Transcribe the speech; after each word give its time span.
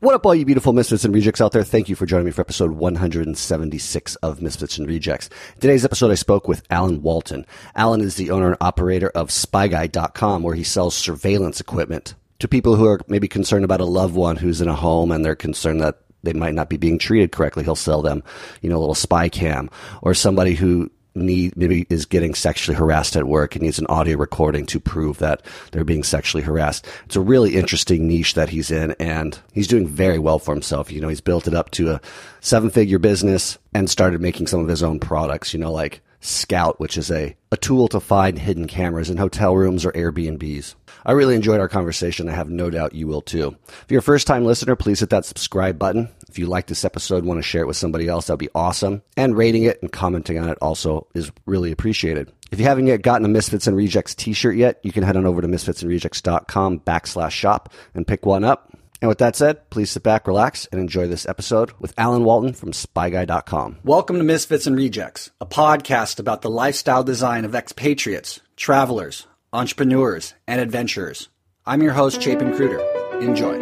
What 0.00 0.14
up, 0.14 0.24
all 0.24 0.34
you 0.36 0.44
beautiful 0.44 0.72
Misfits 0.72 1.04
and 1.04 1.12
Rejects 1.12 1.40
out 1.40 1.50
there? 1.50 1.64
Thank 1.64 1.88
you 1.88 1.96
for 1.96 2.06
joining 2.06 2.26
me 2.26 2.30
for 2.30 2.42
episode 2.42 2.70
176 2.70 4.14
of 4.16 4.40
Misfits 4.40 4.78
and 4.78 4.86
Rejects. 4.86 5.28
Today's 5.58 5.84
episode, 5.84 6.12
I 6.12 6.14
spoke 6.14 6.46
with 6.46 6.62
Alan 6.70 7.02
Walton. 7.02 7.44
Alan 7.74 8.00
is 8.00 8.14
the 8.14 8.30
owner 8.30 8.46
and 8.46 8.56
operator 8.60 9.08
of 9.08 9.30
SpyGuy.com, 9.30 10.44
where 10.44 10.54
he 10.54 10.62
sells 10.62 10.94
surveillance 10.94 11.60
equipment 11.60 12.14
to 12.38 12.46
people 12.46 12.76
who 12.76 12.86
are 12.86 13.00
maybe 13.08 13.26
concerned 13.26 13.64
about 13.64 13.80
a 13.80 13.84
loved 13.84 14.14
one 14.14 14.36
who's 14.36 14.60
in 14.60 14.68
a 14.68 14.74
home 14.76 15.10
and 15.10 15.24
they're 15.24 15.34
concerned 15.34 15.80
that 15.80 15.98
they 16.22 16.32
might 16.32 16.54
not 16.54 16.68
be 16.68 16.76
being 16.76 17.00
treated 17.00 17.32
correctly. 17.32 17.64
He'll 17.64 17.74
sell 17.74 18.00
them, 18.00 18.22
you 18.62 18.70
know, 18.70 18.76
a 18.76 18.78
little 18.78 18.94
spy 18.94 19.28
cam 19.28 19.68
or 20.00 20.14
somebody 20.14 20.54
who 20.54 20.92
need 21.14 21.56
maybe 21.56 21.86
is 21.90 22.06
getting 22.06 22.34
sexually 22.34 22.76
harassed 22.76 23.16
at 23.16 23.26
work 23.26 23.54
and 23.54 23.62
needs 23.62 23.78
an 23.78 23.86
audio 23.86 24.16
recording 24.16 24.66
to 24.66 24.80
prove 24.80 25.18
that 25.18 25.42
they're 25.72 25.84
being 25.84 26.02
sexually 26.02 26.42
harassed. 26.42 26.86
It's 27.06 27.16
a 27.16 27.20
really 27.20 27.56
interesting 27.56 28.06
niche 28.06 28.34
that 28.34 28.50
he's 28.50 28.70
in 28.70 28.92
and 28.98 29.38
he's 29.52 29.68
doing 29.68 29.86
very 29.86 30.18
well 30.18 30.38
for 30.38 30.54
himself. 30.54 30.92
You 30.92 31.00
know, 31.00 31.08
he's 31.08 31.20
built 31.20 31.46
it 31.46 31.54
up 31.54 31.70
to 31.72 31.90
a 31.92 32.00
seven 32.40 32.70
figure 32.70 32.98
business 32.98 33.58
and 33.74 33.90
started 33.90 34.20
making 34.20 34.46
some 34.46 34.60
of 34.60 34.68
his 34.68 34.82
own 34.82 35.00
products, 35.00 35.52
you 35.52 35.60
know, 35.60 35.72
like 35.72 36.00
Scout, 36.20 36.80
which 36.80 36.98
is 36.98 37.10
a, 37.10 37.36
a 37.52 37.56
tool 37.56 37.88
to 37.88 38.00
find 38.00 38.38
hidden 38.38 38.66
cameras 38.66 39.10
in 39.10 39.16
hotel 39.16 39.56
rooms 39.56 39.84
or 39.84 39.92
Airbnbs. 39.92 40.74
I 41.04 41.12
really 41.12 41.34
enjoyed 41.34 41.60
our 41.60 41.68
conversation. 41.68 42.28
I 42.28 42.32
have 42.32 42.50
no 42.50 42.70
doubt 42.70 42.94
you 42.94 43.06
will 43.06 43.22
too. 43.22 43.56
If 43.68 43.86
you're 43.90 44.00
a 44.00 44.02
first 44.02 44.26
time 44.26 44.44
listener, 44.44 44.76
please 44.76 45.00
hit 45.00 45.10
that 45.10 45.24
subscribe 45.24 45.78
button. 45.78 46.08
If 46.28 46.38
you 46.38 46.46
like 46.46 46.66
this 46.66 46.84
episode, 46.84 47.24
want 47.24 47.38
to 47.38 47.42
share 47.42 47.62
it 47.62 47.66
with 47.66 47.76
somebody 47.76 48.08
else, 48.08 48.26
that'd 48.26 48.38
be 48.38 48.50
awesome. 48.54 49.02
And 49.16 49.36
rating 49.36 49.64
it 49.64 49.80
and 49.82 49.90
commenting 49.90 50.38
on 50.38 50.48
it 50.48 50.58
also 50.60 51.06
is 51.14 51.32
really 51.46 51.72
appreciated. 51.72 52.32
If 52.50 52.58
you 52.58 52.66
haven't 52.66 52.86
yet 52.86 53.02
gotten 53.02 53.24
a 53.24 53.28
Misfits 53.28 53.66
and 53.66 53.76
Rejects 53.76 54.14
t-shirt 54.14 54.56
yet, 54.56 54.80
you 54.82 54.92
can 54.92 55.02
head 55.02 55.16
on 55.16 55.26
over 55.26 55.42
to 55.42 55.48
misfitsandrejects.com 55.48 56.80
backslash 56.80 57.30
shop 57.30 57.72
and 57.94 58.06
pick 58.06 58.24
one 58.24 58.44
up. 58.44 58.72
And 59.00 59.08
with 59.08 59.18
that 59.18 59.36
said, 59.36 59.70
please 59.70 59.90
sit 59.90 60.02
back, 60.02 60.26
relax, 60.26 60.66
and 60.72 60.80
enjoy 60.80 61.06
this 61.06 61.28
episode 61.28 61.72
with 61.78 61.94
Alan 61.96 62.24
Walton 62.24 62.52
from 62.52 62.72
SpyGuy.com. 62.72 63.78
Welcome 63.84 64.16
to 64.16 64.24
Misfits 64.24 64.66
and 64.66 64.76
Rejects, 64.76 65.30
a 65.40 65.46
podcast 65.46 66.18
about 66.18 66.42
the 66.42 66.50
lifestyle 66.50 67.04
design 67.04 67.44
of 67.44 67.54
expatriates, 67.54 68.40
travelers, 68.56 69.26
entrepreneurs, 69.52 70.34
and 70.46 70.60
adventurers. 70.60 71.30
I'm 71.64 71.82
your 71.82 71.92
host, 71.92 72.20
Chapin 72.20 72.54
Cruder. 72.54 72.80
Enjoy. 73.20 73.56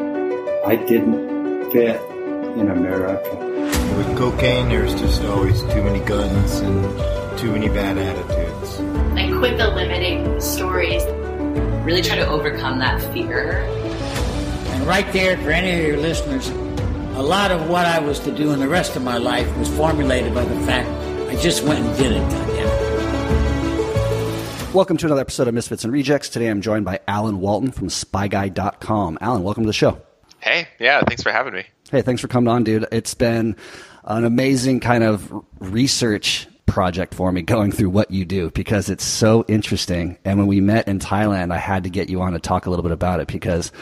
I 0.64 0.74
didn't 0.74 1.70
fit 1.70 2.00
in 2.58 2.70
America. 2.70 3.36
With 3.96 4.18
cocaine, 4.18 4.68
there's 4.68 4.94
just 5.00 5.22
always 5.22 5.60
too 5.62 5.84
many 5.84 6.00
guns 6.00 6.58
and 6.58 7.38
too 7.38 7.52
many 7.52 7.68
bad 7.68 7.98
attitudes. 7.98 8.80
I 9.14 9.30
quit 9.38 9.58
the 9.58 9.68
limiting 9.68 10.40
stories. 10.40 11.04
Really 11.84 12.02
try 12.02 12.16
to 12.16 12.26
overcome 12.26 12.80
that 12.80 13.00
fear. 13.12 13.60
And 13.62 14.86
right 14.88 15.10
there, 15.12 15.36
for 15.38 15.52
any 15.52 15.72
of 15.78 15.86
your 15.86 15.98
listeners, 15.98 16.48
a 16.48 17.22
lot 17.22 17.52
of 17.52 17.68
what 17.68 17.86
I 17.86 18.00
was 18.00 18.18
to 18.20 18.32
do 18.32 18.50
in 18.50 18.58
the 18.58 18.68
rest 18.68 18.96
of 18.96 19.04
my 19.04 19.18
life 19.18 19.56
was 19.56 19.68
formulated 19.76 20.34
by 20.34 20.44
the 20.44 20.60
fact 20.66 20.88
I 21.30 21.40
just 21.40 21.62
went 21.62 21.84
and 21.84 21.96
did 21.96 22.10
it. 22.10 22.28
Goddamn. 22.28 22.85
Welcome 24.76 24.98
to 24.98 25.06
another 25.06 25.22
episode 25.22 25.48
of 25.48 25.54
Misfits 25.54 25.84
and 25.84 25.92
Rejects. 25.94 26.28
Today 26.28 26.48
I'm 26.48 26.60
joined 26.60 26.84
by 26.84 27.00
Alan 27.08 27.40
Walton 27.40 27.72
from 27.72 27.88
SpyGuy.com. 27.88 29.16
Alan, 29.22 29.42
welcome 29.42 29.62
to 29.62 29.66
the 29.66 29.72
show. 29.72 30.02
Hey, 30.38 30.68
yeah, 30.78 31.00
thanks 31.00 31.22
for 31.22 31.32
having 31.32 31.54
me. 31.54 31.64
Hey, 31.90 32.02
thanks 32.02 32.20
for 32.20 32.28
coming 32.28 32.48
on, 32.48 32.62
dude. 32.62 32.86
It's 32.92 33.14
been 33.14 33.56
an 34.04 34.26
amazing 34.26 34.80
kind 34.80 35.02
of 35.02 35.32
research 35.60 36.46
project 36.66 37.14
for 37.14 37.32
me 37.32 37.40
going 37.40 37.72
through 37.72 37.88
what 37.88 38.10
you 38.10 38.26
do 38.26 38.50
because 38.50 38.90
it's 38.90 39.02
so 39.02 39.46
interesting. 39.48 40.18
And 40.26 40.38
when 40.38 40.46
we 40.46 40.60
met 40.60 40.88
in 40.88 40.98
Thailand, 40.98 41.54
I 41.54 41.58
had 41.58 41.84
to 41.84 41.90
get 41.90 42.10
you 42.10 42.20
on 42.20 42.34
to 42.34 42.38
talk 42.38 42.66
a 42.66 42.68
little 42.68 42.82
bit 42.82 42.92
about 42.92 43.20
it 43.20 43.28
because 43.28 43.72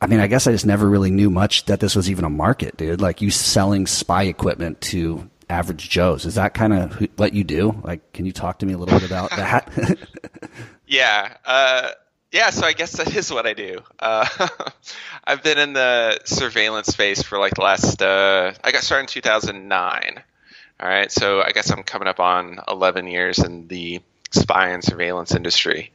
I 0.00 0.06
mean, 0.06 0.20
I 0.20 0.26
guess 0.26 0.46
I 0.46 0.52
just 0.52 0.64
never 0.64 0.88
really 0.88 1.10
knew 1.10 1.28
much 1.28 1.66
that 1.66 1.80
this 1.80 1.94
was 1.94 2.08
even 2.08 2.24
a 2.24 2.30
market, 2.30 2.78
dude. 2.78 3.02
Like 3.02 3.20
you 3.20 3.30
selling 3.30 3.86
spy 3.86 4.22
equipment 4.22 4.80
to 4.82 5.28
average 5.48 5.88
Joes. 5.88 6.24
Is 6.24 6.34
that 6.36 6.54
kind 6.54 6.72
of 6.72 6.94
what 7.16 7.32
you 7.34 7.44
do? 7.44 7.80
Like, 7.82 8.12
can 8.12 8.26
you 8.26 8.32
talk 8.32 8.60
to 8.60 8.66
me 8.66 8.72
a 8.72 8.78
little 8.78 8.98
bit 8.98 9.08
about 9.08 9.30
that? 9.30 9.98
yeah. 10.86 11.36
Uh, 11.44 11.90
yeah, 12.32 12.50
so 12.50 12.66
I 12.66 12.72
guess 12.72 12.92
that 12.96 13.14
is 13.14 13.30
what 13.30 13.46
I 13.46 13.54
do. 13.54 13.78
Uh, 13.98 14.26
I've 15.24 15.42
been 15.44 15.58
in 15.58 15.72
the 15.72 16.18
surveillance 16.24 16.88
space 16.88 17.22
for 17.22 17.38
like 17.38 17.54
the 17.54 17.62
last. 17.62 18.02
Uh, 18.02 18.52
I 18.62 18.72
got 18.72 18.82
started 18.82 19.02
in 19.02 19.06
2009. 19.08 20.22
All 20.80 20.88
right, 20.88 21.12
so 21.12 21.40
I 21.40 21.52
guess 21.52 21.70
I'm 21.70 21.84
coming 21.84 22.08
up 22.08 22.18
on 22.18 22.58
11 22.66 23.06
years 23.06 23.38
in 23.38 23.68
the 23.68 24.02
spy 24.32 24.70
and 24.70 24.82
surveillance 24.82 25.32
industry. 25.32 25.92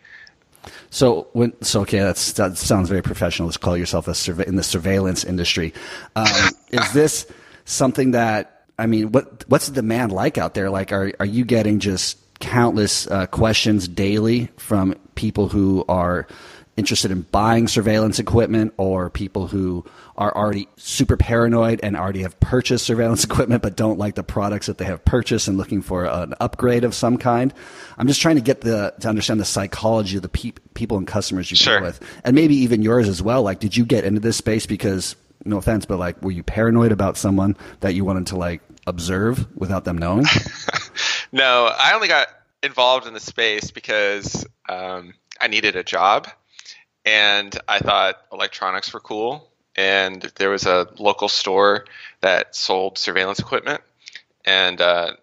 So 0.90 1.28
when 1.34 1.62
so 1.62 1.82
okay, 1.82 2.00
that's 2.00 2.34
that 2.34 2.58
sounds 2.58 2.90
very 2.90 3.02
professional. 3.02 3.52
to 3.52 3.60
call 3.60 3.78
yourself 3.78 4.08
a 4.08 4.16
surve- 4.16 4.48
in 4.48 4.56
the 4.56 4.64
surveillance 4.64 5.24
industry. 5.24 5.74
Um, 6.16 6.52
is 6.72 6.94
this 6.94 7.28
something 7.66 8.12
that 8.12 8.59
I 8.80 8.86
mean? 8.86 9.12
What 9.12 9.46
what's 9.48 9.68
the 9.68 9.74
demand 9.74 10.12
like 10.12 10.38
out 10.38 10.54
there? 10.54 10.70
Like, 10.70 10.92
are 10.92 11.12
are 11.20 11.26
you 11.26 11.46
getting 11.46 11.80
just 11.80 12.18
countless 12.40 13.08
uh, 13.08 13.26
questions 13.28 13.88
daily 13.88 14.50
from 14.58 14.96
people 15.16 15.50
who 15.50 15.84
are 15.90 16.28
interested 16.78 17.12
in 17.12 17.24
buying 17.24 17.68
surveillance 17.68 18.20
equipment 18.20 18.74
or 18.78 19.10
people 19.10 19.48
who 19.48 19.84
are 20.16 20.34
already 20.34 20.68
super 20.78 21.18
paranoid 21.18 21.82
and 21.84 21.98
already 21.98 22.22
have 22.22 22.40
purchased 22.40 22.86
surveillance 22.86 23.24
equipment 23.26 23.62
but 23.62 23.76
don't 23.76 24.00
like 24.00 24.16
the 24.16 24.24
products 24.24 24.68
that 24.68 24.78
they 24.78 24.86
have 24.86 25.04
purchased 25.04 25.50
and 25.50 25.58
looking 25.58 25.82
for 25.82 26.06
an 26.06 26.34
upgrade 26.40 26.86
of 26.86 26.96
some 26.96 27.18
kind. 27.18 27.54
I'm 27.98 28.08
just 28.08 28.22
trying 28.22 28.36
to 28.36 28.42
get 28.42 28.62
the 28.62 28.94
to 29.02 29.10
understand 29.10 29.42
the 29.42 29.46
psychology 29.46 30.16
of 30.16 30.22
the 30.22 30.30
pe- 30.30 30.54
people 30.74 30.98
and 30.98 31.06
customers 31.06 31.52
you 31.52 31.58
sure. 31.58 31.80
deal 31.80 31.88
with, 31.88 32.00
and 32.24 32.34
maybe 32.34 32.56
even 32.56 32.82
yours 32.82 33.10
as 33.10 33.22
well. 33.22 33.44
Like, 33.44 33.60
did 33.60 33.76
you 33.76 33.86
get 33.86 34.06
into 34.06 34.22
this 34.22 34.38
space 34.38 34.66
because 34.66 35.18
no 35.46 35.58
offense, 35.58 35.86
but 35.86 36.00
like, 36.00 36.22
were 36.22 36.32
you 36.32 36.44
paranoid 36.44 36.92
about 36.92 37.18
someone 37.18 37.56
that 37.80 37.94
you 37.94 38.04
wanted 38.04 38.28
to 38.28 38.38
like 38.38 38.62
observe 38.90 39.48
without 39.56 39.86
them 39.86 39.98
knowing? 39.98 40.26
no, 41.32 41.66
I 41.66 41.94
only 41.94 42.08
got 42.08 42.28
involved 42.62 43.08
in 43.08 43.14
the 43.14 43.20
space 43.20 43.72
because 43.72 44.46
um, 44.68 45.14
I 45.40 45.48
needed 45.48 45.76
a 45.76 45.84
job 45.84 46.28
and 47.06 47.58
I 47.68 47.80
thought 47.80 48.16
electronics 48.32 48.94
were 48.94 49.00
cool. 49.00 49.50
And 49.76 50.22
there 50.36 50.50
was 50.50 50.66
a 50.66 50.88
local 50.98 51.30
store 51.30 51.86
that 52.22 52.56
sold 52.56 52.98
surveillance 52.98 53.40
equipment. 53.40 53.82
And, 54.44 54.82
uh, 54.82 55.14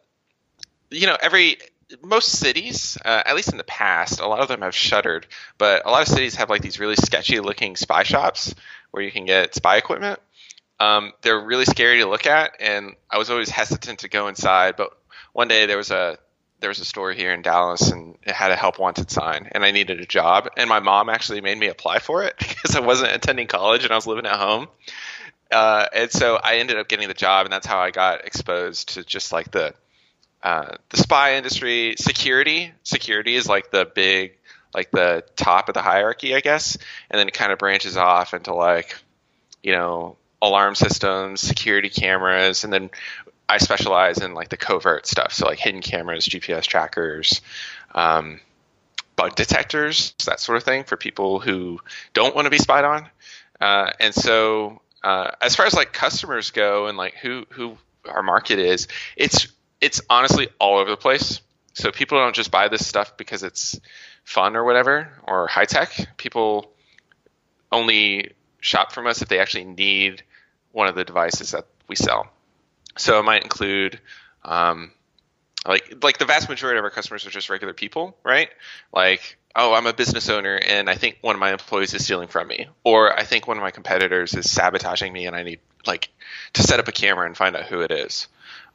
you 0.90 1.06
know, 1.06 1.16
every 1.20 1.58
most 2.02 2.38
cities, 2.38 2.98
uh, 3.04 3.22
at 3.26 3.36
least 3.36 3.50
in 3.50 3.58
the 3.58 3.64
past, 3.64 4.20
a 4.20 4.26
lot 4.26 4.40
of 4.40 4.48
them 4.48 4.62
have 4.62 4.74
shuttered, 4.74 5.26
but 5.58 5.84
a 5.86 5.90
lot 5.90 6.02
of 6.02 6.08
cities 6.08 6.34
have 6.36 6.50
like 6.50 6.62
these 6.62 6.80
really 6.80 6.96
sketchy 6.96 7.40
looking 7.40 7.76
spy 7.76 8.02
shops 8.02 8.54
where 8.90 9.02
you 9.02 9.12
can 9.12 9.24
get 9.24 9.54
spy 9.54 9.76
equipment. 9.76 10.20
Um, 10.78 11.12
they're 11.22 11.40
really 11.40 11.64
scary 11.64 12.00
to 12.00 12.06
look 12.06 12.26
at, 12.26 12.52
and 12.60 12.94
I 13.10 13.18
was 13.18 13.30
always 13.30 13.48
hesitant 13.48 14.00
to 14.00 14.08
go 14.08 14.28
inside. 14.28 14.76
But 14.76 14.90
one 15.32 15.48
day 15.48 15.66
there 15.66 15.76
was 15.76 15.90
a 15.90 16.18
there 16.60 16.70
was 16.70 16.78
a 16.78 16.84
store 16.84 17.12
here 17.12 17.32
in 17.32 17.42
Dallas 17.42 17.90
and 17.90 18.16
it 18.22 18.34
had 18.34 18.50
a 18.50 18.56
help 18.56 18.78
wanted 18.78 19.10
sign 19.10 19.48
and 19.52 19.62
I 19.62 19.72
needed 19.72 20.00
a 20.00 20.06
job 20.06 20.48
and 20.56 20.68
my 20.70 20.80
mom 20.80 21.10
actually 21.10 21.42
made 21.42 21.58
me 21.58 21.68
apply 21.68 21.98
for 21.98 22.24
it 22.24 22.34
because 22.38 22.74
I 22.74 22.80
wasn't 22.80 23.12
attending 23.12 23.46
college 23.46 23.84
and 23.84 23.92
I 23.92 23.94
was 23.94 24.06
living 24.06 24.26
at 24.26 24.36
home. 24.36 24.68
Uh, 25.50 25.86
and 25.94 26.10
so 26.10 26.36
I 26.42 26.56
ended 26.56 26.78
up 26.78 26.88
getting 26.88 27.08
the 27.08 27.14
job 27.14 27.44
and 27.44 27.52
that's 27.52 27.66
how 27.66 27.78
I 27.78 27.90
got 27.90 28.24
exposed 28.24 28.94
to 28.94 29.04
just 29.04 29.32
like 29.32 29.50
the 29.50 29.74
uh, 30.42 30.76
the 30.90 30.96
spy 30.96 31.34
industry, 31.36 31.96
security. 31.98 32.72
Security 32.84 33.34
is 33.34 33.48
like 33.48 33.70
the 33.70 33.84
big 33.84 34.38
like 34.74 34.90
the 34.90 35.24
top 35.36 35.68
of 35.68 35.74
the 35.74 35.82
hierarchy, 35.82 36.34
I 36.34 36.40
guess, 36.40 36.76
and 37.10 37.18
then 37.18 37.28
it 37.28 37.34
kind 37.34 37.52
of 37.52 37.58
branches 37.58 37.96
off 37.96 38.34
into 38.34 38.54
like 38.54 38.96
you 39.62 39.72
know 39.72 40.16
alarm 40.42 40.74
systems, 40.74 41.40
security 41.40 41.88
cameras, 41.88 42.64
and 42.64 42.72
then 42.72 42.90
I 43.48 43.58
specialize 43.58 44.18
in 44.18 44.34
like 44.34 44.48
the 44.48 44.56
covert 44.56 45.06
stuff, 45.06 45.32
so 45.32 45.46
like 45.46 45.58
hidden 45.58 45.80
cameras, 45.80 46.26
GPS 46.26 46.64
trackers, 46.64 47.40
um, 47.94 48.40
bug 49.14 49.34
detectors, 49.34 50.14
that 50.26 50.40
sort 50.40 50.56
of 50.56 50.64
thing 50.64 50.84
for 50.84 50.96
people 50.96 51.40
who 51.40 51.80
don't 52.12 52.34
want 52.34 52.46
to 52.46 52.50
be 52.50 52.58
spied 52.58 52.84
on. 52.84 53.08
Uh, 53.60 53.90
and 54.00 54.14
so, 54.14 54.82
uh, 55.02 55.30
as 55.40 55.56
far 55.56 55.66
as 55.66 55.74
like 55.74 55.92
customers 55.92 56.50
go, 56.50 56.86
and 56.86 56.98
like 56.98 57.14
who 57.14 57.46
who 57.50 57.76
our 58.08 58.22
market 58.22 58.58
is, 58.58 58.88
it's 59.16 59.48
it's 59.80 60.00
honestly 60.10 60.48
all 60.58 60.78
over 60.78 60.90
the 60.90 60.96
place. 60.96 61.40
So 61.74 61.92
people 61.92 62.18
don't 62.18 62.34
just 62.34 62.50
buy 62.50 62.68
this 62.68 62.86
stuff 62.86 63.16
because 63.16 63.42
it's 63.42 63.78
fun 64.24 64.56
or 64.56 64.64
whatever 64.64 65.12
or 65.22 65.46
high 65.46 65.66
tech. 65.66 66.16
People 66.16 66.72
only 67.70 68.32
shop 68.60 68.92
from 68.92 69.06
us 69.06 69.22
if 69.22 69.28
they 69.28 69.38
actually 69.38 69.64
need 69.64 70.22
one 70.76 70.88
of 70.88 70.94
the 70.94 71.04
devices 71.04 71.52
that 71.52 71.64
we 71.88 71.96
sell. 71.96 72.28
So 72.98 73.18
it 73.18 73.22
might 73.22 73.42
include 73.42 73.98
um, 74.44 74.92
like 75.66 76.02
like 76.02 76.18
the 76.18 76.26
vast 76.26 76.50
majority 76.50 76.78
of 76.78 76.84
our 76.84 76.90
customers 76.90 77.26
are 77.26 77.30
just 77.30 77.48
regular 77.48 77.72
people, 77.72 78.14
right? 78.22 78.50
Like, 78.92 79.38
oh, 79.56 79.72
I'm 79.72 79.86
a 79.86 79.94
business 79.94 80.28
owner 80.28 80.56
and 80.56 80.90
I 80.90 80.94
think 80.94 81.16
one 81.22 81.34
of 81.34 81.40
my 81.40 81.50
employees 81.50 81.94
is 81.94 82.04
stealing 82.04 82.28
from 82.28 82.48
me, 82.48 82.68
or 82.84 83.18
I 83.18 83.24
think 83.24 83.48
one 83.48 83.56
of 83.56 83.62
my 83.62 83.70
competitors 83.70 84.34
is 84.34 84.50
sabotaging 84.50 85.14
me 85.14 85.24
and 85.26 85.34
I 85.34 85.44
need 85.44 85.60
like 85.86 86.10
to 86.52 86.62
set 86.62 86.78
up 86.78 86.88
a 86.88 86.92
camera 86.92 87.24
and 87.24 87.34
find 87.34 87.56
out 87.56 87.64
who 87.64 87.80
it 87.80 87.90
is, 87.90 88.28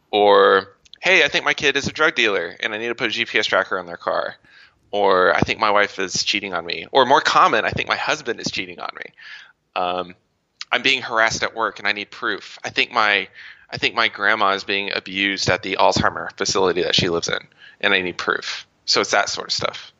or 0.09 0.75
hey, 0.99 1.23
I 1.23 1.27
think 1.27 1.45
my 1.45 1.53
kid 1.53 1.77
is 1.77 1.87
a 1.87 1.93
drug 1.93 2.15
dealer 2.15 2.55
and 2.61 2.73
I 2.73 2.79
need 2.79 2.87
to 2.87 2.95
put 2.95 3.15
a 3.15 3.19
GPS 3.19 3.45
tracker 3.45 3.77
on 3.77 3.85
their 3.85 3.97
car, 3.97 4.37
or 4.89 5.35
I 5.35 5.41
think 5.41 5.59
my 5.59 5.69
wife 5.69 5.99
is 5.99 6.23
cheating 6.23 6.55
on 6.55 6.65
me, 6.65 6.87
or 6.91 7.05
more 7.05 7.21
common, 7.21 7.63
I 7.63 7.69
think 7.69 7.87
my 7.87 7.95
husband 7.95 8.39
is 8.39 8.49
cheating 8.49 8.79
on 8.79 8.89
me. 8.95 9.13
Um, 9.75 10.15
I'm 10.71 10.81
being 10.81 11.01
harassed 11.01 11.43
at 11.43 11.55
work 11.55 11.79
and 11.79 11.87
I 11.87 11.91
need 11.91 12.11
proof. 12.11 12.59
I 12.63 12.69
think 12.69 12.91
my 12.91 13.27
I 13.69 13.77
think 13.77 13.95
my 13.95 14.09
grandma 14.09 14.51
is 14.51 14.63
being 14.63 14.91
abused 14.93 15.49
at 15.49 15.63
the 15.63 15.77
Alzheimer 15.79 16.35
facility 16.37 16.83
that 16.83 16.93
she 16.93 17.09
lives 17.09 17.29
in, 17.29 17.39
and 17.79 17.93
I 17.93 18.01
need 18.01 18.17
proof. 18.17 18.67
So 18.85 18.99
it's 19.01 19.11
that 19.11 19.29
sort 19.29 19.47
of 19.47 19.53
stuff. 19.53 19.93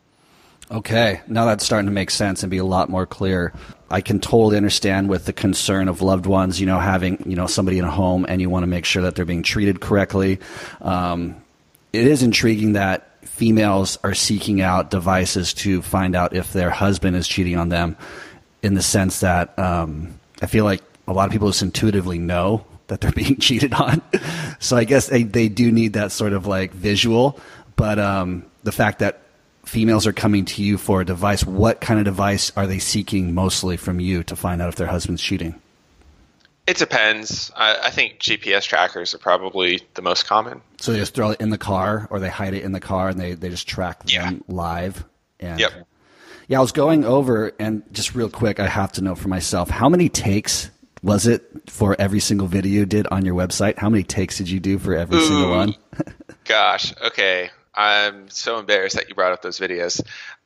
Okay, 0.69 1.21
now 1.27 1.45
that's 1.45 1.65
starting 1.65 1.87
to 1.87 1.91
make 1.91 2.11
sense 2.11 2.43
and 2.43 2.49
be 2.49 2.57
a 2.57 2.65
lot 2.65 2.89
more 2.89 3.05
clear. 3.05 3.53
I 3.89 3.99
can 4.01 4.19
totally 4.19 4.55
understand 4.55 5.09
with 5.09 5.25
the 5.25 5.33
concern 5.33 5.89
of 5.89 6.01
loved 6.01 6.25
ones, 6.25 6.59
you 6.59 6.65
know, 6.65 6.79
having 6.79 7.23
you 7.25 7.35
know 7.35 7.47
somebody 7.47 7.77
in 7.77 7.85
a 7.85 7.91
home 7.91 8.25
and 8.27 8.39
you 8.41 8.49
want 8.49 8.63
to 8.63 8.67
make 8.67 8.85
sure 8.85 9.03
that 9.03 9.15
they're 9.15 9.25
being 9.25 9.43
treated 9.43 9.81
correctly. 9.81 10.39
Um, 10.81 11.41
it 11.91 12.07
is 12.07 12.23
intriguing 12.23 12.73
that 12.73 13.07
females 13.27 13.97
are 14.03 14.13
seeking 14.13 14.61
out 14.61 14.89
devices 14.89 15.53
to 15.53 15.81
find 15.81 16.15
out 16.15 16.33
if 16.33 16.53
their 16.53 16.69
husband 16.69 17.17
is 17.17 17.27
cheating 17.27 17.57
on 17.57 17.67
them, 17.67 17.97
in 18.61 18.73
the 18.73 18.81
sense 18.81 19.19
that 19.21 19.57
um, 19.59 20.19
I 20.41 20.47
feel 20.47 20.65
like 20.65 20.81
a 21.07 21.13
lot 21.13 21.25
of 21.25 21.31
people 21.31 21.49
just 21.49 21.61
intuitively 21.61 22.19
know 22.19 22.65
that 22.87 23.01
they're 23.01 23.11
being 23.23 23.37
cheated 23.37 23.73
on. 23.73 24.01
so 24.59 24.75
I 24.77 24.83
guess 24.83 25.07
they, 25.07 25.23
they 25.23 25.47
do 25.49 25.71
need 25.71 25.93
that 25.93 26.11
sort 26.11 26.33
of 26.33 26.47
like 26.47 26.71
visual. 26.71 27.39
But 27.75 27.99
um, 27.99 28.45
the 28.63 28.71
fact 28.71 28.99
that 28.99 29.21
females 29.65 30.05
are 30.07 30.13
coming 30.13 30.45
to 30.45 30.63
you 30.63 30.77
for 30.77 31.01
a 31.01 31.05
device, 31.05 31.45
what 31.45 31.81
kind 31.81 31.99
of 31.99 32.05
device 32.05 32.51
are 32.57 32.67
they 32.67 32.79
seeking 32.79 33.33
mostly 33.33 33.77
from 33.77 33.99
you 33.99 34.23
to 34.23 34.35
find 34.35 34.61
out 34.61 34.69
if 34.69 34.75
their 34.75 34.87
husband's 34.87 35.21
cheating? 35.21 35.55
It 36.67 36.77
depends. 36.77 37.51
I, 37.55 37.77
I 37.85 37.89
think 37.89 38.19
GPS 38.19 38.63
trackers 38.63 39.15
are 39.15 39.17
probably 39.17 39.81
the 39.95 40.01
most 40.01 40.27
common. 40.27 40.61
So 40.77 40.91
they 40.93 40.99
just 40.99 41.13
throw 41.15 41.31
it 41.31 41.41
in 41.41 41.49
the 41.49 41.57
car 41.57 42.07
or 42.11 42.19
they 42.19 42.29
hide 42.29 42.53
it 42.53 42.63
in 42.63 42.71
the 42.71 42.79
car 42.79 43.09
and 43.09 43.19
they, 43.19 43.33
they 43.33 43.49
just 43.49 43.67
track 43.67 44.01
Yeah. 44.05 44.25
them 44.25 44.43
live. 44.47 45.03
And 45.39 45.59
Yep. 45.59 45.71
Yeah, 46.51 46.57
I 46.57 46.61
was 46.61 46.73
going 46.73 47.05
over 47.05 47.53
and 47.59 47.81
just 47.93 48.13
real 48.13 48.29
quick, 48.29 48.59
I 48.59 48.67
have 48.67 48.91
to 48.93 49.01
know 49.01 49.15
for 49.15 49.29
myself, 49.29 49.69
how 49.69 49.87
many 49.87 50.09
takes 50.09 50.69
was 51.01 51.25
it 51.25 51.49
for 51.67 51.95
every 51.97 52.19
single 52.19 52.45
video 52.45 52.81
you 52.81 52.85
did 52.85 53.07
on 53.07 53.23
your 53.23 53.35
website? 53.35 53.77
How 53.77 53.89
many 53.89 54.03
takes 54.03 54.37
did 54.37 54.49
you 54.49 54.59
do 54.59 54.77
for 54.77 54.93
every 54.93 55.21
single 55.21 55.49
one? 55.49 55.75
Gosh, 56.43 56.93
okay. 57.01 57.51
I'm 57.73 58.29
so 58.29 58.59
embarrassed 58.59 58.97
that 58.97 59.07
you 59.07 59.15
brought 59.15 59.31
up 59.31 59.41
those 59.41 59.59
videos. 59.59 60.01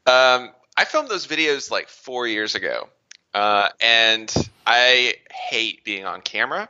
Um, 0.05 0.51
I 0.77 0.85
filmed 0.85 1.09
those 1.09 1.25
videos 1.25 1.71
like 1.71 1.89
four 1.89 2.27
years 2.27 2.53
ago, 2.53 2.87
uh, 3.33 3.69
and 3.81 4.31
I 4.67 5.15
hate 5.31 5.83
being 5.83 6.05
on 6.05 6.21
camera. 6.21 6.69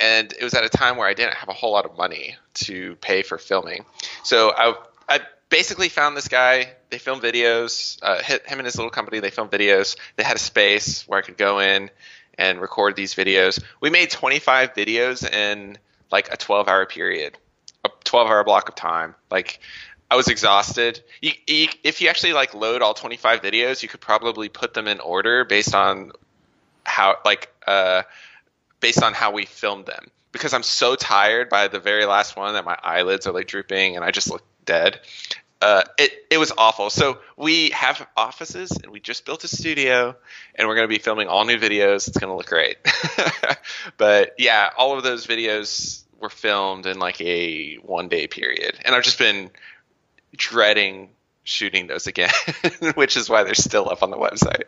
And 0.00 0.32
it 0.32 0.42
was 0.42 0.54
at 0.54 0.64
a 0.64 0.68
time 0.68 0.96
where 0.96 1.06
I 1.06 1.14
didn't 1.14 1.34
have 1.34 1.48
a 1.48 1.52
whole 1.52 1.70
lot 1.70 1.84
of 1.84 1.96
money 1.96 2.34
to 2.54 2.96
pay 2.96 3.22
for 3.22 3.38
filming, 3.38 3.84
so 4.24 4.50
I, 4.56 4.74
I 5.08 5.20
basically 5.54 5.88
found 5.88 6.16
this 6.16 6.26
guy. 6.26 6.72
They 6.90 6.98
filmed 6.98 7.22
videos. 7.22 7.96
Uh, 8.02 8.20
him 8.22 8.58
and 8.58 8.64
his 8.64 8.74
little 8.74 8.90
company. 8.90 9.20
They 9.20 9.30
filmed 9.30 9.52
videos. 9.52 9.96
They 10.16 10.24
had 10.24 10.34
a 10.34 10.40
space 10.40 11.06
where 11.06 11.20
I 11.20 11.22
could 11.22 11.36
go 11.36 11.60
in 11.60 11.90
and 12.36 12.60
record 12.60 12.96
these 12.96 13.14
videos. 13.14 13.62
We 13.80 13.88
made 13.88 14.10
25 14.10 14.74
videos 14.74 15.24
in 15.24 15.78
like 16.10 16.32
a 16.32 16.36
12 16.36 16.66
hour 16.66 16.86
period 16.86 17.38
a 17.84 17.90
12 18.02 18.28
hour 18.28 18.42
block 18.42 18.68
of 18.68 18.74
time. 18.74 19.14
Like 19.30 19.60
I 20.10 20.16
was 20.16 20.26
exhausted. 20.26 21.00
You, 21.20 21.32
you, 21.46 21.68
if 21.84 22.00
you 22.00 22.08
actually 22.08 22.32
like 22.32 22.54
load 22.54 22.82
all 22.82 22.94
25 22.94 23.40
videos, 23.40 23.80
you 23.80 23.88
could 23.88 24.00
probably 24.00 24.48
put 24.48 24.74
them 24.74 24.88
in 24.88 24.98
order 24.98 25.44
based 25.44 25.74
on 25.74 26.10
how 26.82 27.18
like 27.24 27.52
uh 27.66 28.02
based 28.80 29.04
on 29.04 29.14
how 29.14 29.30
we 29.30 29.46
filmed 29.46 29.86
them 29.86 30.10
because 30.32 30.52
I'm 30.52 30.64
so 30.64 30.96
tired 30.96 31.48
by 31.48 31.68
the 31.68 31.78
very 31.78 32.06
last 32.06 32.36
one 32.36 32.54
that 32.54 32.64
my 32.64 32.76
eyelids 32.82 33.26
are 33.26 33.32
like 33.32 33.46
drooping 33.46 33.94
and 33.94 34.04
I 34.04 34.10
just 34.10 34.30
look 34.30 34.42
dead. 34.64 35.00
Uh, 35.60 35.82
it 35.98 36.12
it 36.30 36.38
was 36.38 36.52
awful. 36.58 36.90
So 36.90 37.18
we 37.36 37.70
have 37.70 38.06
offices 38.16 38.70
and 38.72 38.92
we 38.92 39.00
just 39.00 39.24
built 39.24 39.44
a 39.44 39.48
studio 39.48 40.14
and 40.54 40.68
we're 40.68 40.74
going 40.74 40.88
to 40.88 40.94
be 40.94 40.98
filming 40.98 41.28
all 41.28 41.44
new 41.44 41.56
videos. 41.56 42.06
It's 42.08 42.18
going 42.18 42.30
to 42.30 42.36
look 42.36 42.46
great. 42.46 42.76
but 43.96 44.34
yeah, 44.38 44.70
all 44.76 44.96
of 44.96 45.02
those 45.02 45.26
videos 45.26 46.02
were 46.20 46.28
filmed 46.28 46.86
in 46.86 46.98
like 46.98 47.20
a 47.20 47.76
one 47.76 48.08
day 48.08 48.26
period, 48.26 48.78
and 48.84 48.94
I've 48.94 49.04
just 49.04 49.18
been 49.18 49.50
dreading 50.36 51.10
shooting 51.44 51.86
those 51.86 52.06
again, 52.06 52.30
which 52.94 53.16
is 53.16 53.28
why 53.28 53.44
they're 53.44 53.54
still 53.54 53.88
up 53.90 54.02
on 54.02 54.10
the 54.10 54.16
website. 54.16 54.62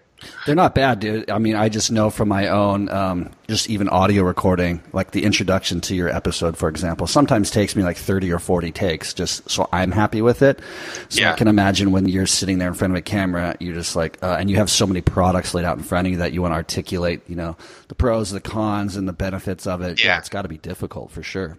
They're 0.45 0.55
not 0.55 0.75
bad, 0.75 1.01
dude. 1.01 1.31
I 1.31 1.39
mean, 1.39 1.57
I 1.57 1.69
just 1.69 1.91
know 1.91 2.11
from 2.11 2.29
my 2.29 2.49
own, 2.49 2.89
um, 2.91 3.31
just 3.49 3.69
even 3.69 3.89
audio 3.89 4.23
recording, 4.23 4.83
like 4.93 5.11
the 5.11 5.25
introduction 5.25 5.81
to 5.83 5.95
your 5.95 6.09
episode, 6.09 6.57
for 6.57 6.69
example, 6.69 7.07
sometimes 7.07 7.51
takes 7.51 7.75
me 7.77 7.83
like 7.83 7.97
30 7.97 8.31
or 8.33 8.39
40 8.39 8.73
takes 8.73 9.15
just 9.15 9.49
so 9.51 9.69
I'm 9.73 9.91
happy 9.91 10.23
with 10.23 10.43
it. 10.43 10.61
So 11.09 11.23
Yeah. 11.23 11.33
I 11.33 11.37
can 11.37 11.49
imagine 11.49 11.93
when 11.93 12.09
you're 12.09 12.27
sitting 12.27 12.59
there 12.59 12.69
in 12.69 12.75
front 12.75 12.93
of 12.93 12.99
a 12.99 13.03
camera, 13.03 13.57
you're 13.59 13.75
just 13.75 13.97
like, 13.97 14.19
uh, 14.23 14.37
and 14.39 14.51
you 14.51 14.57
have 14.57 14.71
so 14.71 14.87
many 14.87 15.01
products 15.01 15.55
laid 15.55 15.65
out 15.65 15.77
in 15.79 15.83
front 15.83 16.07
of 16.07 16.13
you 16.13 16.19
that 16.19 16.33
you 16.33 16.43
want 16.43 16.53
to 16.53 16.57
articulate, 16.57 17.23
you 17.29 17.37
know, 17.37 17.57
the 17.89 17.95
pros, 17.95 18.31
the 18.31 18.41
cons, 18.41 18.97
and 18.97 19.09
the 19.09 19.13
benefits 19.15 19.67
of 19.67 19.81
it. 19.83 20.03
Yeah. 20.03 20.19
it's 20.19 20.29
got 20.29 20.43
to 20.43 20.49
be 20.49 20.59
difficult 20.59 21.11
for 21.11 21.23
sure. 21.23 21.59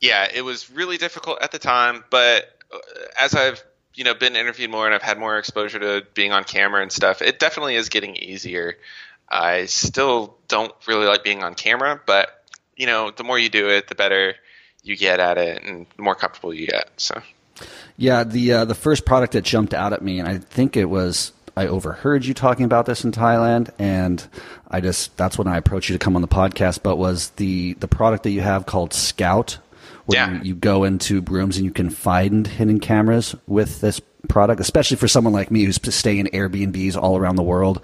yeah, 0.00 0.26
it 0.34 0.42
was 0.42 0.70
really 0.70 0.96
difficult 0.96 1.42
at 1.42 1.52
the 1.52 1.58
time, 1.58 2.04
but 2.10 2.44
uh, 2.72 2.78
as 3.20 3.34
I've 3.34 3.62
you 3.94 4.04
know 4.04 4.14
been 4.14 4.36
interviewed 4.36 4.70
more 4.70 4.86
and 4.86 4.94
I've 4.94 5.02
had 5.02 5.18
more 5.18 5.38
exposure 5.38 5.78
to 5.78 6.06
being 6.14 6.32
on 6.32 6.44
camera 6.44 6.82
and 6.82 6.92
stuff, 6.92 7.22
it 7.22 7.38
definitely 7.38 7.76
is 7.76 7.88
getting 7.88 8.16
easier. 8.16 8.76
I 9.28 9.66
still 9.66 10.36
don't 10.48 10.72
really 10.86 11.06
like 11.06 11.22
being 11.22 11.42
on 11.42 11.54
camera, 11.54 12.00
but 12.04 12.44
you 12.76 12.86
know, 12.86 13.10
the 13.10 13.24
more 13.24 13.38
you 13.38 13.48
do 13.48 13.68
it, 13.68 13.88
the 13.88 13.94
better 13.94 14.34
you 14.82 14.96
get 14.96 15.20
at 15.20 15.38
it, 15.38 15.62
and 15.62 15.86
the 15.96 16.02
more 16.02 16.14
comfortable 16.14 16.54
you 16.54 16.66
get. 16.66 16.90
So 16.96 17.22
Yeah, 17.96 18.24
the 18.24 18.52
uh, 18.52 18.64
the 18.64 18.74
first 18.74 19.04
product 19.04 19.34
that 19.34 19.42
jumped 19.42 19.74
out 19.74 19.92
at 19.92 20.02
me, 20.02 20.18
and 20.18 20.28
I 20.28 20.38
think 20.38 20.76
it 20.76 20.86
was 20.86 21.32
I 21.56 21.66
overheard 21.66 22.24
you 22.24 22.34
talking 22.34 22.64
about 22.64 22.86
this 22.86 23.04
in 23.04 23.12
Thailand, 23.12 23.70
and 23.78 24.26
I 24.70 24.80
just 24.80 25.16
that's 25.16 25.36
when 25.36 25.46
I 25.46 25.58
approached 25.58 25.90
you 25.90 25.98
to 25.98 26.02
come 26.02 26.16
on 26.16 26.22
the 26.22 26.28
podcast. 26.28 26.82
But 26.82 26.96
was 26.96 27.30
the 27.30 27.74
the 27.74 27.88
product 27.88 28.22
that 28.22 28.30
you 28.30 28.40
have 28.40 28.66
called 28.66 28.94
Scout, 28.94 29.58
where 30.10 30.18
Yeah. 30.18 30.34
you, 30.34 30.40
you 30.50 30.54
go 30.54 30.84
into 30.84 31.20
rooms 31.22 31.56
and 31.56 31.64
you 31.64 31.72
can 31.72 31.90
find 31.90 32.46
hidden 32.46 32.80
cameras 32.80 33.34
with 33.46 33.80
this 33.80 34.00
product, 34.28 34.60
especially 34.60 34.96
for 34.96 35.08
someone 35.08 35.32
like 35.32 35.50
me 35.50 35.64
who's 35.64 35.78
staying 35.94 36.18
in 36.18 36.26
Airbnbs 36.26 36.96
all 36.96 37.16
around 37.16 37.36
the 37.36 37.42
world. 37.42 37.80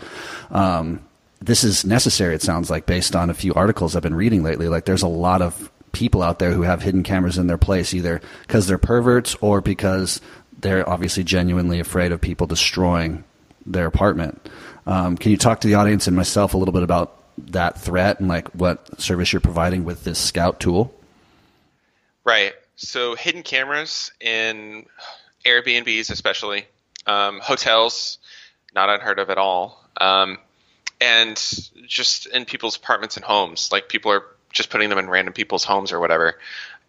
Um, 0.50 1.00
this 1.40 1.64
is 1.64 1.84
necessary. 1.84 2.34
It 2.34 2.42
sounds 2.42 2.70
like 2.70 2.86
based 2.86 3.14
on 3.16 3.30
a 3.30 3.34
few 3.34 3.52
articles 3.54 3.94
I've 3.96 4.02
been 4.02 4.14
reading 4.14 4.42
lately. 4.42 4.68
Like 4.68 4.84
there's 4.84 5.02
a 5.02 5.08
lot 5.08 5.42
of 5.42 5.70
people 5.92 6.22
out 6.22 6.38
there 6.38 6.52
who 6.52 6.62
have 6.62 6.82
hidden 6.82 7.02
cameras 7.02 7.38
in 7.38 7.46
their 7.46 7.58
place, 7.58 7.94
either 7.94 8.20
because 8.46 8.66
they're 8.66 8.78
perverts 8.78 9.34
or 9.40 9.60
because 9.60 10.20
they're 10.60 10.88
obviously 10.88 11.24
genuinely 11.24 11.80
afraid 11.80 12.12
of 12.12 12.20
people 12.20 12.46
destroying 12.46 13.24
their 13.64 13.86
apartment. 13.86 14.48
Um, 14.86 15.16
can 15.16 15.30
you 15.30 15.36
talk 15.36 15.60
to 15.62 15.68
the 15.68 15.74
audience 15.74 16.06
and 16.06 16.16
myself 16.16 16.54
a 16.54 16.58
little 16.58 16.72
bit 16.72 16.82
about 16.82 17.12
that 17.50 17.78
threat 17.80 18.20
and 18.20 18.28
like 18.28 18.48
what 18.48 19.00
service 19.00 19.32
you're 19.32 19.40
providing 19.40 19.84
with 19.84 20.04
this 20.04 20.18
Scout 20.18 20.60
tool? 20.60 20.94
Right. 22.26 22.54
So 22.74 23.14
hidden 23.14 23.44
cameras 23.44 24.10
in 24.20 24.86
Airbnbs, 25.44 26.10
especially 26.10 26.66
um, 27.06 27.38
hotels, 27.38 28.18
not 28.74 28.90
unheard 28.90 29.20
of 29.20 29.30
at 29.30 29.38
all, 29.38 29.88
um, 30.00 30.38
and 31.00 31.36
just 31.86 32.26
in 32.26 32.44
people's 32.44 32.76
apartments 32.76 33.16
and 33.16 33.24
homes. 33.24 33.70
Like 33.70 33.88
people 33.88 34.10
are 34.10 34.24
just 34.52 34.70
putting 34.70 34.88
them 34.88 34.98
in 34.98 35.08
random 35.08 35.34
people's 35.34 35.62
homes 35.62 35.92
or 35.92 36.00
whatever, 36.00 36.36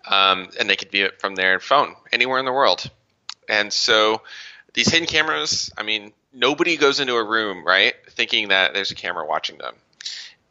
um, 0.10 0.50
and 0.60 0.67
they 0.67 0.75
could 0.75 0.89
view 0.89 1.06
it 1.06 1.22
from 1.22 1.36
their 1.36 1.60
phone 1.60 1.96
anywhere 2.12 2.39
in 2.39 2.46
the 2.46 2.51
world. 2.51 2.89
And 3.48 3.72
so 3.72 4.24
these 4.74 4.89
hidden 4.89 5.08
cameras, 5.08 5.72
I 5.77 5.84
mean, 5.84 6.13
nobody 6.34 6.77
goes 6.77 7.00
into 7.00 7.13
a 7.13 7.24
room 7.24 7.63
right 7.63 7.94
thinking 8.10 8.48
that 8.48 8.74
there's 8.74 8.89
a 8.89 8.96
camera 8.96 9.24
watching 9.24 9.60
them. 9.60 9.75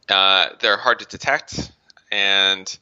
Uh, 0.08 0.50
they're 0.60 0.76
hard 0.76 1.00
to 1.00 1.06
detect, 1.06 1.72
and 2.12 2.78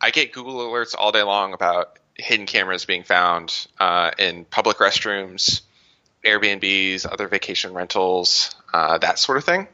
I 0.00 0.10
get 0.10 0.32
Google 0.32 0.58
alerts 0.58 0.94
all 0.96 1.12
day 1.12 1.22
long 1.22 1.52
about 1.52 1.98
hidden 2.14 2.46
cameras 2.46 2.84
being 2.84 3.02
found 3.02 3.66
uh, 3.78 4.10
in 4.18 4.44
public 4.44 4.78
restrooms, 4.78 5.62
Airbnbs, 6.24 7.10
other 7.10 7.28
vacation 7.28 7.72
rentals, 7.72 8.54
uh, 8.72 8.98
that 8.98 9.18
sort 9.18 9.38
of 9.38 9.44
thing. 9.44 9.68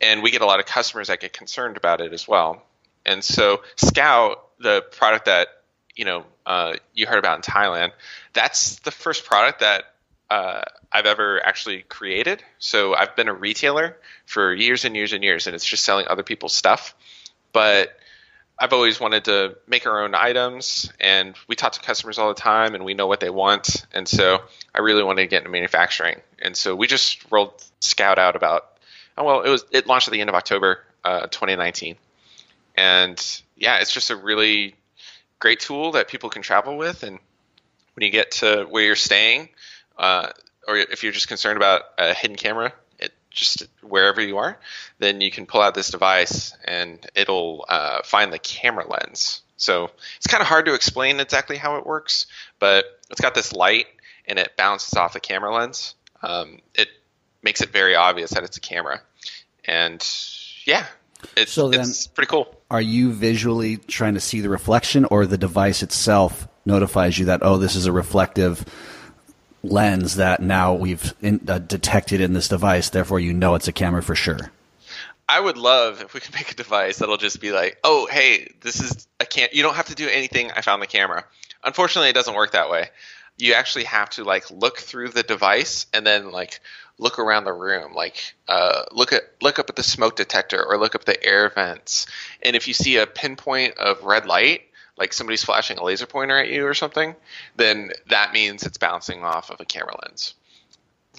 And 0.00 0.22
we 0.22 0.30
get 0.30 0.42
a 0.42 0.46
lot 0.46 0.60
of 0.60 0.66
customers 0.66 1.08
that 1.08 1.20
get 1.20 1.32
concerned 1.32 1.76
about 1.76 2.00
it 2.00 2.12
as 2.12 2.26
well. 2.26 2.62
And 3.06 3.22
so 3.22 3.62
Scout, 3.76 4.44
the 4.58 4.82
product 4.82 5.26
that 5.26 5.48
you 5.94 6.04
know 6.04 6.24
uh, 6.46 6.74
you 6.94 7.06
heard 7.06 7.18
about 7.18 7.36
in 7.36 7.42
Thailand, 7.42 7.92
that's 8.32 8.76
the 8.80 8.90
first 8.90 9.24
product 9.24 9.60
that 9.60 9.84
uh, 10.30 10.62
I've 10.90 11.06
ever 11.06 11.44
actually 11.44 11.82
created. 11.82 12.42
So 12.58 12.94
I've 12.94 13.14
been 13.14 13.28
a 13.28 13.34
retailer 13.34 13.96
for 14.26 14.52
years 14.54 14.84
and 14.84 14.96
years 14.96 15.12
and 15.12 15.22
years, 15.22 15.46
and 15.46 15.54
it's 15.54 15.66
just 15.66 15.84
selling 15.84 16.08
other 16.08 16.22
people's 16.22 16.54
stuff. 16.54 16.94
But 17.52 17.96
I've 18.58 18.72
always 18.72 19.00
wanted 19.00 19.24
to 19.24 19.56
make 19.66 19.86
our 19.86 20.04
own 20.04 20.14
items, 20.14 20.90
and 21.00 21.34
we 21.48 21.56
talk 21.56 21.72
to 21.72 21.80
customers 21.80 22.18
all 22.18 22.28
the 22.28 22.40
time, 22.40 22.74
and 22.74 22.84
we 22.84 22.94
know 22.94 23.06
what 23.06 23.20
they 23.20 23.30
want. 23.30 23.84
And 23.92 24.06
so 24.06 24.42
I 24.74 24.80
really 24.80 25.02
wanted 25.02 25.22
to 25.22 25.28
get 25.28 25.38
into 25.38 25.50
manufacturing, 25.50 26.20
and 26.40 26.56
so 26.56 26.74
we 26.76 26.86
just 26.86 27.30
rolled 27.30 27.64
Scout 27.80 28.18
out 28.18 28.36
about 28.36 28.66
oh 29.18 29.24
well, 29.24 29.42
it 29.42 29.50
was 29.50 29.64
it 29.70 29.86
launched 29.86 30.08
at 30.08 30.12
the 30.12 30.20
end 30.20 30.30
of 30.30 30.36
October, 30.36 30.80
uh, 31.04 31.26
2019, 31.26 31.96
and 32.76 33.42
yeah, 33.56 33.78
it's 33.78 33.92
just 33.92 34.10
a 34.10 34.16
really 34.16 34.74
great 35.40 35.60
tool 35.60 35.92
that 35.92 36.08
people 36.08 36.30
can 36.30 36.42
travel 36.42 36.76
with, 36.76 37.02
and 37.02 37.18
when 37.94 38.04
you 38.04 38.10
get 38.10 38.32
to 38.32 38.66
where 38.70 38.84
you're 38.84 38.96
staying, 38.96 39.48
uh, 39.98 40.28
or 40.66 40.76
if 40.76 41.02
you're 41.02 41.12
just 41.12 41.28
concerned 41.28 41.56
about 41.56 41.82
a 41.98 42.14
hidden 42.14 42.36
camera, 42.36 42.72
just 43.34 43.66
wherever 43.82 44.20
you 44.22 44.38
are, 44.38 44.58
then 44.98 45.20
you 45.20 45.30
can 45.30 45.46
pull 45.46 45.60
out 45.60 45.74
this 45.74 45.90
device 45.90 46.56
and 46.64 47.04
it'll 47.14 47.64
uh, 47.68 48.02
find 48.04 48.32
the 48.32 48.38
camera 48.38 48.86
lens. 48.88 49.42
So 49.56 49.90
it's 50.16 50.26
kind 50.26 50.40
of 50.40 50.46
hard 50.46 50.66
to 50.66 50.74
explain 50.74 51.20
exactly 51.20 51.56
how 51.56 51.76
it 51.76 51.86
works, 51.86 52.26
but 52.58 52.84
it's 53.10 53.20
got 53.20 53.34
this 53.34 53.52
light 53.52 53.86
and 54.26 54.38
it 54.38 54.56
bounces 54.56 54.94
off 54.94 55.12
the 55.12 55.20
camera 55.20 55.54
lens. 55.54 55.94
Um, 56.22 56.60
it 56.74 56.88
makes 57.42 57.60
it 57.60 57.70
very 57.70 57.94
obvious 57.94 58.30
that 58.30 58.44
it's 58.44 58.56
a 58.56 58.60
camera, 58.60 59.02
and 59.66 60.02
yeah, 60.64 60.86
it's, 61.36 61.52
So 61.52 61.68
then- 61.68 61.80
it's 61.80 62.06
pretty 62.06 62.30
cool. 62.30 62.54
Are 62.70 62.80
you 62.80 63.12
visually 63.12 63.76
trying 63.76 64.14
to 64.14 64.20
see 64.20 64.40
the 64.40 64.48
reflection, 64.48 65.04
or 65.04 65.26
the 65.26 65.38
device 65.38 65.82
itself 65.82 66.48
notifies 66.64 67.18
you 67.18 67.26
that 67.26 67.40
oh, 67.42 67.58
this 67.58 67.76
is 67.76 67.86
a 67.86 67.92
reflective 67.92 68.64
lens 69.64 70.16
that 70.16 70.40
now 70.40 70.74
we've 70.74 71.14
in, 71.20 71.40
uh, 71.48 71.58
detected 71.58 72.20
in 72.20 72.32
this 72.32 72.48
device, 72.48 72.90
therefore 72.90 73.20
you 73.20 73.32
know 73.32 73.54
it's 73.54 73.68
a 73.68 73.72
camera 73.72 74.02
for 74.02 74.14
sure. 74.14 74.52
I 75.28 75.40
would 75.40 75.56
love 75.56 76.02
if 76.02 76.12
we 76.14 76.20
could 76.20 76.34
make 76.34 76.50
a 76.50 76.54
device 76.54 76.98
that'll 76.98 77.16
just 77.16 77.40
be 77.40 77.52
like, 77.52 77.78
oh, 77.82 78.06
hey, 78.10 78.48
this 78.60 78.80
is 78.80 79.08
a 79.20 79.24
can. 79.24 79.48
You 79.52 79.62
don't 79.62 79.74
have 79.74 79.86
to 79.86 79.94
do 79.94 80.08
anything. 80.08 80.50
I 80.50 80.60
found 80.60 80.82
the 80.82 80.86
camera. 80.86 81.24
Unfortunately, 81.62 82.10
it 82.10 82.14
doesn't 82.14 82.34
work 82.34 82.52
that 82.52 82.70
way. 82.70 82.90
You 83.38 83.54
actually 83.54 83.84
have 83.84 84.10
to 84.10 84.24
like 84.24 84.50
look 84.50 84.78
through 84.78 85.08
the 85.08 85.22
device 85.22 85.86
and 85.92 86.06
then 86.06 86.30
like 86.30 86.60
look 86.98 87.18
around 87.18 87.44
the 87.44 87.52
room, 87.52 87.94
like 87.94 88.34
uh, 88.48 88.84
look 88.92 89.12
at 89.12 89.22
look 89.40 89.58
up 89.58 89.70
at 89.70 89.76
the 89.76 89.82
smoke 89.82 90.14
detector 90.16 90.62
or 90.62 90.78
look 90.78 90.94
up 90.94 91.04
the 91.04 91.24
air 91.24 91.48
vents. 91.48 92.06
And 92.42 92.54
if 92.54 92.68
you 92.68 92.74
see 92.74 92.98
a 92.98 93.06
pinpoint 93.06 93.78
of 93.78 94.04
red 94.04 94.26
light, 94.26 94.62
like 94.96 95.12
somebody's 95.12 95.44
flashing 95.44 95.78
a 95.78 95.84
laser 95.84 96.06
pointer 96.06 96.38
at 96.38 96.48
you 96.48 96.66
or 96.66 96.74
something, 96.74 97.16
then 97.56 97.90
that 98.08 98.32
means 98.32 98.62
it's 98.62 98.78
bouncing 98.78 99.24
off 99.24 99.50
of 99.50 99.60
a 99.60 99.64
camera 99.64 99.96
lens 100.02 100.34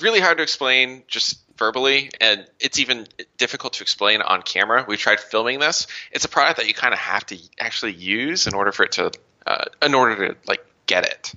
really 0.02 0.20
hard 0.20 0.38
to 0.38 0.44
explain 0.44 1.04
just 1.08 1.40
verbally, 1.58 2.10
and 2.20 2.46
it's 2.60 2.80
even 2.80 3.08
difficult 3.38 3.74
to 3.74 3.84
explain 3.84 4.22
on 4.22 4.42
camera. 4.42 4.86
We 4.88 4.98
tried 4.98 5.20
filming 5.20 5.60
this. 5.60 5.88
It's 6.12 6.26
a 6.26 6.30
product 6.30 6.58
that 6.58 6.68
you 6.68 6.74
kind 6.74 6.94
of 6.94 7.00
have 7.00 7.26
to 7.28 7.38
actually 7.60 7.94
use 7.94 8.48
in 8.48 8.54
order 8.54 8.72
for 8.72 8.84
it 8.84 8.94
to, 8.94 9.12
uh, 9.46 9.66
in 9.82 9.94
order 9.94 10.30
to 10.30 10.38
like 10.48 10.66
get 10.86 11.06
it. 11.06 11.34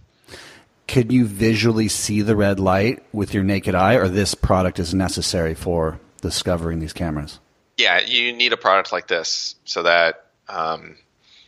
Can 0.87 1.11
you 1.11 1.27
visually 1.27 1.89
see 1.89 2.23
the 2.23 2.35
red 2.35 2.59
light 2.59 3.03
with 3.13 3.35
your 3.35 3.45
naked 3.45 3.75
eye, 3.75 3.95
or 3.95 4.09
this 4.09 4.35
product 4.35 4.79
is 4.79 4.95
necessary 4.95 5.55
for 5.55 6.01
discovering 6.23 6.81
these 6.81 6.93
cameras? 6.93 7.39
Yeah, 7.77 8.01
you 8.01 8.33
need 8.33 8.53
a 8.53 8.57
product 8.57 8.91
like 8.91 9.07
this 9.07 9.55
so 9.65 9.83
that 9.83 10.25
um, 10.49 10.97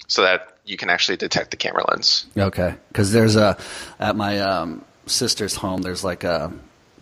so 0.06 0.22
that 0.22 0.58
you 0.70 0.76
can 0.76 0.88
actually 0.90 1.16
detect 1.16 1.50
the 1.50 1.56
camera 1.56 1.84
lens. 1.90 2.26
Okay, 2.36 2.74
because 2.88 3.12
there's 3.12 3.36
a 3.36 3.58
at 3.98 4.16
my 4.16 4.38
um, 4.40 4.84
sister's 5.06 5.54
home. 5.54 5.82
There's 5.82 6.04
like 6.04 6.24
a 6.24 6.52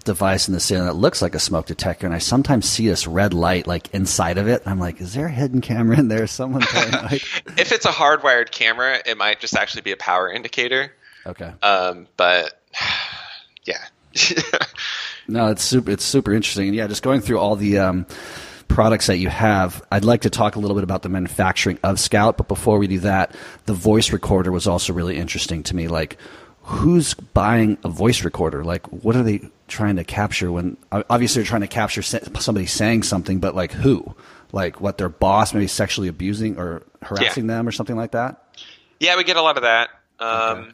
device 0.04 0.48
in 0.48 0.54
the 0.54 0.60
ceiling 0.60 0.86
that 0.86 0.94
looks 0.94 1.20
like 1.20 1.34
a 1.34 1.38
smoke 1.38 1.66
detector, 1.66 2.06
and 2.06 2.14
I 2.14 2.18
sometimes 2.18 2.68
see 2.68 2.88
this 2.88 3.06
red 3.06 3.34
light 3.34 3.66
like 3.66 3.92
inside 3.94 4.38
of 4.38 4.48
it. 4.48 4.62
I'm 4.66 4.78
like, 4.78 5.00
is 5.00 5.14
there 5.14 5.26
a 5.26 5.30
hidden 5.30 5.60
camera 5.60 5.98
in 5.98 6.08
there? 6.08 6.26
Someone 6.26 6.62
paranoid? 6.62 7.22
If 7.58 7.72
it's 7.72 7.84
a 7.84 7.90
hardwired 7.90 8.50
camera, 8.50 8.98
it 9.04 9.16
might 9.18 9.40
just 9.40 9.56
actually 9.56 9.82
be 9.82 9.92
a 9.92 9.96
power 9.96 10.30
indicator. 10.32 10.92
okay. 11.26 11.52
Um, 11.62 12.06
but 12.16 12.60
yeah. 13.64 13.84
No, 15.30 15.48
it's 15.48 15.62
super. 15.62 15.90
It's 15.90 16.04
super 16.04 16.32
interesting. 16.32 16.68
And 16.68 16.74
yeah, 16.74 16.86
just 16.86 17.02
going 17.02 17.20
through 17.20 17.38
all 17.38 17.54
the 17.54 17.78
um, 17.78 18.06
products 18.68 19.06
that 19.06 19.18
you 19.18 19.28
have, 19.28 19.84
I'd 19.90 20.04
like 20.04 20.22
to 20.22 20.30
talk 20.30 20.56
a 20.56 20.58
little 20.58 20.76
bit 20.76 20.84
about 20.84 21.02
the 21.02 21.08
manufacturing 21.08 21.78
of 21.82 21.98
Scout. 21.98 22.36
But 22.36 22.48
before 22.48 22.78
we 22.78 22.86
do 22.86 23.00
that, 23.00 23.34
the 23.66 23.74
voice 23.74 24.12
recorder 24.12 24.52
was 24.52 24.66
also 24.66 24.92
really 24.92 25.16
interesting 25.16 25.62
to 25.64 25.74
me. 25.76 25.88
Like, 25.88 26.16
who's 26.62 27.14
buying 27.14 27.78
a 27.82 27.88
voice 27.88 28.24
recorder? 28.24 28.62
Like, 28.62 28.86
what 28.86 29.16
are 29.16 29.22
they 29.22 29.40
trying 29.68 29.96
to 29.96 30.04
capture? 30.04 30.52
When 30.52 30.76
obviously 30.92 31.42
they're 31.42 31.48
trying 31.48 31.62
to 31.62 31.66
capture 31.66 32.02
somebody 32.02 32.66
saying 32.66 33.02
something, 33.04 33.40
but 33.40 33.54
like 33.54 33.72
who? 33.72 34.14
Like 34.52 34.80
what 34.80 34.98
their 34.98 35.08
boss 35.08 35.52
maybe 35.52 35.66
sexually 35.66 36.08
abusing 36.08 36.58
or 36.58 36.82
harassing 37.02 37.46
them 37.46 37.66
or 37.68 37.72
something 37.72 37.96
like 37.96 38.12
that. 38.12 38.44
Yeah, 39.00 39.16
we 39.16 39.24
get 39.24 39.36
a 39.36 39.42
lot 39.42 39.56
of 39.56 39.62
that. 39.62 39.90
Um, 40.18 40.58
Okay. 40.58 40.70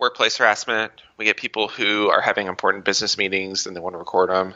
Workplace 0.00 0.36
harassment. 0.36 0.92
We 1.16 1.24
get 1.24 1.36
people 1.36 1.66
who 1.66 2.08
are 2.08 2.20
having 2.20 2.46
important 2.46 2.84
business 2.84 3.18
meetings 3.18 3.66
and 3.66 3.74
they 3.74 3.80
want 3.80 3.94
to 3.94 3.98
record 3.98 4.30
them. 4.30 4.54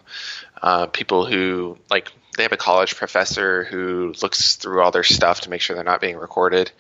Uh, 0.63 0.87
people 0.87 1.27
who 1.27 1.79
like 1.91 2.13
they 2.37 2.43
have 2.45 2.53
a 2.53 2.57
college 2.57 2.97
professor 2.97 3.65
who 3.65 4.15
looks 4.23 4.57
through 4.57 4.83
all 4.83 4.91
their 4.91 5.03
stuff 5.03 5.43
to 5.43 5.51
make 5.51 5.61
sure 5.61 5.75
they're 5.75 5.85
not 5.85 6.01
being 6.01 6.17
recorded, 6.17 6.71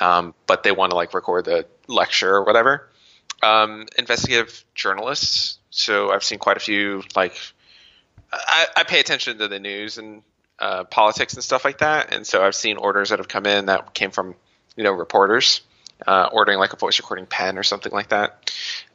um, 0.00 0.34
but 0.46 0.62
they 0.62 0.72
want 0.72 0.90
to 0.90 0.96
like 0.96 1.14
record 1.14 1.44
the 1.44 1.66
lecture 1.86 2.34
or 2.34 2.44
whatever. 2.44 2.88
Um, 3.42 3.86
investigative 3.96 4.64
journalists. 4.74 5.58
So 5.70 6.10
I've 6.10 6.24
seen 6.24 6.38
quite 6.38 6.56
a 6.56 6.60
few 6.60 7.02
like 7.14 7.36
I, 8.32 8.66
I 8.76 8.82
pay 8.84 9.00
attention 9.00 9.38
to 9.38 9.48
the 9.48 9.58
news 9.58 9.98
and 9.98 10.22
uh, 10.58 10.84
politics 10.84 11.34
and 11.34 11.42
stuff 11.42 11.64
like 11.64 11.78
that, 11.78 12.12
and 12.12 12.26
so 12.26 12.44
I've 12.44 12.54
seen 12.54 12.76
orders 12.76 13.10
that 13.10 13.18
have 13.18 13.28
come 13.28 13.46
in 13.46 13.66
that 13.66 13.94
came 13.94 14.10
from 14.10 14.34
you 14.76 14.84
know 14.84 14.92
reporters 14.92 15.62
uh, 16.06 16.28
ordering 16.32 16.58
like 16.58 16.72
a 16.72 16.76
voice 16.76 16.98
recording 16.98 17.26
pen 17.26 17.58
or 17.58 17.62
something 17.62 17.92
like 17.92 18.08
that. 18.08 18.52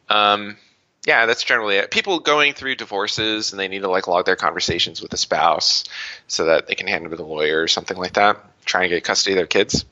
Um, 0.09 0.57
yeah, 1.05 1.27
that's 1.27 1.43
generally 1.43 1.75
it. 1.77 1.91
People 1.91 2.19
going 2.19 2.53
through 2.53 2.75
divorces 2.75 3.51
and 3.51 3.59
they 3.59 3.67
need 3.67 3.81
to 3.81 3.89
like 3.89 4.07
log 4.07 4.25
their 4.25 4.35
conversations 4.35 5.01
with 5.01 5.11
the 5.11 5.17
spouse 5.17 5.83
so 6.27 6.45
that 6.45 6.67
they 6.67 6.75
can 6.75 6.87
hand 6.87 7.05
it 7.05 7.09
to 7.09 7.15
the 7.15 7.23
lawyer 7.23 7.61
or 7.61 7.67
something 7.67 7.97
like 7.97 8.13
that, 8.13 8.37
trying 8.65 8.89
to 8.89 8.95
get 8.95 9.03
custody 9.03 9.33
of 9.33 9.37
their 9.37 9.47
kids. 9.47 9.85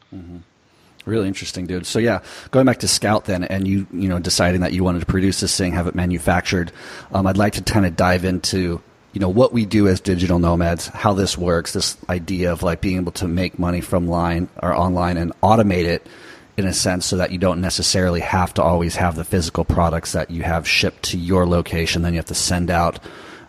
Really 1.06 1.28
interesting, 1.28 1.68
dude. 1.68 1.86
So 1.86 2.00
yeah, 2.00 2.22
going 2.52 2.66
back 2.66 2.80
to 2.80 2.88
Scout 2.88 3.26
then, 3.26 3.44
and 3.44 3.68
you 3.68 3.86
you 3.92 4.08
know 4.08 4.20
deciding 4.20 4.62
that 4.62 4.72
you 4.72 4.84
wanted 4.84 5.00
to 5.00 5.06
produce 5.06 5.42
this 5.42 5.56
thing, 5.56 5.74
have 5.74 5.88
it 5.88 5.96
manufactured. 5.96 6.72
Um, 7.12 7.28
I'd 7.28 7.38
like 7.38 7.54
to 7.54 7.62
kind 7.62 7.86
of 7.86 7.96
dive 7.98 8.24
into 8.24 8.82
you 9.12 9.20
know 9.20 9.30
what 9.30 9.52
we 9.52 9.66
do 9.66 9.88
as 9.90 10.00
digital 10.00 10.40
nomads, 10.40 10.88
how 10.88 11.14
this 11.14 11.38
works, 11.38 11.74
this 11.74 11.98
idea 12.08 12.54
of 12.54 12.64
like 12.64 12.80
being 12.80 12.98
able 12.98 13.12
to 13.14 13.28
make 13.28 13.60
money 13.60 13.82
from 13.82 14.08
line 14.08 14.48
or 14.62 14.74
online 14.74 15.18
and 15.18 15.34
automate 15.42 15.86
it 15.86 16.08
in 16.58 16.66
a 16.66 16.74
sense, 16.74 17.06
so 17.06 17.18
that 17.18 17.32
you 17.32 17.38
don't 17.38 17.62
necessarily 17.62 18.20
have 18.20 18.54
to 18.56 18.64
always 18.64 18.96
have 18.96 19.16
the 19.16 19.24
physical 19.24 19.66
products 19.66 20.12
that 20.12 20.30
you 20.30 20.44
have 20.44 20.68
shipped 20.68 21.04
to 21.04 21.18
your 21.18 21.46
location. 21.46 22.02
Then 22.02 22.14
you 22.14 22.18
have 22.18 22.26
to 22.28 22.36
send 22.36 22.70
out 22.70 23.00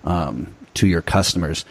um, 0.05 0.55
to 0.75 0.87
your 0.87 1.03
customers. 1.03 1.65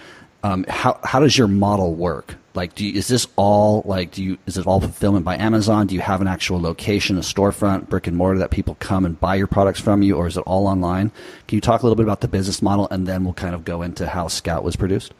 Um, 0.43 0.65
how 0.67 0.99
how 1.03 1.19
does 1.19 1.37
your 1.37 1.47
model 1.47 1.95
work? 1.95 2.35
Like, 2.55 2.79
you, 2.79 2.93
is 2.93 3.07
this 3.07 3.27
all 3.35 3.81
like 3.85 4.11
do 4.11 4.23
you 4.23 4.37
is 4.45 4.57
it 4.57 4.67
all 4.67 4.79
fulfillment 4.79 5.25
by 5.25 5.37
Amazon? 5.37 5.87
Do 5.87 5.95
you 5.95 6.01
have 6.01 6.21
an 6.21 6.27
actual 6.27 6.61
location, 6.61 7.17
a 7.17 7.21
storefront, 7.21 7.89
brick 7.89 8.05
and 8.05 8.15
mortar 8.15 8.39
that 8.39 8.51
people 8.51 8.75
come 8.79 9.05
and 9.05 9.19
buy 9.19 9.35
your 9.35 9.47
products 9.47 9.79
from 9.79 10.03
you, 10.03 10.15
or 10.15 10.27
is 10.27 10.37
it 10.37 10.41
all 10.41 10.67
online? 10.67 11.11
Can 11.47 11.55
you 11.55 11.61
talk 11.61 11.81
a 11.81 11.85
little 11.85 11.95
bit 11.95 12.03
about 12.03 12.21
the 12.21 12.27
business 12.27 12.61
model, 12.61 12.87
and 12.91 13.07
then 13.07 13.23
we'll 13.23 13.33
kind 13.33 13.55
of 13.55 13.65
go 13.65 13.81
into 13.81 14.07
how 14.07 14.27
Scout 14.27 14.63
was 14.63 14.75
produced? 14.75 15.13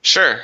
Sure. 0.00 0.40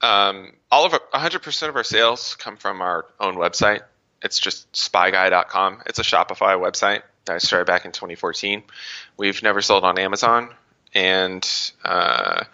Um, 0.00 0.52
all 0.70 0.84
of 0.84 0.92
our, 0.92 1.00
100% 1.14 1.68
of 1.68 1.76
our 1.76 1.84
sales 1.84 2.34
come 2.34 2.56
from 2.56 2.82
our 2.82 3.06
own 3.20 3.36
website. 3.36 3.82
It's 4.24 4.38
just 4.38 4.72
spyguy.com. 4.72 5.82
It's 5.86 5.98
a 5.98 6.02
Shopify 6.02 6.58
website 6.58 7.02
that 7.26 7.34
I 7.34 7.38
started 7.38 7.66
back 7.66 7.84
in 7.84 7.92
2014. 7.92 8.62
We've 9.16 9.42
never 9.42 9.62
sold 9.62 9.84
on 9.84 9.98
Amazon. 9.98 10.50
And 10.94 11.48
uh, 11.84 12.44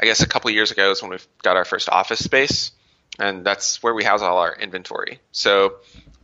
I 0.00 0.04
guess 0.04 0.22
a 0.22 0.26
couple 0.26 0.50
years 0.50 0.70
ago 0.70 0.90
is 0.90 1.02
when 1.02 1.10
we 1.10 1.18
got 1.42 1.56
our 1.56 1.64
first 1.64 1.88
office 1.88 2.24
space. 2.24 2.72
And 3.18 3.44
that's 3.44 3.82
where 3.82 3.94
we 3.94 4.04
house 4.04 4.22
all 4.22 4.38
our 4.38 4.54
inventory. 4.54 5.20
So 5.32 5.76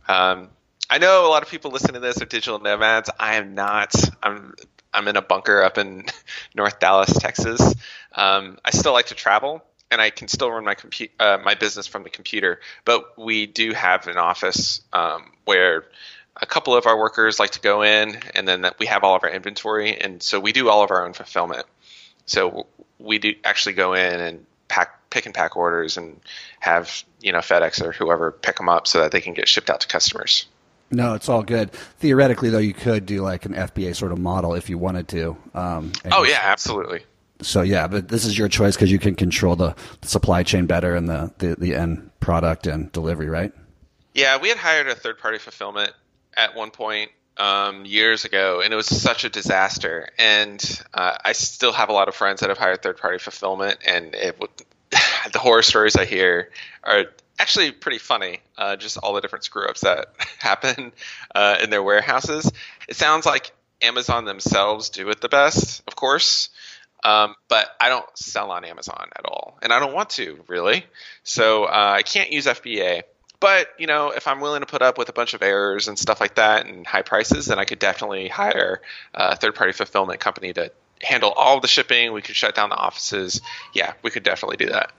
um, 0.07 0.49
I 0.89 0.97
know 0.97 1.27
a 1.27 1.29
lot 1.29 1.43
of 1.43 1.49
people 1.49 1.71
listening 1.71 1.95
to 1.95 1.99
this 1.99 2.21
are 2.21 2.25
digital 2.25 2.59
nomads. 2.59 3.09
I 3.19 3.35
am 3.35 3.55
not. 3.55 3.93
I'm 4.23 4.55
I'm 4.93 5.07
in 5.09 5.17
a 5.17 5.21
bunker 5.21 5.61
up 5.61 5.77
in 5.77 6.05
North 6.55 6.79
Dallas, 6.79 7.11
Texas. 7.11 7.75
Um, 8.13 8.57
I 8.63 8.71
still 8.71 8.93
like 8.93 9.07
to 9.07 9.15
travel, 9.15 9.61
and 9.91 10.01
I 10.01 10.09
can 10.09 10.27
still 10.27 10.51
run 10.51 10.63
my 10.63 10.75
compu- 10.75 11.11
uh, 11.19 11.37
my 11.43 11.55
business 11.55 11.87
from 11.87 12.03
the 12.03 12.09
computer. 12.09 12.59
But 12.83 13.17
we 13.17 13.45
do 13.45 13.73
have 13.73 14.07
an 14.07 14.17
office 14.17 14.81
um, 14.93 15.31
where 15.45 15.85
a 16.35 16.45
couple 16.45 16.75
of 16.75 16.85
our 16.85 16.97
workers 16.97 17.39
like 17.39 17.51
to 17.51 17.61
go 17.61 17.81
in, 17.81 18.19
and 18.33 18.47
then 18.47 18.61
that 18.61 18.79
we 18.79 18.87
have 18.87 19.03
all 19.03 19.15
of 19.15 19.23
our 19.23 19.29
inventory, 19.29 19.99
and 19.99 20.21
so 20.21 20.39
we 20.39 20.51
do 20.51 20.69
all 20.69 20.83
of 20.83 20.91
our 20.91 21.05
own 21.05 21.13
fulfillment. 21.13 21.65
So 22.25 22.67
we 22.99 23.19
do 23.19 23.35
actually 23.43 23.73
go 23.73 23.93
in 23.93 24.19
and 24.19 24.45
pack, 24.67 25.09
pick 25.09 25.25
and 25.25 25.35
pack 25.35 25.55
orders, 25.55 25.97
and 25.97 26.19
have 26.59 27.03
you 27.21 27.31
know 27.31 27.39
FedEx 27.39 27.81
or 27.81 27.91
whoever 27.91 28.31
pick 28.31 28.57
them 28.57 28.69
up 28.69 28.87
so 28.87 28.99
that 29.01 29.11
they 29.11 29.21
can 29.21 29.33
get 29.33 29.47
shipped 29.47 29.69
out 29.69 29.81
to 29.81 29.87
customers. 29.87 30.45
No, 30.91 31.13
it's 31.15 31.29
all 31.29 31.41
good. 31.41 31.71
Theoretically, 31.71 32.49
though, 32.49 32.59
you 32.59 32.73
could 32.73 33.05
do 33.05 33.21
like 33.21 33.45
an 33.45 33.53
FBA 33.53 33.95
sort 33.95 34.11
of 34.11 34.19
model 34.19 34.53
if 34.53 34.69
you 34.69 34.77
wanted 34.77 35.07
to. 35.09 35.37
Um, 35.53 35.91
Oh 36.11 36.23
yeah, 36.23 36.39
absolutely. 36.41 37.03
So 37.41 37.61
yeah, 37.61 37.87
but 37.87 38.07
this 38.07 38.25
is 38.25 38.37
your 38.37 38.47
choice 38.47 38.75
because 38.75 38.91
you 38.91 38.99
can 38.99 39.15
control 39.15 39.55
the, 39.55 39.75
the 40.01 40.07
supply 40.07 40.43
chain 40.43 40.65
better 40.65 40.95
and 40.95 41.09
the, 41.09 41.33
the 41.37 41.55
the 41.55 41.75
end 41.75 42.11
product 42.19 42.67
and 42.67 42.91
delivery, 42.91 43.29
right? 43.29 43.51
Yeah, 44.13 44.37
we 44.37 44.49
had 44.49 44.57
hired 44.57 44.87
a 44.87 44.95
third 44.95 45.19
party 45.19 45.37
fulfillment 45.37 45.91
at 46.35 46.55
one 46.55 46.71
point 46.71 47.11
um, 47.37 47.85
years 47.85 48.25
ago, 48.25 48.61
and 48.63 48.73
it 48.73 48.75
was 48.75 48.87
such 48.87 49.25
a 49.25 49.29
disaster. 49.29 50.09
And 50.17 50.83
uh, 50.93 51.17
I 51.23 51.33
still 51.33 51.73
have 51.73 51.89
a 51.89 51.93
lot 51.93 52.07
of 52.07 52.15
friends 52.15 52.39
that 52.39 52.49
have 52.49 52.57
hired 52.57 52.81
third 52.81 52.97
party 52.97 53.17
fulfillment, 53.17 53.79
and 53.85 54.15
it 54.15 54.39
the 55.31 55.39
horror 55.39 55.61
stories 55.61 55.95
I 55.95 56.05
hear 56.05 56.51
are 56.83 57.05
actually 57.39 57.71
pretty 57.71 57.97
funny. 57.97 58.39
Uh, 58.57 58.75
just 58.75 58.97
all 58.97 59.13
the 59.13 59.21
different 59.21 59.43
screw 59.43 59.67
ups 59.67 59.81
that 59.81 60.07
happen 60.39 60.93
uh, 61.33 61.57
in 61.61 61.69
their 61.69 61.83
warehouses. 61.83 62.51
It 62.87 62.95
sounds 62.95 63.25
like 63.25 63.51
Amazon 63.81 64.25
themselves 64.25 64.89
do 64.89 65.09
it 65.09 65.21
the 65.21 65.29
best, 65.29 65.83
of 65.87 65.95
course. 65.95 66.49
Um, 67.05 67.35
but 67.49 67.67
I 67.79 67.89
don't 67.89 68.05
sell 68.17 68.49
on 68.49 68.65
Amazon 68.65 69.09
at 69.15 69.25
all, 69.25 69.59
and 69.61 69.71
I 69.71 69.79
don't 69.79 69.93
want 69.93 70.09
to 70.11 70.43
really. 70.47 70.85
So 71.23 71.65
uh, 71.65 71.93
I 71.97 72.01
can't 72.01 72.31
use 72.31 72.47
FBA. 72.47 73.03
But 73.39 73.67
you 73.77 73.85
know, 73.85 74.09
if 74.09 74.27
I'm 74.27 74.39
willing 74.39 74.61
to 74.61 74.65
put 74.65 74.81
up 74.81 74.97
with 74.97 75.07
a 75.09 75.13
bunch 75.13 75.35
of 75.35 75.43
errors 75.43 75.87
and 75.87 75.99
stuff 75.99 76.19
like 76.19 76.35
that 76.35 76.65
and 76.65 76.87
high 76.87 77.03
prices, 77.03 77.45
then 77.45 77.59
I 77.59 77.65
could 77.65 77.77
definitely 77.77 78.27
hire 78.27 78.81
a 79.13 79.35
third-party 79.35 79.73
fulfillment 79.73 80.19
company 80.19 80.51
to 80.53 80.71
handle 80.99 81.29
all 81.31 81.59
the 81.59 81.67
shipping. 81.67 82.11
We 82.11 82.23
could 82.23 82.35
shut 82.35 82.55
down 82.55 82.69
the 82.69 82.75
offices. 82.75 83.39
Yeah, 83.73 83.93
we 84.01 84.09
could 84.09 84.23
definitely 84.23 84.57
do 84.57 84.71
that. 84.71 84.91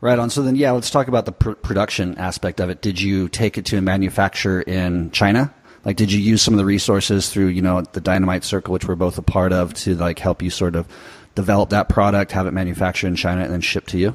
Right 0.00 0.18
on. 0.18 0.30
So 0.30 0.42
then, 0.42 0.56
yeah, 0.56 0.70
let's 0.70 0.90
talk 0.90 1.08
about 1.08 1.26
the 1.26 1.32
pr- 1.32 1.52
production 1.52 2.16
aspect 2.16 2.60
of 2.60 2.70
it. 2.70 2.80
Did 2.80 2.98
you 2.98 3.28
take 3.28 3.58
it 3.58 3.66
to 3.66 3.76
a 3.76 3.82
manufacturer 3.82 4.62
in 4.62 5.10
China? 5.10 5.52
Like, 5.84 5.96
did 5.96 6.10
you 6.10 6.18
use 6.18 6.42
some 6.42 6.54
of 6.54 6.58
the 6.58 6.64
resources 6.64 7.28
through, 7.28 7.48
you 7.48 7.62
know, 7.62 7.82
the 7.82 8.00
Dynamite 8.00 8.44
Circle, 8.44 8.72
which 8.72 8.86
we're 8.86 8.94
both 8.94 9.18
a 9.18 9.22
part 9.22 9.52
of, 9.52 9.74
to 9.74 9.94
like 9.94 10.18
help 10.18 10.42
you 10.42 10.50
sort 10.50 10.76
of 10.76 10.86
develop 11.34 11.70
that 11.70 11.88
product, 11.88 12.32
have 12.32 12.46
it 12.46 12.52
manufactured 12.52 13.08
in 13.08 13.16
China, 13.16 13.42
and 13.42 13.52
then 13.52 13.60
shipped 13.60 13.90
to 13.90 13.98
you? 13.98 14.14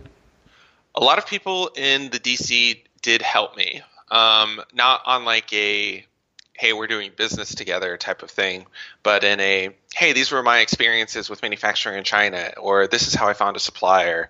a 0.96 1.04
lot 1.04 1.18
of 1.18 1.26
people 1.26 1.72
in 1.76 2.10
the 2.10 2.20
DC 2.20 2.82
did 3.02 3.22
help 3.22 3.56
me. 3.56 3.82
Um, 4.12 4.62
not 4.74 5.02
on 5.06 5.26
like 5.26 5.52
a 5.54 6.06
hey, 6.54 6.74
we're 6.74 6.88
doing 6.88 7.12
business 7.16 7.56
together 7.56 7.96
type 7.96 8.22
of 8.22 8.30
thing, 8.30 8.66
but 9.02 9.24
in 9.24 9.40
a 9.40 9.70
hey, 9.96 10.12
these 10.12 10.30
were 10.30 10.44
my 10.44 10.60
experiences 10.60 11.30
with 11.30 11.42
manufacturing 11.42 11.98
in 11.98 12.04
China, 12.04 12.52
or 12.58 12.88
this 12.88 13.08
is 13.08 13.14
how 13.14 13.28
I 13.28 13.34
found 13.34 13.56
a 13.56 13.60
supplier, 13.60 14.30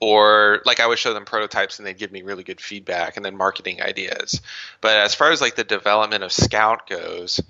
or 0.00 0.62
like 0.64 0.80
I 0.80 0.86
would 0.86 0.98
show 0.98 1.12
them 1.12 1.26
prototypes 1.26 1.78
and 1.78 1.86
they'd 1.86 1.98
give 1.98 2.10
me 2.10 2.22
really 2.22 2.42
good 2.42 2.60
feedback 2.60 3.16
and 3.16 3.24
then 3.24 3.36
marketing 3.36 3.82
ideas. 3.82 4.40
But 4.80 4.96
as 4.96 5.14
far 5.14 5.30
as 5.30 5.40
like 5.40 5.56
the 5.56 5.64
development 5.64 6.24
of 6.24 6.32
Scout 6.32 6.88
goes, 6.88 7.40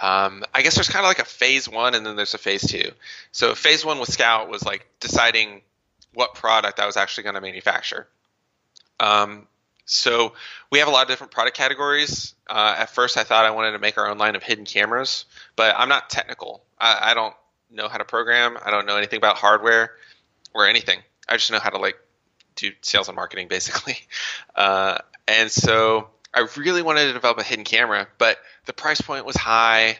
um, 0.00 0.44
I 0.54 0.62
guess 0.62 0.76
there's 0.76 0.88
kind 0.88 1.04
of 1.04 1.08
like 1.08 1.18
a 1.18 1.24
phase 1.24 1.68
one 1.68 1.94
and 1.94 2.06
then 2.06 2.16
there's 2.16 2.34
a 2.34 2.38
phase 2.38 2.62
two. 2.62 2.92
So 3.32 3.54
phase 3.54 3.84
one 3.84 3.98
with 3.98 4.10
Scout 4.10 4.48
was 4.48 4.64
like 4.64 4.86
deciding 5.00 5.62
what 6.14 6.34
product 6.34 6.78
I 6.78 6.86
was 6.86 6.96
actually 6.96 7.24
going 7.24 7.34
to 7.34 7.40
manufacture. 7.40 8.06
Um, 9.00 9.46
so 9.84 10.34
we 10.70 10.78
have 10.78 10.86
a 10.86 10.92
lot 10.92 11.02
of 11.02 11.08
different 11.08 11.32
product 11.32 11.56
categories. 11.56 12.34
Uh, 12.48 12.76
at 12.78 12.90
first, 12.90 13.16
I 13.16 13.24
thought 13.24 13.44
I 13.44 13.50
wanted 13.50 13.72
to 13.72 13.80
make 13.80 13.98
our 13.98 14.08
own 14.08 14.18
line 14.18 14.36
of 14.36 14.42
hidden 14.44 14.64
cameras, 14.64 15.24
but 15.56 15.74
I'm 15.76 15.88
not 15.88 16.08
technical. 16.08 16.62
I, 16.78 17.10
I 17.10 17.14
don't 17.14 17.34
know 17.70 17.88
how 17.88 17.98
to 17.98 18.04
program. 18.04 18.56
I 18.64 18.70
don't 18.70 18.86
know 18.86 18.96
anything 18.96 19.16
about 19.16 19.36
hardware 19.36 19.92
or 20.54 20.68
anything. 20.68 21.00
I 21.30 21.36
just 21.36 21.50
know 21.50 21.60
how 21.60 21.70
to 21.70 21.78
like 21.78 21.96
do 22.56 22.72
sales 22.82 23.08
and 23.08 23.16
marketing 23.16 23.48
basically. 23.48 23.96
Uh, 24.54 24.98
and 25.26 25.50
so 25.50 26.08
I 26.34 26.46
really 26.56 26.82
wanted 26.82 27.06
to 27.06 27.12
develop 27.12 27.38
a 27.38 27.42
hidden 27.42 27.64
camera, 27.64 28.08
but 28.18 28.36
the 28.66 28.72
price 28.72 29.00
point 29.00 29.24
was 29.24 29.36
high. 29.36 29.98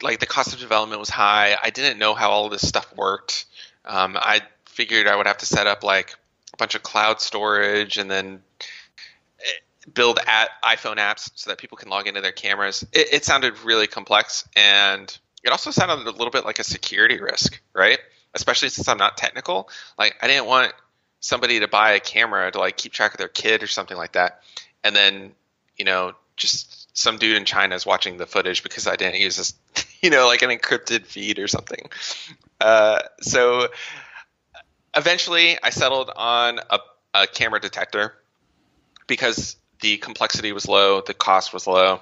Like 0.00 0.18
the 0.18 0.26
cost 0.26 0.52
of 0.52 0.58
development 0.58 0.98
was 0.98 1.10
high. 1.10 1.56
I 1.62 1.70
didn't 1.70 1.98
know 1.98 2.14
how 2.14 2.30
all 2.30 2.48
this 2.48 2.66
stuff 2.66 2.92
worked. 2.96 3.44
Um, 3.84 4.16
I 4.16 4.40
figured 4.64 5.06
I 5.06 5.14
would 5.14 5.26
have 5.26 5.38
to 5.38 5.46
set 5.46 5.66
up 5.66 5.84
like 5.84 6.14
a 6.52 6.56
bunch 6.56 6.74
of 6.74 6.82
cloud 6.82 7.20
storage 7.20 7.98
and 7.98 8.10
then 8.10 8.42
eh, 9.40 9.90
build 9.92 10.18
at 10.26 10.48
iPhone 10.64 10.96
apps 10.96 11.30
so 11.34 11.50
that 11.50 11.58
people 11.58 11.76
can 11.76 11.88
log 11.88 12.08
into 12.08 12.20
their 12.20 12.32
cameras. 12.32 12.84
It, 12.92 13.12
it 13.12 13.24
sounded 13.24 13.60
really 13.64 13.86
complex, 13.86 14.48
and 14.56 15.16
it 15.44 15.50
also 15.50 15.70
sounded 15.70 16.06
a 16.06 16.10
little 16.10 16.30
bit 16.30 16.44
like 16.44 16.58
a 16.58 16.64
security 16.64 17.20
risk, 17.20 17.60
right? 17.74 17.98
Especially 18.34 18.68
since 18.68 18.88
I'm 18.88 18.98
not 18.98 19.16
technical. 19.16 19.68
Like 19.98 20.16
I 20.22 20.26
didn't 20.26 20.46
want 20.46 20.72
somebody 21.20 21.60
to 21.60 21.68
buy 21.68 21.92
a 21.92 22.00
camera 22.00 22.50
to 22.50 22.58
like 22.58 22.76
keep 22.76 22.92
track 22.92 23.12
of 23.12 23.18
their 23.18 23.28
kid 23.28 23.62
or 23.62 23.66
something 23.66 23.96
like 23.96 24.12
that, 24.12 24.42
and 24.82 24.94
then 24.94 25.32
you 25.76 25.84
know 25.84 26.14
just 26.36 26.96
some 26.96 27.18
dude 27.18 27.36
in 27.36 27.44
China 27.44 27.74
is 27.74 27.86
watching 27.86 28.16
the 28.16 28.26
footage 28.26 28.62
because 28.62 28.86
I 28.86 28.96
didn't 28.96 29.20
use 29.20 29.36
this, 29.36 29.54
you 30.02 30.10
know, 30.10 30.26
like 30.26 30.42
an 30.42 30.50
encrypted 30.50 31.06
feed 31.06 31.38
or 31.38 31.48
something. 31.48 31.88
Uh, 32.60 33.00
so 33.20 33.68
eventually 34.94 35.58
I 35.62 35.70
settled 35.70 36.10
on 36.14 36.60
a, 36.70 36.78
a 37.14 37.26
camera 37.26 37.60
detector 37.60 38.14
because 39.06 39.56
the 39.80 39.98
complexity 39.98 40.52
was 40.52 40.68
low, 40.68 41.00
the 41.00 41.14
cost 41.14 41.52
was 41.52 41.66
low, 41.66 42.00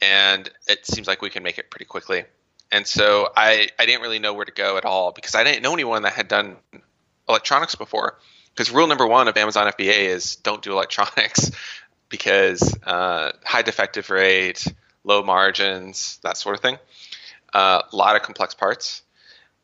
and 0.00 0.48
it 0.68 0.86
seems 0.86 1.08
like 1.08 1.22
we 1.22 1.30
can 1.30 1.42
make 1.42 1.58
it 1.58 1.70
pretty 1.70 1.84
quickly. 1.84 2.24
And 2.70 2.86
so 2.86 3.28
I, 3.36 3.68
I 3.78 3.86
didn't 3.86 4.02
really 4.02 4.18
know 4.18 4.34
where 4.34 4.44
to 4.44 4.52
go 4.52 4.76
at 4.76 4.84
all 4.84 5.12
because 5.12 5.34
I 5.34 5.44
didn't 5.44 5.62
know 5.62 5.72
anyone 5.72 6.02
that 6.02 6.12
had 6.12 6.28
done 6.28 6.56
electronics 7.28 7.74
before. 7.74 8.18
Because 8.50 8.70
rule 8.70 8.86
number 8.86 9.06
one 9.06 9.28
of 9.28 9.36
Amazon 9.36 9.70
FBA 9.72 10.08
is 10.08 10.36
don't 10.36 10.62
do 10.62 10.72
electronics 10.72 11.50
because 12.08 12.76
uh, 12.84 13.32
high 13.44 13.62
defective 13.62 14.10
rate, 14.10 14.66
low 15.04 15.22
margins, 15.22 16.18
that 16.22 16.36
sort 16.36 16.56
of 16.56 16.62
thing. 16.62 16.78
A 17.54 17.56
uh, 17.56 17.82
lot 17.92 18.16
of 18.16 18.22
complex 18.22 18.54
parts. 18.54 19.02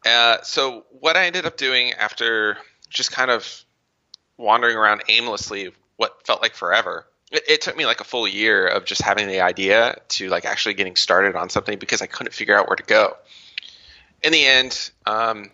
Uh, 0.07 0.39
so 0.43 0.85
what 1.01 1.17
I 1.17 1.27
ended 1.27 1.47
up 1.47 1.57
doing 1.57 1.93
after 1.93 2.57
just 2.89 3.13
kind 3.13 3.31
of 3.31 3.65
wandering 4.37 4.77
around 4.77 5.03
aimlessly, 5.09 5.73
what 5.97 6.27
felt 6.27 6.43
like 6.43 6.55
forever. 6.55 7.07
It, 7.35 7.43
it, 7.49 7.61
took 7.61 7.77
me 7.77 7.85
like 7.85 8.01
a 8.01 8.05
full 8.05 8.29
year 8.29 8.67
of 8.67 8.85
just 8.85 9.03
having 9.03 9.27
the 9.27 9.41
idea 9.41 9.97
to 10.11 10.29
like 10.29 10.45
actually 10.45 10.75
getting 10.75 10.97
started 10.97 11.35
on 11.35 11.51
something 11.51 11.79
because 11.79 12.01
I 12.01 12.07
couldn't 12.07 12.33
figure 12.33 12.57
out 12.57 12.69
where 12.69 12.77
to 12.77 12.83
go. 12.83 13.17
In 14.23 14.33
the 14.33 14.47
end, 14.47 14.91
um, 15.05 15.51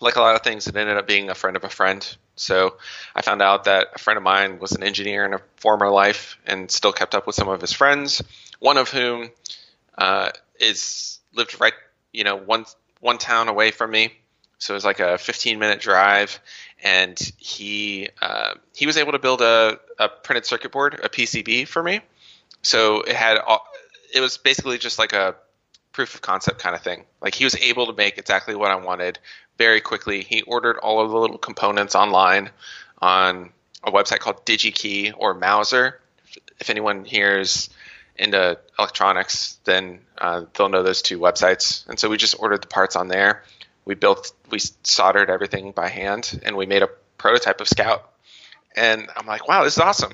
like 0.00 0.16
a 0.16 0.20
lot 0.20 0.34
of 0.34 0.42
things, 0.42 0.66
it 0.66 0.76
ended 0.76 0.96
up 0.96 1.06
being 1.06 1.30
a 1.30 1.34
friend 1.34 1.56
of 1.56 1.64
a 1.64 1.68
friend. 1.68 2.16
So 2.34 2.76
I 3.14 3.22
found 3.22 3.40
out 3.40 3.64
that 3.64 3.88
a 3.94 3.98
friend 3.98 4.18
of 4.18 4.22
mine 4.22 4.58
was 4.58 4.72
an 4.72 4.82
engineer 4.82 5.24
in 5.24 5.32
a 5.32 5.40
former 5.56 5.88
life 5.90 6.38
and 6.44 6.70
still 6.70 6.92
kept 6.92 7.14
up 7.14 7.26
with 7.26 7.34
some 7.36 7.48
of 7.48 7.60
his 7.60 7.72
friends. 7.72 8.22
One 8.58 8.76
of 8.76 8.90
whom 8.90 9.30
uh, 9.96 10.30
is 10.60 11.18
lived 11.34 11.60
right, 11.60 11.72
you 12.12 12.24
know, 12.24 12.36
one 12.36 12.66
one 13.00 13.18
town 13.18 13.48
away 13.48 13.70
from 13.70 13.90
me. 13.90 14.12
So 14.58 14.74
it 14.74 14.76
was 14.76 14.84
like 14.84 15.00
a 15.00 15.18
15 15.18 15.58
minute 15.58 15.80
drive, 15.80 16.40
and 16.82 17.18
he 17.36 18.08
uh, 18.20 18.54
he 18.74 18.86
was 18.86 18.96
able 18.96 19.12
to 19.12 19.18
build 19.18 19.42
a, 19.42 19.78
a 19.98 20.08
printed 20.08 20.46
circuit 20.46 20.72
board, 20.72 21.00
a 21.02 21.08
PCB 21.08 21.68
for 21.68 21.82
me. 21.82 22.00
So 22.62 23.02
it 23.02 23.14
had 23.14 23.38
all, 23.38 23.66
it 24.14 24.20
was 24.20 24.38
basically 24.38 24.78
just 24.78 24.98
like 24.98 25.12
a 25.12 25.36
proof 25.92 26.14
of 26.14 26.22
concept 26.22 26.58
kind 26.58 26.74
of 26.74 26.82
thing. 26.82 27.04
Like 27.20 27.34
he 27.34 27.44
was 27.44 27.56
able 27.56 27.86
to 27.86 27.92
make 27.92 28.18
exactly 28.18 28.54
what 28.54 28.70
I 28.70 28.76
wanted 28.76 29.18
very 29.58 29.80
quickly. 29.80 30.22
He 30.22 30.42
ordered 30.42 30.78
all 30.78 31.00
of 31.00 31.10
the 31.10 31.16
little 31.16 31.38
components 31.38 31.94
online 31.94 32.50
on 33.00 33.50
a 33.82 33.90
website 33.90 34.18
called 34.18 34.44
DigiKey 34.44 35.14
or 35.16 35.34
Mouser. 35.34 36.00
If 36.58 36.70
anyone 36.70 37.04
here 37.04 37.38
is 37.38 37.70
into 38.16 38.58
electronics, 38.78 39.58
then 39.64 40.00
uh, 40.18 40.42
they'll 40.54 40.68
know 40.68 40.82
those 40.82 41.02
two 41.02 41.18
websites. 41.18 41.86
And 41.88 41.98
so 41.98 42.08
we 42.08 42.16
just 42.16 42.38
ordered 42.38 42.62
the 42.62 42.68
parts 42.68 42.96
on 42.96 43.08
there. 43.08 43.42
We 43.86 43.94
built, 43.94 44.32
we 44.50 44.58
soldered 44.82 45.30
everything 45.30 45.72
by 45.72 45.88
hand, 45.88 46.40
and 46.44 46.56
we 46.56 46.66
made 46.66 46.82
a 46.82 46.88
prototype 47.16 47.60
of 47.60 47.68
Scout. 47.68 48.10
And 48.74 49.08
I'm 49.16 49.26
like, 49.26 49.48
wow, 49.48 49.64
this 49.64 49.74
is 49.74 49.78
awesome. 49.78 50.12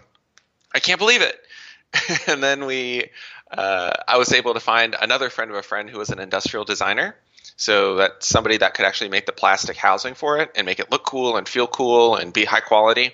I 0.72 0.78
can't 0.78 1.00
believe 1.00 1.22
it. 1.22 1.40
and 2.28 2.42
then 2.42 2.66
we, 2.66 3.08
uh, 3.50 3.92
I 4.06 4.18
was 4.18 4.32
able 4.32 4.54
to 4.54 4.60
find 4.60 4.94
another 5.00 5.30
friend 5.30 5.50
of 5.50 5.56
a 5.56 5.62
friend 5.62 5.90
who 5.90 5.98
was 5.98 6.10
an 6.10 6.20
industrial 6.20 6.64
designer. 6.64 7.16
So 7.56 7.96
that 7.96 8.24
somebody 8.24 8.56
that 8.58 8.74
could 8.74 8.86
actually 8.86 9.10
make 9.10 9.26
the 9.26 9.32
plastic 9.32 9.76
housing 9.76 10.14
for 10.14 10.38
it 10.38 10.52
and 10.54 10.64
make 10.64 10.80
it 10.80 10.90
look 10.90 11.04
cool 11.04 11.36
and 11.36 11.48
feel 11.48 11.66
cool 11.66 12.16
and 12.16 12.32
be 12.32 12.44
high 12.44 12.60
quality. 12.60 13.12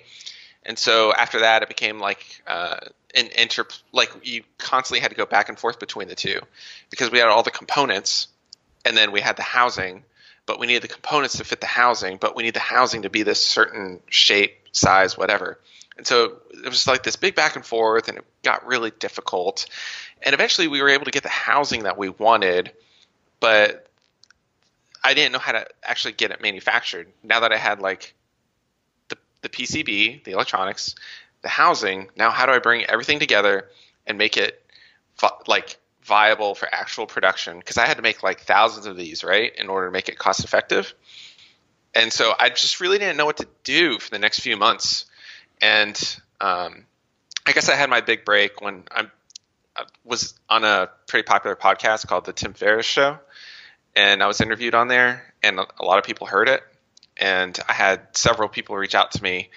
And 0.63 0.77
so 0.77 1.13
after 1.13 1.41
that, 1.41 1.61
it 1.61 1.67
became 1.67 1.99
like 1.99 2.41
uh, 2.47 2.77
an 3.15 3.27
inter 3.37 3.65
like 3.91 4.11
you 4.23 4.43
constantly 4.57 4.99
had 5.01 5.09
to 5.09 5.17
go 5.17 5.25
back 5.25 5.49
and 5.49 5.59
forth 5.59 5.79
between 5.79 6.07
the 6.07 6.15
two 6.15 6.39
because 6.89 7.11
we 7.11 7.19
had 7.19 7.27
all 7.27 7.43
the 7.43 7.51
components 7.51 8.27
and 8.85 8.95
then 8.95 9.11
we 9.11 9.19
had 9.19 9.35
the 9.35 9.43
housing, 9.43 10.03
but 10.49 10.59
we 10.59 10.65
need 10.65 10.81
the 10.81 10.87
components 10.87 11.37
to 11.37 11.43
fit 11.43 11.61
the 11.61 11.67
housing, 11.67 12.17
but 12.17 12.35
we 12.35 12.41
need 12.41 12.55
the 12.55 12.59
housing 12.59 13.03
to 13.03 13.09
be 13.11 13.21
this 13.21 13.39
certain 13.39 13.99
shape, 14.09 14.67
size, 14.71 15.15
whatever. 15.15 15.59
And 15.95 16.07
so 16.07 16.39
it 16.51 16.67
was 16.67 16.87
like 16.87 17.03
this 17.03 17.17
big 17.17 17.35
back 17.35 17.55
and 17.55 17.63
forth, 17.63 18.07
and 18.07 18.17
it 18.17 18.25
got 18.41 18.65
really 18.65 18.89
difficult. 18.89 19.67
And 20.23 20.33
eventually, 20.33 20.67
we 20.67 20.81
were 20.81 20.89
able 20.89 21.05
to 21.05 21.11
get 21.11 21.21
the 21.21 21.29
housing 21.29 21.83
that 21.83 21.99
we 21.99 22.09
wanted, 22.09 22.71
but 23.39 23.85
I 25.03 25.13
didn't 25.13 25.33
know 25.33 25.39
how 25.39 25.51
to 25.51 25.67
actually 25.83 26.13
get 26.13 26.31
it 26.31 26.41
manufactured. 26.41 27.09
Now 27.21 27.41
that 27.41 27.51
I 27.51 27.57
had 27.57 27.79
like 27.79 28.15
the 29.09 29.19
the 29.41 29.49
PCB, 29.49 30.23
the 30.23 30.31
electronics, 30.31 30.95
the 31.43 31.49
housing, 31.49 32.09
now 32.17 32.31
how 32.31 32.47
do 32.47 32.53
I 32.53 32.59
bring 32.59 32.85
everything 32.85 33.19
together 33.19 33.69
and 34.07 34.17
make 34.17 34.35
it 34.35 34.65
like 35.45 35.77
viable 36.09 36.55
for 36.55 36.67
actual 36.69 37.05
production? 37.05 37.57
Because 37.57 37.77
I 37.77 37.85
had 37.85 37.95
to 37.95 38.03
make 38.03 38.21
like 38.21 38.41
thousands 38.41 38.85
of 38.85 38.97
these, 38.97 39.23
right, 39.23 39.55
in 39.55 39.69
order 39.69 39.87
to 39.87 39.91
make 39.91 40.09
it 40.09 40.17
cost 40.17 40.43
effective. 40.43 40.93
And 41.95 42.11
so 42.11 42.33
I 42.37 42.49
just 42.49 42.81
really 42.81 42.97
didn't 42.97 43.15
know 43.15 43.25
what 43.25 43.37
to 43.37 43.47
do 43.63 43.97
for 43.99 44.09
the 44.09 44.19
next 44.19 44.41
few 44.41 44.57
months. 44.57 45.05
And 45.61 45.95
um, 46.41 46.85
I 47.45 47.53
guess 47.53 47.69
I 47.69 47.75
had 47.75 47.89
my 47.89 48.01
big 48.01 48.25
break 48.25 48.59
when 48.59 48.83
I'm, 48.91 49.09
I 49.75 49.83
was 50.03 50.33
on 50.49 50.65
a 50.65 50.89
pretty 51.07 51.25
popular 51.25 51.55
podcast 51.55 52.05
called 52.07 52.25
The 52.25 52.33
Tim 52.33 52.53
Ferriss 52.53 52.85
Show 52.85 53.19
and 53.95 54.23
I 54.23 54.27
was 54.27 54.41
interviewed 54.41 54.75
on 54.75 54.87
there, 54.87 55.33
and 55.43 55.59
a 55.59 55.85
lot 55.85 55.97
of 55.97 56.05
people 56.05 56.27
heard 56.27 56.49
it. 56.49 56.63
And 57.17 57.57
I 57.67 57.73
had 57.73 58.15
several 58.15 58.47
people 58.47 58.77
reach 58.77 58.95
out 58.95 59.11
to 59.11 59.23
me 59.23 59.49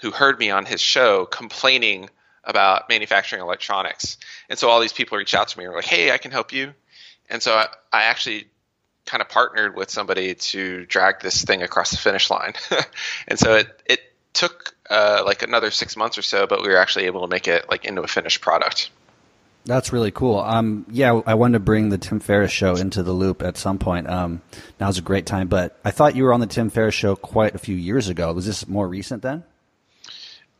who 0.00 0.10
heard 0.10 0.38
me 0.38 0.50
on 0.50 0.64
his 0.64 0.80
show 0.80 1.26
complaining 1.26 2.08
about 2.44 2.88
manufacturing 2.88 3.42
electronics. 3.42 4.18
And 4.48 4.58
so 4.58 4.68
all 4.68 4.80
these 4.80 4.92
people 4.92 5.18
reach 5.18 5.34
out 5.34 5.48
to 5.48 5.58
me 5.58 5.64
and 5.64 5.72
were 5.72 5.78
like, 5.78 5.86
"Hey, 5.86 6.10
I 6.10 6.18
can 6.18 6.30
help 6.30 6.52
you." 6.52 6.74
And 7.30 7.42
so 7.42 7.54
I, 7.54 7.68
I 7.92 8.02
actually 8.04 8.46
kind 9.04 9.20
of 9.20 9.28
partnered 9.28 9.76
with 9.76 9.90
somebody 9.90 10.34
to 10.34 10.86
drag 10.86 11.20
this 11.20 11.44
thing 11.44 11.62
across 11.62 11.90
the 11.90 11.96
finish 11.96 12.30
line. 12.30 12.54
and 13.28 13.38
so 13.38 13.56
it 13.56 13.82
it 13.86 14.00
took 14.32 14.74
uh, 14.90 15.22
like 15.24 15.42
another 15.42 15.70
six 15.70 15.96
months 15.96 16.18
or 16.18 16.22
so, 16.22 16.46
but 16.46 16.62
we 16.62 16.68
were 16.68 16.76
actually 16.76 17.06
able 17.06 17.22
to 17.22 17.28
make 17.28 17.48
it 17.48 17.68
like 17.70 17.84
into 17.84 18.02
a 18.02 18.08
finished 18.08 18.40
product. 18.40 18.90
That's 19.64 19.92
really 19.92 20.10
cool. 20.10 20.40
Um, 20.40 20.86
yeah, 20.90 21.20
I 21.24 21.34
wanted 21.34 21.54
to 21.54 21.60
bring 21.60 21.88
the 21.88 21.98
Tim 21.98 22.18
Ferriss 22.18 22.50
show 22.50 22.74
into 22.74 23.04
the 23.04 23.12
loop 23.12 23.42
at 23.42 23.56
some 23.56 23.78
point. 23.78 24.08
Um, 24.08 24.42
now's 24.80 24.98
a 24.98 25.02
great 25.02 25.24
time, 25.24 25.46
but 25.46 25.78
I 25.84 25.92
thought 25.92 26.16
you 26.16 26.24
were 26.24 26.32
on 26.32 26.40
the 26.40 26.48
Tim 26.48 26.68
Ferriss 26.68 26.96
show 26.96 27.14
quite 27.14 27.54
a 27.54 27.58
few 27.58 27.76
years 27.76 28.08
ago. 28.08 28.32
Was 28.32 28.44
this 28.44 28.66
more 28.66 28.88
recent 28.88 29.22
then? 29.22 29.44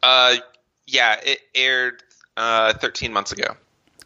Uh, 0.05 0.37
yeah, 0.93 1.19
it 1.25 1.41
aired 1.55 2.03
uh, 2.37 2.75
13 2.75 3.13
months 3.13 3.33
ago. 3.33 3.57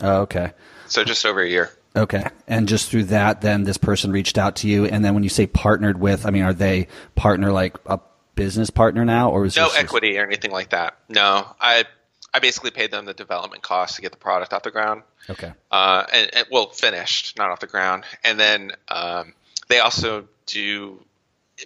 Oh, 0.00 0.22
okay. 0.22 0.52
So 0.86 1.04
just 1.04 1.26
over 1.26 1.40
a 1.42 1.48
year. 1.48 1.70
Okay. 1.96 2.24
And 2.46 2.68
just 2.68 2.90
through 2.90 3.04
that, 3.04 3.40
then 3.40 3.64
this 3.64 3.76
person 3.76 4.12
reached 4.12 4.38
out 4.38 4.56
to 4.56 4.68
you. 4.68 4.84
And 4.84 5.04
then 5.04 5.14
when 5.14 5.22
you 5.22 5.28
say 5.28 5.46
partnered 5.46 5.98
with, 5.98 6.24
I 6.26 6.30
mean, 6.30 6.42
are 6.42 6.52
they 6.52 6.86
partner 7.16 7.50
like 7.50 7.76
a 7.86 7.98
business 8.36 8.70
partner 8.70 9.04
now, 9.04 9.30
or 9.30 9.46
is 9.46 9.56
no 9.56 9.68
equity 9.76 10.12
just... 10.12 10.20
or 10.20 10.26
anything 10.26 10.52
like 10.52 10.70
that? 10.70 10.96
No, 11.08 11.46
I 11.60 11.84
I 12.32 12.38
basically 12.38 12.70
paid 12.70 12.90
them 12.90 13.06
the 13.06 13.14
development 13.14 13.62
costs 13.62 13.96
to 13.96 14.02
get 14.02 14.12
the 14.12 14.18
product 14.18 14.52
off 14.52 14.62
the 14.62 14.70
ground. 14.70 15.02
Okay. 15.28 15.52
Uh, 15.70 16.04
and, 16.12 16.34
and 16.34 16.46
well, 16.52 16.68
finished, 16.68 17.36
not 17.36 17.50
off 17.50 17.60
the 17.60 17.66
ground. 17.66 18.04
And 18.22 18.38
then 18.38 18.72
um, 18.88 19.32
they 19.68 19.80
also 19.80 20.28
do 20.44 21.02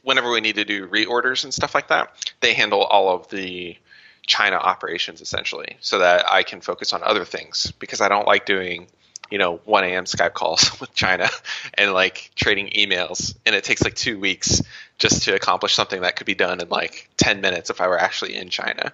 whenever 0.04 0.30
we 0.30 0.40
need 0.40 0.54
to 0.54 0.64
do 0.64 0.87
reorders 0.87 1.42
and 1.44 1.52
stuff 1.52 1.74
like 1.74 1.88
that. 1.88 2.33
They 2.40 2.54
handle 2.54 2.85
all 2.85 3.14
of 3.14 3.28
the 3.28 3.76
China 4.31 4.55
operations 4.55 5.21
essentially, 5.21 5.77
so 5.81 5.99
that 5.99 6.31
I 6.31 6.45
can 6.45 6.61
focus 6.61 6.93
on 6.93 7.03
other 7.03 7.25
things 7.25 7.73
because 7.81 8.01
I 8.01 8.09
don't 8.09 8.29
like 8.29 8.47
doing 8.47 8.87
you 9.29 9.38
know 9.38 9.57
1 9.64 9.85
a.m. 9.85 10.05
Skype 10.05 10.35
calls 10.35 10.81
with 10.81 10.95
China 10.95 11.29
and 11.75 11.93
like 11.93 12.31
trading 12.37 12.69
emails, 12.69 13.35
and 13.45 13.57
it 13.57 13.64
takes 13.64 13.83
like 13.83 13.97
two 13.97 14.21
weeks 14.21 14.62
just 14.99 15.25
to 15.25 15.35
accomplish 15.35 15.75
something 15.75 16.03
that 16.03 16.14
could 16.14 16.29
be 16.29 16.37
done 16.37 16.61
in 16.61 16.69
like 16.69 17.09
10 17.16 17.40
minutes 17.40 17.71
if 17.71 17.81
I 17.81 17.88
were 17.88 17.99
actually 17.99 18.37
in 18.37 18.51
China. 18.51 18.93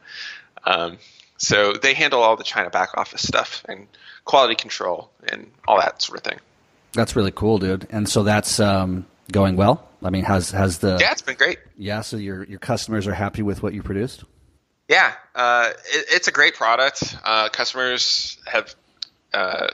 Um, 0.64 0.96
so 1.36 1.74
they 1.74 1.92
handle 1.92 2.22
all 2.22 2.36
the 2.36 2.44
China 2.44 2.70
back 2.70 2.96
office 2.96 3.22
stuff 3.22 3.62
and 3.68 3.86
quality 4.24 4.54
control 4.54 5.10
and 5.30 5.50
all 5.68 5.78
that 5.78 6.00
sort 6.00 6.18
of 6.18 6.24
thing. 6.24 6.40
That's 6.94 7.14
really 7.14 7.32
cool, 7.32 7.58
dude. 7.58 7.86
And 7.90 8.08
so 8.08 8.22
that's 8.22 8.58
um, 8.58 9.04
going 9.30 9.56
well. 9.56 9.86
I 10.02 10.08
mean, 10.08 10.24
has 10.24 10.50
has 10.52 10.78
the 10.78 10.96
yeah, 10.98 11.12
it's 11.12 11.20
been 11.20 11.36
great. 11.36 11.58
Yeah, 11.76 12.00
so 12.00 12.16
your 12.16 12.44
your 12.44 12.58
customers 12.58 13.06
are 13.06 13.12
happy 13.12 13.42
with 13.42 13.62
what 13.62 13.74
you 13.74 13.82
produced. 13.82 14.24
Yeah, 14.88 15.12
uh, 15.34 15.70
it, 15.86 16.06
it's 16.10 16.28
a 16.28 16.32
great 16.32 16.54
product. 16.54 17.16
Uh, 17.24 17.48
customers 17.48 18.38
have 18.46 18.74
uh, 19.34 19.68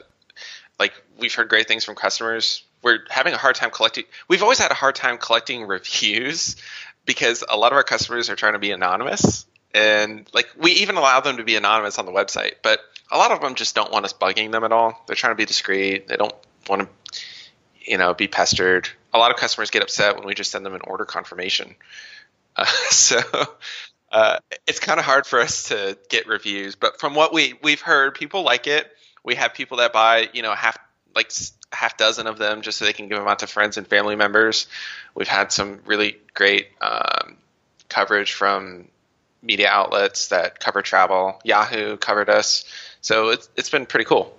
like 0.78 0.92
we've 1.18 1.34
heard 1.34 1.48
great 1.48 1.68
things 1.68 1.84
from 1.84 1.94
customers. 1.94 2.64
We're 2.82 3.00
having 3.10 3.34
a 3.34 3.36
hard 3.36 3.54
time 3.54 3.70
collecting. 3.70 4.04
We've 4.28 4.42
always 4.42 4.58
had 4.58 4.70
a 4.70 4.74
hard 4.74 4.94
time 4.94 5.18
collecting 5.18 5.64
reviews 5.66 6.56
because 7.04 7.44
a 7.48 7.56
lot 7.56 7.72
of 7.72 7.76
our 7.76 7.82
customers 7.82 8.30
are 8.30 8.36
trying 8.36 8.54
to 8.54 8.58
be 8.58 8.70
anonymous, 8.70 9.46
and 9.74 10.28
like 10.32 10.48
we 10.58 10.72
even 10.72 10.96
allow 10.96 11.20
them 11.20 11.36
to 11.36 11.44
be 11.44 11.56
anonymous 11.56 11.98
on 11.98 12.06
the 12.06 12.12
website, 12.12 12.54
but 12.62 12.80
a 13.10 13.18
lot 13.18 13.30
of 13.30 13.40
them 13.42 13.54
just 13.54 13.74
don't 13.74 13.92
want 13.92 14.04
us 14.06 14.14
bugging 14.14 14.50
them 14.52 14.64
at 14.64 14.72
all. 14.72 15.02
They're 15.06 15.16
trying 15.16 15.32
to 15.32 15.36
be 15.36 15.44
discreet. 15.44 16.08
They 16.08 16.16
don't 16.16 16.34
want 16.68 16.88
to, 16.88 17.20
you 17.84 17.98
know, 17.98 18.14
be 18.14 18.26
pestered. 18.26 18.88
A 19.12 19.18
lot 19.18 19.30
of 19.30 19.36
customers 19.36 19.70
get 19.70 19.82
upset 19.82 20.16
when 20.16 20.26
we 20.26 20.32
just 20.34 20.50
send 20.50 20.64
them 20.64 20.74
an 20.74 20.80
order 20.84 21.04
confirmation. 21.04 21.74
Uh, 22.56 22.64
so 22.90 23.20
uh, 24.12 24.38
it's 24.66 24.78
kind 24.78 25.00
of 25.00 25.06
hard 25.06 25.26
for 25.26 25.40
us 25.40 25.64
to 25.64 25.98
get 26.10 26.26
reviews, 26.26 26.76
but 26.76 27.00
from 27.00 27.14
what 27.14 27.32
we 27.32 27.54
we've 27.62 27.80
heard, 27.80 28.14
people 28.14 28.42
like 28.42 28.66
it. 28.66 28.90
We 29.24 29.36
have 29.36 29.54
people 29.54 29.78
that 29.78 29.92
buy, 29.92 30.28
you 30.32 30.42
know, 30.42 30.54
half 30.54 30.76
like 31.14 31.32
half 31.72 31.96
dozen 31.96 32.26
of 32.26 32.38
them 32.38 32.60
just 32.60 32.78
so 32.78 32.84
they 32.84 32.92
can 32.92 33.08
give 33.08 33.18
them 33.18 33.26
out 33.26 33.38
to 33.38 33.46
friends 33.46 33.78
and 33.78 33.86
family 33.86 34.16
members. 34.16 34.66
We've 35.14 35.28
had 35.28 35.50
some 35.50 35.80
really 35.86 36.18
great 36.34 36.68
um, 36.80 37.36
coverage 37.88 38.32
from 38.32 38.88
media 39.42 39.68
outlets 39.68 40.28
that 40.28 40.60
cover 40.60 40.82
travel. 40.82 41.40
Yahoo 41.42 41.96
covered 41.96 42.28
us, 42.28 42.64
so 43.00 43.30
it's 43.30 43.48
it's 43.56 43.70
been 43.70 43.86
pretty 43.86 44.04
cool. 44.04 44.36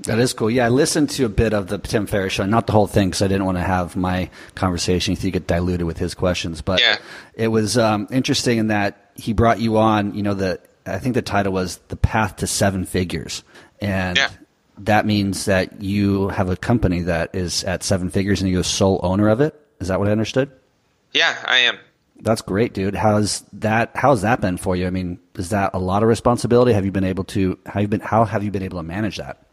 That 0.00 0.18
is 0.18 0.32
cool. 0.32 0.50
Yeah, 0.50 0.66
I 0.66 0.68
listened 0.70 1.10
to 1.10 1.24
a 1.24 1.28
bit 1.28 1.54
of 1.54 1.68
the 1.68 1.78
Tim 1.78 2.06
Ferriss 2.06 2.32
show, 2.32 2.44
not 2.44 2.66
the 2.66 2.72
whole 2.72 2.88
thing, 2.88 3.08
because 3.08 3.22
I 3.22 3.28
didn't 3.28 3.44
want 3.44 3.58
to 3.58 3.62
have 3.62 3.94
my 3.94 4.28
conversation 4.54 5.16
you 5.18 5.30
get 5.30 5.46
diluted 5.46 5.86
with 5.86 5.98
his 5.98 6.14
questions. 6.14 6.60
But 6.60 6.80
yeah. 6.80 6.98
it 7.34 7.48
was 7.48 7.78
um, 7.78 8.08
interesting 8.10 8.58
in 8.58 8.66
that 8.68 9.12
he 9.14 9.32
brought 9.32 9.60
you 9.60 9.78
on. 9.78 10.14
You 10.14 10.22
know, 10.22 10.34
the 10.34 10.60
I 10.84 10.98
think 10.98 11.14
the 11.14 11.22
title 11.22 11.52
was 11.52 11.76
"The 11.88 11.96
Path 11.96 12.36
to 12.36 12.46
Seven 12.46 12.84
Figures," 12.84 13.44
and 13.80 14.18
yeah. 14.18 14.30
that 14.78 15.06
means 15.06 15.44
that 15.44 15.80
you 15.80 16.28
have 16.28 16.50
a 16.50 16.56
company 16.56 17.02
that 17.02 17.34
is 17.34 17.62
at 17.64 17.84
seven 17.84 18.10
figures, 18.10 18.42
and 18.42 18.50
you're 18.50 18.60
the 18.60 18.68
sole 18.68 19.00
owner 19.02 19.28
of 19.28 19.40
it. 19.40 19.54
Is 19.80 19.88
that 19.88 20.00
what 20.00 20.08
I 20.08 20.12
understood? 20.12 20.50
Yeah, 21.12 21.36
I 21.46 21.58
am. 21.58 21.78
That's 22.20 22.42
great, 22.42 22.74
dude. 22.74 22.96
How's 22.96 23.40
that? 23.54 23.92
How's 23.94 24.22
that 24.22 24.40
been 24.40 24.56
for 24.56 24.74
you? 24.74 24.86
I 24.86 24.90
mean, 24.90 25.20
is 25.36 25.50
that 25.50 25.70
a 25.72 25.78
lot 25.78 26.02
of 26.02 26.08
responsibility? 26.08 26.72
Have 26.72 26.84
you 26.84 26.92
been 26.92 27.04
able 27.04 27.24
to? 27.24 27.58
How 27.64 27.80
you 27.80 27.88
been? 27.88 28.00
How 28.00 28.24
have 28.24 28.42
you 28.42 28.50
been 28.50 28.62
able 28.62 28.78
to 28.78 28.82
manage 28.82 29.18
that? 29.18 29.43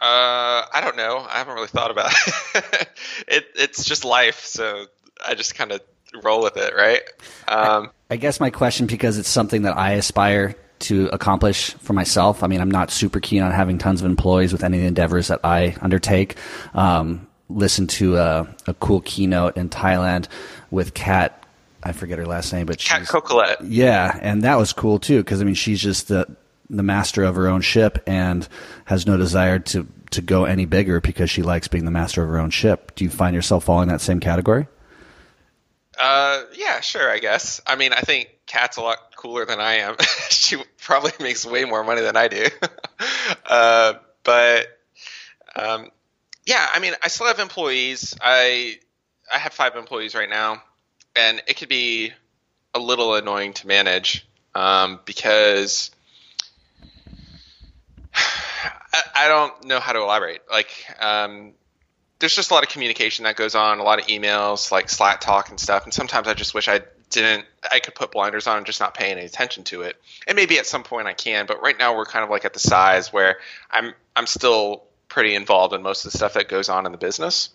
Uh, 0.00 0.62
I 0.72 0.80
don't 0.80 0.96
know. 0.96 1.26
I 1.28 1.38
haven't 1.38 1.54
really 1.54 1.68
thought 1.68 1.90
about 1.90 2.12
it. 2.12 2.88
it 3.28 3.46
it's 3.56 3.84
just 3.84 4.04
life, 4.04 4.44
so 4.44 4.86
I 5.26 5.34
just 5.34 5.54
kind 5.54 5.72
of 5.72 5.80
roll 6.22 6.42
with 6.42 6.56
it, 6.56 6.74
right? 6.76 7.02
Um, 7.48 7.90
I, 8.10 8.14
I 8.14 8.16
guess 8.16 8.40
my 8.40 8.50
question, 8.50 8.86
because 8.86 9.18
it's 9.18 9.28
something 9.28 9.62
that 9.62 9.76
I 9.76 9.92
aspire 9.92 10.54
to 10.80 11.08
accomplish 11.12 11.72
for 11.74 11.92
myself. 11.92 12.42
I 12.42 12.46
mean, 12.46 12.60
I'm 12.60 12.70
not 12.70 12.90
super 12.90 13.18
keen 13.18 13.42
on 13.42 13.50
having 13.50 13.78
tons 13.78 14.00
of 14.00 14.06
employees 14.06 14.52
with 14.52 14.62
any 14.62 14.84
endeavors 14.84 15.28
that 15.28 15.40
I 15.42 15.76
undertake. 15.80 16.36
Um, 16.74 17.26
listen 17.48 17.88
to 17.88 18.16
a, 18.16 18.54
a 18.66 18.74
cool 18.74 19.00
keynote 19.00 19.56
in 19.56 19.68
Thailand 19.68 20.28
with 20.70 20.94
Kat 20.94 21.38
I 21.82 21.92
forget 21.92 22.18
her 22.18 22.26
last 22.26 22.52
name, 22.52 22.66
but 22.66 22.78
Kat 22.78 23.06
Cocolette. 23.06 23.58
Yeah, 23.64 24.18
and 24.20 24.42
that 24.42 24.56
was 24.56 24.72
cool 24.72 24.98
too 24.98 25.18
because 25.18 25.40
I 25.40 25.44
mean 25.44 25.54
she's 25.54 25.80
just 25.80 26.08
the 26.08 26.26
the 26.70 26.82
master 26.82 27.24
of 27.24 27.36
her 27.36 27.48
own 27.48 27.60
ship 27.60 28.02
and 28.06 28.46
has 28.84 29.06
no 29.06 29.16
desire 29.16 29.58
to 29.58 29.86
to 30.10 30.22
go 30.22 30.44
any 30.44 30.64
bigger 30.64 31.00
because 31.00 31.28
she 31.28 31.42
likes 31.42 31.68
being 31.68 31.84
the 31.84 31.90
master 31.90 32.22
of 32.22 32.30
her 32.30 32.38
own 32.38 32.50
ship. 32.50 32.94
Do 32.94 33.04
you 33.04 33.10
find 33.10 33.34
yourself 33.34 33.64
falling 33.64 33.84
in 33.84 33.94
that 33.94 34.00
same 34.00 34.20
category? 34.20 34.66
Uh, 35.98 36.42
yeah, 36.54 36.80
sure. 36.80 37.10
I 37.10 37.18
guess. 37.18 37.60
I 37.66 37.76
mean, 37.76 37.92
I 37.92 38.00
think 38.00 38.30
Kat's 38.46 38.76
a 38.76 38.82
lot 38.82 38.98
cooler 39.16 39.44
than 39.44 39.60
I 39.60 39.74
am. 39.78 39.96
she 40.30 40.56
probably 40.82 41.12
makes 41.20 41.44
way 41.44 41.64
more 41.64 41.84
money 41.84 42.00
than 42.00 42.16
I 42.16 42.28
do. 42.28 42.46
uh, 43.46 43.94
but 44.24 44.66
um, 45.56 45.90
yeah, 46.46 46.66
I 46.72 46.78
mean, 46.78 46.94
I 47.02 47.08
still 47.08 47.26
have 47.26 47.38
employees. 47.38 48.16
I 48.20 48.78
I 49.32 49.38
have 49.38 49.52
five 49.52 49.76
employees 49.76 50.14
right 50.14 50.30
now 50.30 50.62
and 51.18 51.42
it 51.46 51.56
could 51.56 51.68
be 51.68 52.12
a 52.74 52.78
little 52.78 53.14
annoying 53.14 53.52
to 53.54 53.66
manage 53.66 54.26
um, 54.54 55.00
because 55.04 55.90
I, 58.92 59.02
I, 59.16 59.28
don't 59.28 59.64
know 59.64 59.80
how 59.80 59.92
to 59.92 60.00
elaborate. 60.00 60.40
Like, 60.50 60.70
um, 61.00 61.52
there's 62.18 62.34
just 62.34 62.50
a 62.50 62.54
lot 62.54 62.62
of 62.62 62.68
communication 62.68 63.24
that 63.24 63.36
goes 63.36 63.54
on, 63.54 63.78
a 63.78 63.82
lot 63.82 64.00
of 64.00 64.06
emails, 64.06 64.72
like 64.72 64.88
Slack 64.88 65.20
talk 65.20 65.50
and 65.50 65.60
stuff. 65.60 65.84
And 65.84 65.94
sometimes 65.94 66.26
I 66.26 66.34
just 66.34 66.54
wish 66.54 66.68
I 66.68 66.80
didn't, 67.10 67.46
I 67.70 67.78
could 67.78 67.94
put 67.94 68.10
blinders 68.10 68.46
on 68.46 68.58
and 68.58 68.66
just 68.66 68.80
not 68.80 68.94
pay 68.94 69.10
any 69.10 69.22
attention 69.22 69.64
to 69.64 69.82
it. 69.82 69.96
And 70.26 70.36
maybe 70.36 70.58
at 70.58 70.66
some 70.66 70.82
point 70.82 71.06
I 71.06 71.14
can, 71.14 71.46
but 71.46 71.62
right 71.62 71.78
now 71.78 71.96
we're 71.96 72.06
kind 72.06 72.24
of 72.24 72.30
like 72.30 72.44
at 72.44 72.52
the 72.52 72.58
size 72.58 73.12
where 73.12 73.38
I'm, 73.70 73.94
I'm 74.16 74.26
still 74.26 74.84
pretty 75.08 75.34
involved 75.34 75.74
in 75.74 75.82
most 75.82 76.04
of 76.04 76.12
the 76.12 76.18
stuff 76.18 76.34
that 76.34 76.48
goes 76.48 76.68
on 76.68 76.86
in 76.86 76.92
the 76.92 76.98
business 76.98 77.50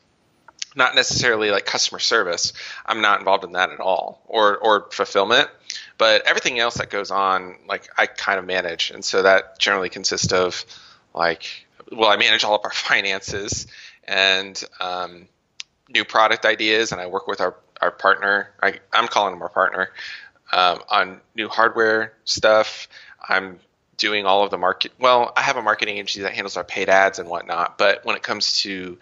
not 0.75 0.95
necessarily 0.95 1.51
like 1.51 1.65
customer 1.65 1.99
service. 1.99 2.53
I'm 2.85 3.01
not 3.01 3.19
involved 3.19 3.43
in 3.43 3.53
that 3.53 3.71
at 3.71 3.79
all, 3.79 4.21
or 4.25 4.57
or 4.57 4.87
fulfillment. 4.91 5.49
But 5.97 6.25
everything 6.25 6.59
else 6.59 6.75
that 6.75 6.89
goes 6.89 7.11
on, 7.11 7.55
like 7.67 7.87
I 7.97 8.07
kind 8.07 8.39
of 8.39 8.45
manage, 8.45 8.91
and 8.91 9.03
so 9.03 9.23
that 9.23 9.59
generally 9.59 9.89
consists 9.89 10.33
of 10.33 10.65
like, 11.13 11.65
well, 11.91 12.09
I 12.09 12.17
manage 12.17 12.43
all 12.43 12.55
of 12.55 12.61
our 12.63 12.71
finances 12.73 13.67
and 14.05 14.61
um, 14.79 15.27
new 15.89 16.05
product 16.05 16.45
ideas, 16.45 16.91
and 16.91 16.99
I 16.99 17.07
work 17.07 17.27
with 17.27 17.41
our 17.41 17.55
our 17.81 17.91
partner. 17.91 18.49
I, 18.61 18.79
I'm 18.91 19.07
calling 19.07 19.33
him 19.33 19.41
our 19.41 19.49
partner 19.49 19.89
um, 20.51 20.79
on 20.89 21.21
new 21.35 21.49
hardware 21.49 22.13
stuff. 22.23 22.87
I'm 23.27 23.59
doing 23.97 24.25
all 24.25 24.43
of 24.43 24.51
the 24.51 24.57
market. 24.57 24.91
Well, 24.99 25.31
I 25.35 25.41
have 25.41 25.57
a 25.57 25.61
marketing 25.61 25.97
agency 25.97 26.21
that 26.21 26.33
handles 26.33 26.57
our 26.57 26.63
paid 26.63 26.89
ads 26.89 27.19
and 27.19 27.29
whatnot. 27.29 27.77
But 27.77 28.05
when 28.05 28.15
it 28.15 28.23
comes 28.23 28.61
to 28.61 28.97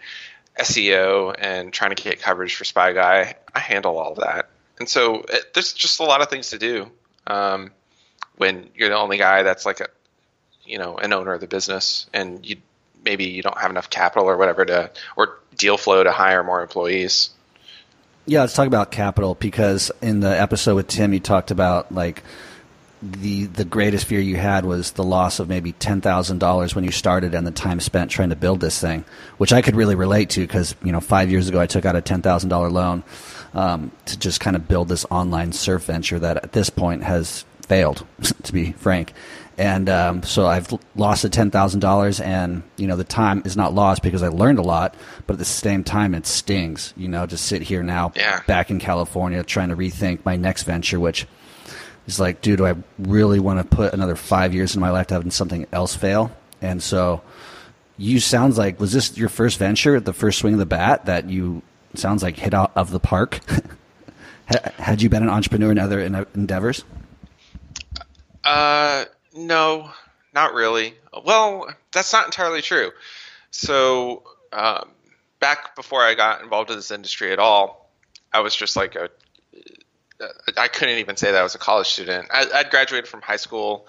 SEO 0.58 1.34
and 1.38 1.72
trying 1.72 1.94
to 1.94 2.02
get 2.02 2.20
coverage 2.20 2.54
for 2.54 2.64
Spy 2.64 2.92
Guy, 2.92 3.34
I 3.54 3.58
handle 3.58 3.98
all 3.98 4.12
of 4.12 4.18
that. 4.18 4.48
And 4.78 4.88
so 4.88 5.24
it, 5.28 5.54
there's 5.54 5.72
just 5.72 6.00
a 6.00 6.04
lot 6.04 6.22
of 6.22 6.28
things 6.28 6.50
to 6.50 6.58
do 6.58 6.90
um, 7.26 7.70
when 8.36 8.68
you're 8.74 8.88
the 8.88 8.96
only 8.96 9.18
guy 9.18 9.42
that's 9.42 9.64
like 9.64 9.80
a, 9.80 9.86
you 10.64 10.78
know, 10.78 10.96
an 10.96 11.12
owner 11.12 11.32
of 11.32 11.40
the 11.40 11.46
business, 11.46 12.06
and 12.12 12.44
you 12.44 12.56
maybe 13.04 13.24
you 13.24 13.42
don't 13.42 13.58
have 13.58 13.70
enough 13.70 13.90
capital 13.90 14.28
or 14.28 14.36
whatever 14.36 14.64
to 14.64 14.90
or 15.16 15.38
deal 15.56 15.76
flow 15.76 16.02
to 16.02 16.12
hire 16.12 16.42
more 16.42 16.62
employees. 16.62 17.30
Yeah, 18.26 18.40
let's 18.40 18.54
talk 18.54 18.68
about 18.68 18.92
capital 18.92 19.34
because 19.34 19.90
in 20.00 20.20
the 20.20 20.40
episode 20.40 20.76
with 20.76 20.86
Tim, 20.86 21.12
you 21.12 21.20
talked 21.20 21.50
about 21.50 21.92
like 21.92 22.22
the 23.02 23.46
the 23.46 23.64
greatest 23.64 24.04
fear 24.06 24.20
you 24.20 24.36
had 24.36 24.64
was 24.64 24.92
the 24.92 25.02
loss 25.04 25.40
of 25.40 25.48
maybe 25.48 25.72
ten 25.72 26.00
thousand 26.00 26.38
dollars 26.38 26.74
when 26.74 26.84
you 26.84 26.92
started 26.92 27.34
and 27.34 27.46
the 27.46 27.50
time 27.50 27.80
spent 27.80 28.10
trying 28.10 28.30
to 28.30 28.36
build 28.36 28.60
this 28.60 28.80
thing, 28.80 29.04
which 29.38 29.52
I 29.52 29.60
could 29.62 29.74
really 29.76 29.94
relate 29.96 30.30
to 30.30 30.40
because 30.40 30.74
you 30.84 30.92
know 30.92 31.00
five 31.00 31.30
years 31.30 31.48
ago 31.48 31.60
I 31.60 31.66
took 31.66 31.84
out 31.84 31.96
a 31.96 32.00
ten 32.00 32.22
thousand 32.22 32.50
dollar 32.50 32.70
loan 32.70 33.02
um, 33.54 33.90
to 34.06 34.18
just 34.18 34.40
kind 34.40 34.54
of 34.56 34.68
build 34.68 34.88
this 34.88 35.04
online 35.10 35.52
surf 35.52 35.84
venture 35.84 36.18
that 36.20 36.36
at 36.38 36.52
this 36.52 36.70
point 36.70 37.02
has 37.02 37.44
failed, 37.62 38.06
to 38.44 38.52
be 38.52 38.72
frank. 38.72 39.12
And 39.58 39.88
um, 39.90 40.22
so 40.22 40.46
I've 40.46 40.72
lost 40.96 41.22
the 41.22 41.28
ten 41.28 41.50
thousand 41.50 41.80
dollars, 41.80 42.20
and 42.20 42.62
you 42.76 42.86
know 42.86 42.96
the 42.96 43.04
time 43.04 43.42
is 43.44 43.56
not 43.56 43.74
lost 43.74 44.02
because 44.02 44.22
I 44.22 44.28
learned 44.28 44.58
a 44.58 44.62
lot, 44.62 44.94
but 45.26 45.34
at 45.34 45.38
the 45.40 45.44
same 45.44 45.82
time 45.84 46.14
it 46.14 46.26
stings. 46.26 46.94
You 46.96 47.08
know, 47.08 47.26
to 47.26 47.36
sit 47.36 47.62
here 47.62 47.82
now, 47.82 48.12
Yeah. 48.14 48.40
back 48.46 48.70
in 48.70 48.78
California, 48.78 49.42
trying 49.42 49.68
to 49.70 49.76
rethink 49.76 50.24
my 50.24 50.36
next 50.36 50.62
venture, 50.62 50.98
which 51.00 51.26
is 52.06 52.20
like, 52.20 52.40
dude, 52.40 52.58
do 52.58 52.66
I 52.66 52.74
really 52.98 53.40
want 53.40 53.58
to 53.58 53.76
put 53.76 53.92
another 53.92 54.16
five 54.16 54.54
years 54.54 54.74
in 54.74 54.80
my 54.80 54.90
life 54.90 55.08
to 55.08 55.14
having 55.14 55.30
something 55.30 55.66
else 55.72 55.94
fail? 55.94 56.32
And 56.60 56.82
so, 56.82 57.22
you 57.96 58.20
sounds 58.20 58.58
like 58.58 58.80
was 58.80 58.92
this 58.92 59.16
your 59.16 59.28
first 59.28 59.58
venture, 59.58 60.00
the 60.00 60.12
first 60.12 60.38
swing 60.38 60.54
of 60.54 60.58
the 60.58 60.66
bat 60.66 61.06
that 61.06 61.28
you 61.28 61.62
sounds 61.94 62.22
like 62.22 62.36
hit 62.36 62.54
out 62.54 62.72
of 62.76 62.90
the 62.90 63.00
park? 63.00 63.40
Had 64.76 65.02
you 65.02 65.08
been 65.08 65.22
an 65.22 65.28
entrepreneur 65.28 65.70
in 65.70 65.78
other 65.78 66.00
endeavors? 66.00 66.84
Uh, 68.44 69.04
no, 69.34 69.90
not 70.34 70.54
really. 70.54 70.94
Well, 71.24 71.72
that's 71.92 72.12
not 72.12 72.26
entirely 72.26 72.62
true. 72.62 72.90
So, 73.50 74.24
um, 74.52 74.90
back 75.40 75.76
before 75.76 76.02
I 76.02 76.14
got 76.14 76.42
involved 76.42 76.70
in 76.70 76.76
this 76.76 76.90
industry 76.90 77.32
at 77.32 77.38
all, 77.38 77.90
I 78.32 78.40
was 78.40 78.54
just 78.54 78.76
like 78.76 78.94
a. 78.96 79.10
I 80.56 80.68
couldn't 80.68 80.98
even 80.98 81.16
say 81.16 81.32
that 81.32 81.38
I 81.38 81.42
was 81.42 81.54
a 81.54 81.58
college 81.58 81.88
student. 81.88 82.28
I, 82.30 82.46
I'd 82.54 82.70
graduated 82.70 83.08
from 83.08 83.22
high 83.22 83.36
school. 83.36 83.86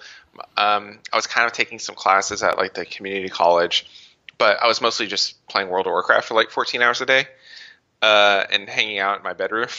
Um, 0.56 0.98
I 1.12 1.16
was 1.16 1.26
kind 1.26 1.46
of 1.46 1.52
taking 1.52 1.78
some 1.78 1.94
classes 1.94 2.42
at 2.42 2.56
like 2.56 2.74
the 2.74 2.84
community 2.84 3.28
college, 3.28 3.86
but 4.38 4.62
I 4.62 4.66
was 4.66 4.80
mostly 4.80 5.06
just 5.06 5.46
playing 5.46 5.68
World 5.68 5.86
of 5.86 5.92
Warcraft 5.92 6.28
for 6.28 6.34
like 6.34 6.50
14 6.50 6.82
hours 6.82 7.00
a 7.00 7.06
day 7.06 7.26
uh, 8.02 8.44
and 8.50 8.68
hanging 8.68 8.98
out 8.98 9.18
in 9.18 9.22
my 9.22 9.32
bedroom. 9.32 9.68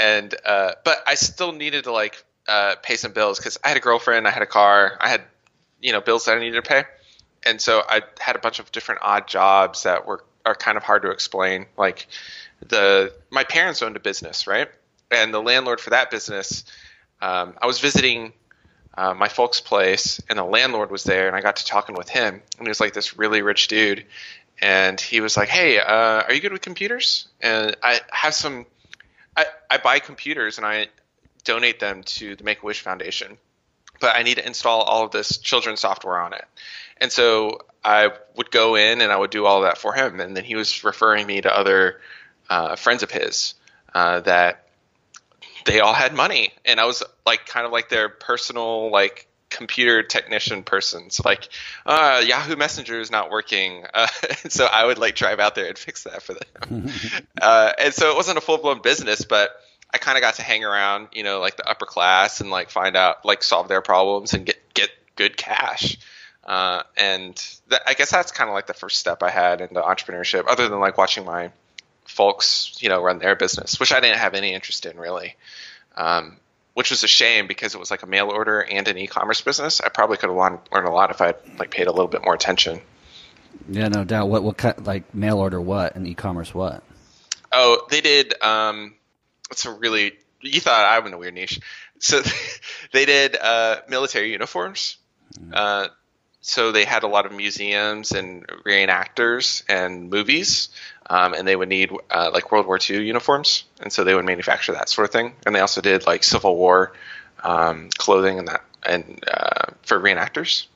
And 0.00 0.32
uh, 0.46 0.74
but 0.84 1.02
I 1.08 1.16
still 1.16 1.50
needed 1.50 1.82
to 1.82 1.92
like 1.92 2.24
uh, 2.46 2.76
pay 2.80 2.94
some 2.94 3.10
bills 3.10 3.40
because 3.40 3.58
I 3.64 3.66
had 3.66 3.76
a 3.76 3.80
girlfriend, 3.80 4.28
I 4.28 4.30
had 4.30 4.42
a 4.42 4.46
car, 4.46 4.96
I 5.00 5.08
had 5.08 5.22
you 5.80 5.90
know 5.90 6.00
bills 6.00 6.26
that 6.26 6.36
I 6.36 6.38
needed 6.38 6.62
to 6.62 6.68
pay, 6.68 6.84
and 7.44 7.60
so 7.60 7.82
I 7.88 8.02
had 8.20 8.36
a 8.36 8.38
bunch 8.38 8.60
of 8.60 8.70
different 8.70 9.00
odd 9.02 9.26
jobs 9.26 9.82
that 9.82 10.06
were 10.06 10.24
are 10.46 10.54
kind 10.54 10.76
of 10.76 10.84
hard 10.84 11.02
to 11.02 11.10
explain. 11.10 11.66
Like 11.76 12.06
the 12.64 13.12
my 13.30 13.42
parents 13.42 13.82
owned 13.82 13.96
a 13.96 14.00
business, 14.00 14.46
right? 14.46 14.68
And 15.10 15.32
the 15.32 15.40
landlord 15.40 15.80
for 15.80 15.90
that 15.90 16.10
business, 16.10 16.64
um, 17.20 17.54
I 17.60 17.66
was 17.66 17.80
visiting 17.80 18.32
uh, 18.96 19.14
my 19.14 19.28
folks' 19.28 19.60
place, 19.60 20.20
and 20.28 20.38
the 20.38 20.44
landlord 20.44 20.90
was 20.90 21.04
there, 21.04 21.28
and 21.28 21.36
I 21.36 21.40
got 21.40 21.56
to 21.56 21.64
talking 21.64 21.94
with 21.94 22.08
him, 22.08 22.42
and 22.58 22.66
he 22.66 22.68
was 22.68 22.80
like 22.80 22.92
this 22.92 23.16
really 23.16 23.42
rich 23.42 23.68
dude, 23.68 24.04
and 24.60 25.00
he 25.00 25.20
was 25.20 25.36
like, 25.36 25.48
"Hey, 25.48 25.78
uh, 25.78 26.22
are 26.22 26.32
you 26.32 26.40
good 26.40 26.52
with 26.52 26.62
computers?" 26.62 27.28
And 27.40 27.76
I 27.82 28.00
have 28.10 28.34
some. 28.34 28.66
I, 29.36 29.46
I 29.70 29.78
buy 29.78 30.00
computers 30.00 30.58
and 30.58 30.66
I 30.66 30.88
donate 31.44 31.78
them 31.78 32.02
to 32.02 32.34
the 32.34 32.42
Make 32.42 32.62
a 32.62 32.66
Wish 32.66 32.80
Foundation, 32.80 33.38
but 34.00 34.16
I 34.16 34.24
need 34.24 34.34
to 34.34 34.44
install 34.44 34.82
all 34.82 35.04
of 35.04 35.12
this 35.12 35.38
children's 35.38 35.80
software 35.80 36.18
on 36.18 36.32
it. 36.32 36.44
And 37.00 37.12
so 37.12 37.60
I 37.84 38.10
would 38.36 38.50
go 38.50 38.74
in 38.74 39.00
and 39.00 39.12
I 39.12 39.16
would 39.16 39.30
do 39.30 39.46
all 39.46 39.58
of 39.58 39.62
that 39.62 39.78
for 39.78 39.92
him. 39.94 40.20
And 40.20 40.36
then 40.36 40.44
he 40.44 40.56
was 40.56 40.84
referring 40.84 41.26
me 41.26 41.40
to 41.40 41.56
other 41.56 42.00
uh, 42.50 42.76
friends 42.76 43.02
of 43.02 43.10
his 43.10 43.54
uh, 43.94 44.20
that 44.20 44.67
they 45.68 45.80
all 45.80 45.94
had 45.94 46.14
money. 46.14 46.52
And 46.64 46.80
I 46.80 46.86
was 46.86 47.02
like, 47.26 47.46
kind 47.46 47.66
of 47.66 47.72
like 47.72 47.88
their 47.88 48.08
personal, 48.08 48.90
like, 48.90 49.28
computer 49.50 50.02
technician 50.02 50.62
persons. 50.62 51.20
Like 51.24 51.48
uh, 51.86 52.22
yahoo 52.26 52.56
messenger 52.56 53.00
is 53.00 53.10
not 53.10 53.30
working. 53.30 53.84
Uh, 53.94 54.06
so 54.48 54.66
i 54.66 54.84
would 54.84 54.98
like 54.98 55.16
drive 55.16 55.40
out 55.40 55.54
there 55.54 55.66
and 55.66 55.76
fix 55.76 56.04
that 56.04 56.22
for 56.22 56.34
them. 56.34 56.88
Uh, 57.40 57.72
and 57.78 57.94
so 57.94 58.10
it 58.10 58.16
wasn't 58.16 58.36
a 58.36 58.40
full-blown 58.40 58.80
business 58.82 59.24
but 59.24 59.50
i 59.92 59.98
kind 59.98 60.16
of 60.16 60.22
got 60.22 60.34
to 60.34 60.42
hang 60.42 60.64
around 60.64 61.08
you 61.12 61.24
know 61.24 61.40
like 61.40 61.56
the 61.56 61.68
upper 61.68 61.86
class 61.86 62.40
and 62.40 62.50
like 62.50 62.70
find 62.70 62.96
out 62.96 63.24
like 63.24 63.42
solve 63.42 63.66
their 63.68 63.80
problems 63.80 64.34
and 64.34 64.44
get 64.46 64.56
get 64.74 64.90
good 65.16 65.36
cash. 65.36 65.98
Uh, 66.44 66.82
and 66.96 67.34
that, 67.68 67.82
i 67.86 67.94
guess 67.94 68.10
that's 68.10 68.30
kind 68.30 68.48
of 68.48 68.54
like 68.54 68.66
the 68.66 68.74
first 68.74 68.98
step 68.98 69.22
i 69.22 69.30
had 69.30 69.60
into 69.60 69.80
entrepreneurship 69.80 70.44
other 70.48 70.68
than 70.68 70.78
like 70.78 70.98
watching 70.98 71.24
my 71.24 71.50
folks 72.08 72.76
you 72.80 72.88
know 72.88 73.00
run 73.02 73.18
their 73.18 73.36
business 73.36 73.78
which 73.78 73.92
i 73.92 74.00
didn't 74.00 74.18
have 74.18 74.34
any 74.34 74.52
interest 74.52 74.86
in 74.86 74.96
really 74.98 75.36
um, 75.96 76.36
which 76.78 76.90
was 76.90 77.02
a 77.02 77.08
shame 77.08 77.48
because 77.48 77.74
it 77.74 77.78
was 77.78 77.90
like 77.90 78.04
a 78.04 78.06
mail 78.06 78.30
order 78.30 78.60
and 78.60 78.86
an 78.86 78.96
e-commerce 78.96 79.40
business. 79.40 79.80
I 79.80 79.88
probably 79.88 80.16
could 80.16 80.28
have 80.28 80.38
learned, 80.38 80.60
learned 80.72 80.86
a 80.86 80.92
lot 80.92 81.10
if 81.10 81.20
I 81.20 81.26
had 81.26 81.36
like 81.58 81.72
paid 81.72 81.88
a 81.88 81.90
little 81.90 82.06
bit 82.06 82.22
more 82.22 82.34
attention. 82.34 82.80
Yeah, 83.68 83.88
no 83.88 84.04
doubt. 84.04 84.28
What 84.28 84.44
what 84.44 84.56
kind 84.56 84.86
like 84.86 85.12
mail 85.12 85.38
order 85.38 85.60
what 85.60 85.96
and 85.96 86.06
e-commerce 86.06 86.54
what? 86.54 86.84
Oh, 87.50 87.84
they 87.90 88.00
did. 88.00 88.40
Um, 88.40 88.94
it's 89.50 89.66
a 89.66 89.72
really 89.72 90.12
you 90.40 90.60
thought 90.60 90.84
I'm 90.84 91.04
in 91.08 91.12
a 91.12 91.18
weird 91.18 91.34
niche. 91.34 91.60
So 91.98 92.22
they 92.92 93.06
did 93.06 93.34
uh, 93.34 93.78
military 93.88 94.30
uniforms. 94.30 94.98
Uh, 95.52 95.88
so 96.48 96.72
they 96.72 96.84
had 96.84 97.02
a 97.02 97.08
lot 97.08 97.26
of 97.26 97.32
museums 97.32 98.12
and 98.12 98.46
reenactors 98.64 99.62
and 99.68 100.08
movies, 100.08 100.70
um, 101.08 101.34
and 101.34 101.46
they 101.46 101.54
would 101.54 101.68
need 101.68 101.90
uh, 102.10 102.30
like 102.32 102.50
World 102.50 102.66
War 102.66 102.78
II 102.78 103.06
uniforms, 103.06 103.64
and 103.80 103.92
so 103.92 104.02
they 104.02 104.14
would 104.14 104.24
manufacture 104.24 104.72
that 104.72 104.88
sort 104.88 105.06
of 105.06 105.12
thing. 105.12 105.34
And 105.44 105.54
they 105.54 105.60
also 105.60 105.80
did 105.80 106.06
like 106.06 106.24
Civil 106.24 106.56
War 106.56 106.92
um, 107.42 107.90
clothing 107.98 108.38
and 108.38 108.48
that, 108.48 108.64
and 108.84 109.22
uh, 109.30 109.72
for 109.82 110.00
reenactors. 110.00 110.66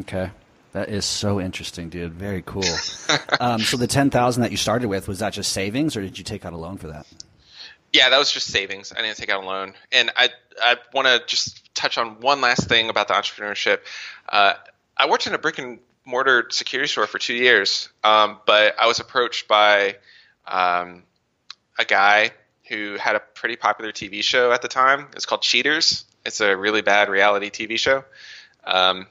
Okay. 0.00 0.30
That 0.72 0.88
is 0.88 1.04
so 1.04 1.40
interesting, 1.40 1.88
dude. 1.88 2.12
Very 2.12 2.42
cool. 2.44 2.64
um, 3.40 3.60
so 3.60 3.76
the 3.76 3.86
ten 3.86 4.10
thousand 4.10 4.42
that 4.42 4.50
you 4.50 4.56
started 4.56 4.88
with 4.88 5.06
was 5.06 5.20
that 5.20 5.32
just 5.32 5.52
savings, 5.52 5.96
or 5.96 6.02
did 6.02 6.18
you 6.18 6.24
take 6.24 6.44
out 6.44 6.52
a 6.52 6.56
loan 6.56 6.76
for 6.76 6.88
that? 6.88 7.06
Yeah, 7.92 8.10
that 8.10 8.18
was 8.18 8.32
just 8.32 8.48
savings. 8.48 8.92
I 8.92 9.00
didn't 9.02 9.16
take 9.16 9.30
out 9.30 9.44
a 9.44 9.46
loan. 9.46 9.74
And 9.92 10.10
I 10.16 10.30
I 10.60 10.76
want 10.92 11.06
to 11.06 11.22
just 11.28 11.72
touch 11.76 11.96
on 11.96 12.20
one 12.20 12.40
last 12.40 12.68
thing 12.68 12.88
about 12.88 13.06
the 13.06 13.14
entrepreneurship. 13.14 13.78
Uh, 14.28 14.54
I 14.96 15.08
worked 15.08 15.26
in 15.26 15.34
a 15.34 15.38
brick 15.38 15.58
and 15.58 15.78
mortar 16.04 16.46
security 16.50 16.88
store 16.88 17.06
for 17.06 17.18
two 17.18 17.34
years, 17.34 17.88
um, 18.02 18.38
but 18.46 18.78
I 18.78 18.86
was 18.86 19.00
approached 19.00 19.48
by 19.48 19.96
um, 20.46 21.02
a 21.78 21.84
guy 21.84 22.32
who 22.68 22.96
had 22.96 23.16
a 23.16 23.20
pretty 23.20 23.56
popular 23.56 23.92
TV 23.92 24.22
show 24.22 24.52
at 24.52 24.62
the 24.62 24.68
time. 24.68 25.08
It's 25.14 25.26
called 25.26 25.42
Cheaters. 25.42 26.04
It's 26.24 26.40
a 26.40 26.56
really 26.56 26.82
bad 26.82 27.08
reality 27.08 27.50
TV 27.50 27.78
show. 27.78 28.04
Um, 28.64 29.06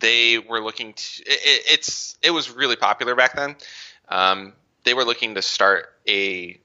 they 0.00 0.38
were 0.38 0.60
looking 0.60 0.94
to. 0.94 1.22
It, 1.22 1.38
it, 1.44 1.72
it's 1.72 2.18
it 2.22 2.30
was 2.30 2.50
really 2.50 2.76
popular 2.76 3.14
back 3.14 3.36
then. 3.36 3.56
Um, 4.08 4.52
they 4.84 4.94
were 4.94 5.04
looking 5.04 5.34
to 5.34 5.42
start 5.42 5.92
a 6.08 6.58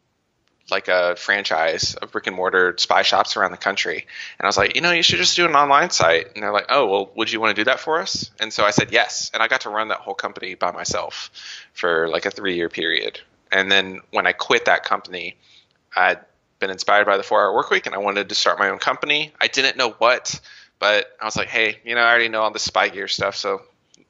like 0.72 0.88
a 0.88 1.16
franchise 1.16 1.96
of 1.96 2.12
brick 2.12 2.28
and 2.28 2.36
mortar 2.36 2.76
spy 2.78 3.02
shops 3.02 3.38
around 3.38 3.52
the 3.52 3.58
country. 3.58 4.06
And 4.40 4.46
I 4.46 4.48
was 4.48 4.58
like, 4.58 4.76
you 4.76 4.82
know, 4.82 4.92
you 4.92 5.04
should 5.04 5.18
just 5.18 5.36
do 5.36 5.46
an 5.46 5.56
online 5.56 5.90
site. 5.90 6.34
And 6.34 6.44
they're 6.44 6.54
like, 6.54 6.68
oh, 6.70 6.88
well, 6.88 7.12
would 7.16 7.32
you 7.32 7.40
want 7.40 7.56
to 7.56 7.62
do 7.62 7.66
that 7.66 7.80
for 7.80 8.00
us? 8.00 8.32
And 8.40 8.52
so 8.52 8.64
I 8.64 8.72
said 8.72 8.92
yes. 8.92 9.32
And 9.34 9.44
I 9.44 9.48
got 9.48 9.62
to 9.62 9.70
run 9.70 9.90
that 9.90 10.00
whole 10.00 10.14
company 10.14 10.56
by 10.56 10.72
myself 10.72 11.30
for 11.74 12.08
like 12.08 12.26
a 12.26 12.32
three 12.32 12.56
year 12.56 12.70
period. 12.70 13.20
And 13.52 13.72
then 13.72 14.02
when 14.12 14.26
I 14.26 14.32
quit 14.32 14.66
that 14.66 14.84
company, 14.84 15.36
I'd 15.96 16.20
been 16.60 16.70
inspired 16.70 17.06
by 17.06 17.18
the 17.18 17.24
four 17.24 17.42
hour 17.42 17.54
work 17.54 17.70
week 17.70 17.86
and 17.86 17.96
I 17.96 17.98
wanted 17.98 18.30
to 18.30 18.36
start 18.36 18.58
my 18.60 18.70
own 18.70 18.80
company. 18.80 19.34
I 19.42 19.48
didn't 19.48 19.76
know 19.76 19.92
what, 19.92 20.40
but 20.80 21.08
I 21.20 21.26
was 21.26 21.36
like, 21.36 21.50
hey, 21.50 21.80
you 21.84 21.96
know, 21.96 22.02
I 22.02 22.10
already 22.10 22.30
know 22.30 22.42
all 22.44 22.52
the 22.52 22.60
spy 22.60 22.88
gear 22.88 23.10
stuff. 23.10 23.36
So 23.36 23.64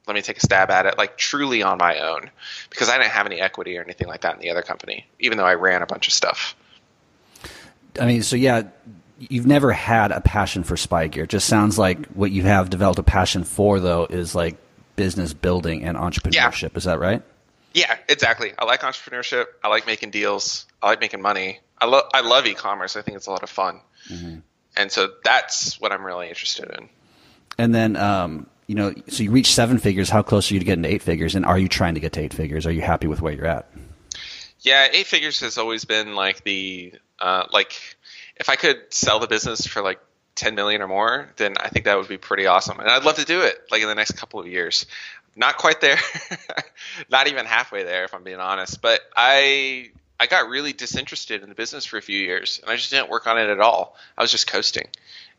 let 0.06 0.14
me 0.14 0.22
take 0.22 0.38
a 0.38 0.40
stab 0.40 0.70
at 0.70 0.86
it, 0.86 0.98
like 0.98 1.16
truly 1.16 1.62
on 1.62 1.78
my 1.78 1.98
own, 2.00 2.30
because 2.70 2.88
I 2.88 2.98
didn't 2.98 3.12
have 3.12 3.26
any 3.26 3.40
equity 3.40 3.76
or 3.78 3.82
anything 3.82 4.08
like 4.08 4.22
that 4.22 4.34
in 4.34 4.40
the 4.40 4.50
other 4.50 4.62
company, 4.62 5.06
even 5.18 5.38
though 5.38 5.46
I 5.46 5.54
ran 5.54 5.82
a 5.82 5.86
bunch 5.86 6.08
of 6.08 6.12
stuff. 6.12 6.56
I 8.00 8.06
mean, 8.06 8.22
so 8.22 8.36
yeah, 8.36 8.64
you've 9.18 9.46
never 9.46 9.72
had 9.72 10.10
a 10.10 10.20
passion 10.20 10.64
for 10.64 10.76
spy 10.76 11.06
gear. 11.06 11.24
It 11.24 11.30
just 11.30 11.46
sounds 11.46 11.78
like 11.78 12.06
what 12.08 12.30
you 12.30 12.42
have 12.42 12.70
developed 12.70 12.98
a 12.98 13.04
passion 13.04 13.44
for, 13.44 13.78
though, 13.80 14.06
is 14.06 14.34
like 14.34 14.56
business 14.96 15.32
building 15.32 15.84
and 15.84 15.96
entrepreneurship. 15.96 16.76
Is 16.76 16.84
that 16.84 16.98
right? 16.98 17.22
Yeah, 17.74 17.96
exactly. 18.08 18.52
I 18.58 18.64
like 18.64 18.80
entrepreneurship. 18.80 19.46
I 19.62 19.68
like 19.68 19.86
making 19.86 20.10
deals. 20.10 20.66
I 20.82 20.88
like 20.88 21.00
making 21.00 21.22
money. 21.22 21.60
I 21.78 21.86
love 21.86 22.04
I 22.12 22.20
love 22.20 22.46
e-commerce. 22.46 22.96
I 22.96 23.02
think 23.02 23.16
it's 23.16 23.26
a 23.26 23.30
lot 23.30 23.42
of 23.42 23.50
fun, 23.50 23.80
and 24.76 24.92
so 24.92 25.08
that's 25.24 25.80
what 25.80 25.90
I'm 25.90 26.04
really 26.04 26.28
interested 26.28 26.70
in. 26.70 26.88
And 27.58 27.74
then, 27.74 27.96
um, 27.96 28.46
you 28.72 28.76
know, 28.76 28.94
so 29.08 29.22
you 29.22 29.30
reach 29.30 29.52
seven 29.52 29.76
figures. 29.76 30.08
How 30.08 30.22
close 30.22 30.50
are 30.50 30.54
you 30.54 30.60
to 30.60 30.64
getting 30.64 30.82
to 30.84 30.88
eight 30.88 31.02
figures? 31.02 31.34
And 31.34 31.44
are 31.44 31.58
you 31.58 31.68
trying 31.68 31.92
to 31.92 32.00
get 32.00 32.14
to 32.14 32.20
eight 32.20 32.32
figures? 32.32 32.64
Are 32.64 32.72
you 32.72 32.80
happy 32.80 33.06
with 33.06 33.20
where 33.20 33.34
you're 33.34 33.44
at? 33.44 33.68
Yeah, 34.60 34.88
eight 34.90 35.06
figures 35.06 35.40
has 35.40 35.58
always 35.58 35.84
been 35.84 36.14
like 36.14 36.42
the 36.42 36.94
uh, 37.18 37.44
like 37.52 37.78
if 38.36 38.48
I 38.48 38.56
could 38.56 38.78
sell 38.88 39.18
the 39.18 39.26
business 39.26 39.66
for 39.66 39.82
like 39.82 40.00
10 40.36 40.54
million 40.54 40.80
or 40.80 40.88
more, 40.88 41.28
then 41.36 41.56
I 41.60 41.68
think 41.68 41.84
that 41.84 41.98
would 41.98 42.08
be 42.08 42.16
pretty 42.16 42.46
awesome. 42.46 42.80
And 42.80 42.88
I'd 42.88 43.04
love 43.04 43.16
to 43.16 43.26
do 43.26 43.42
it 43.42 43.58
like 43.70 43.82
in 43.82 43.88
the 43.88 43.94
next 43.94 44.12
couple 44.12 44.40
of 44.40 44.46
years. 44.46 44.86
Not 45.36 45.58
quite 45.58 45.82
there, 45.82 45.98
not 47.10 47.26
even 47.26 47.44
halfway 47.44 47.82
there, 47.82 48.04
if 48.04 48.14
I'm 48.14 48.22
being 48.22 48.40
honest. 48.40 48.80
But 48.80 49.00
I 49.14 49.90
I 50.18 50.28
got 50.28 50.48
really 50.48 50.72
disinterested 50.72 51.42
in 51.42 51.50
the 51.50 51.54
business 51.54 51.84
for 51.84 51.98
a 51.98 52.02
few 52.02 52.18
years, 52.18 52.58
and 52.62 52.70
I 52.70 52.76
just 52.76 52.88
didn't 52.90 53.10
work 53.10 53.26
on 53.26 53.36
it 53.36 53.50
at 53.50 53.60
all. 53.60 53.98
I 54.16 54.22
was 54.22 54.30
just 54.30 54.46
coasting, 54.46 54.88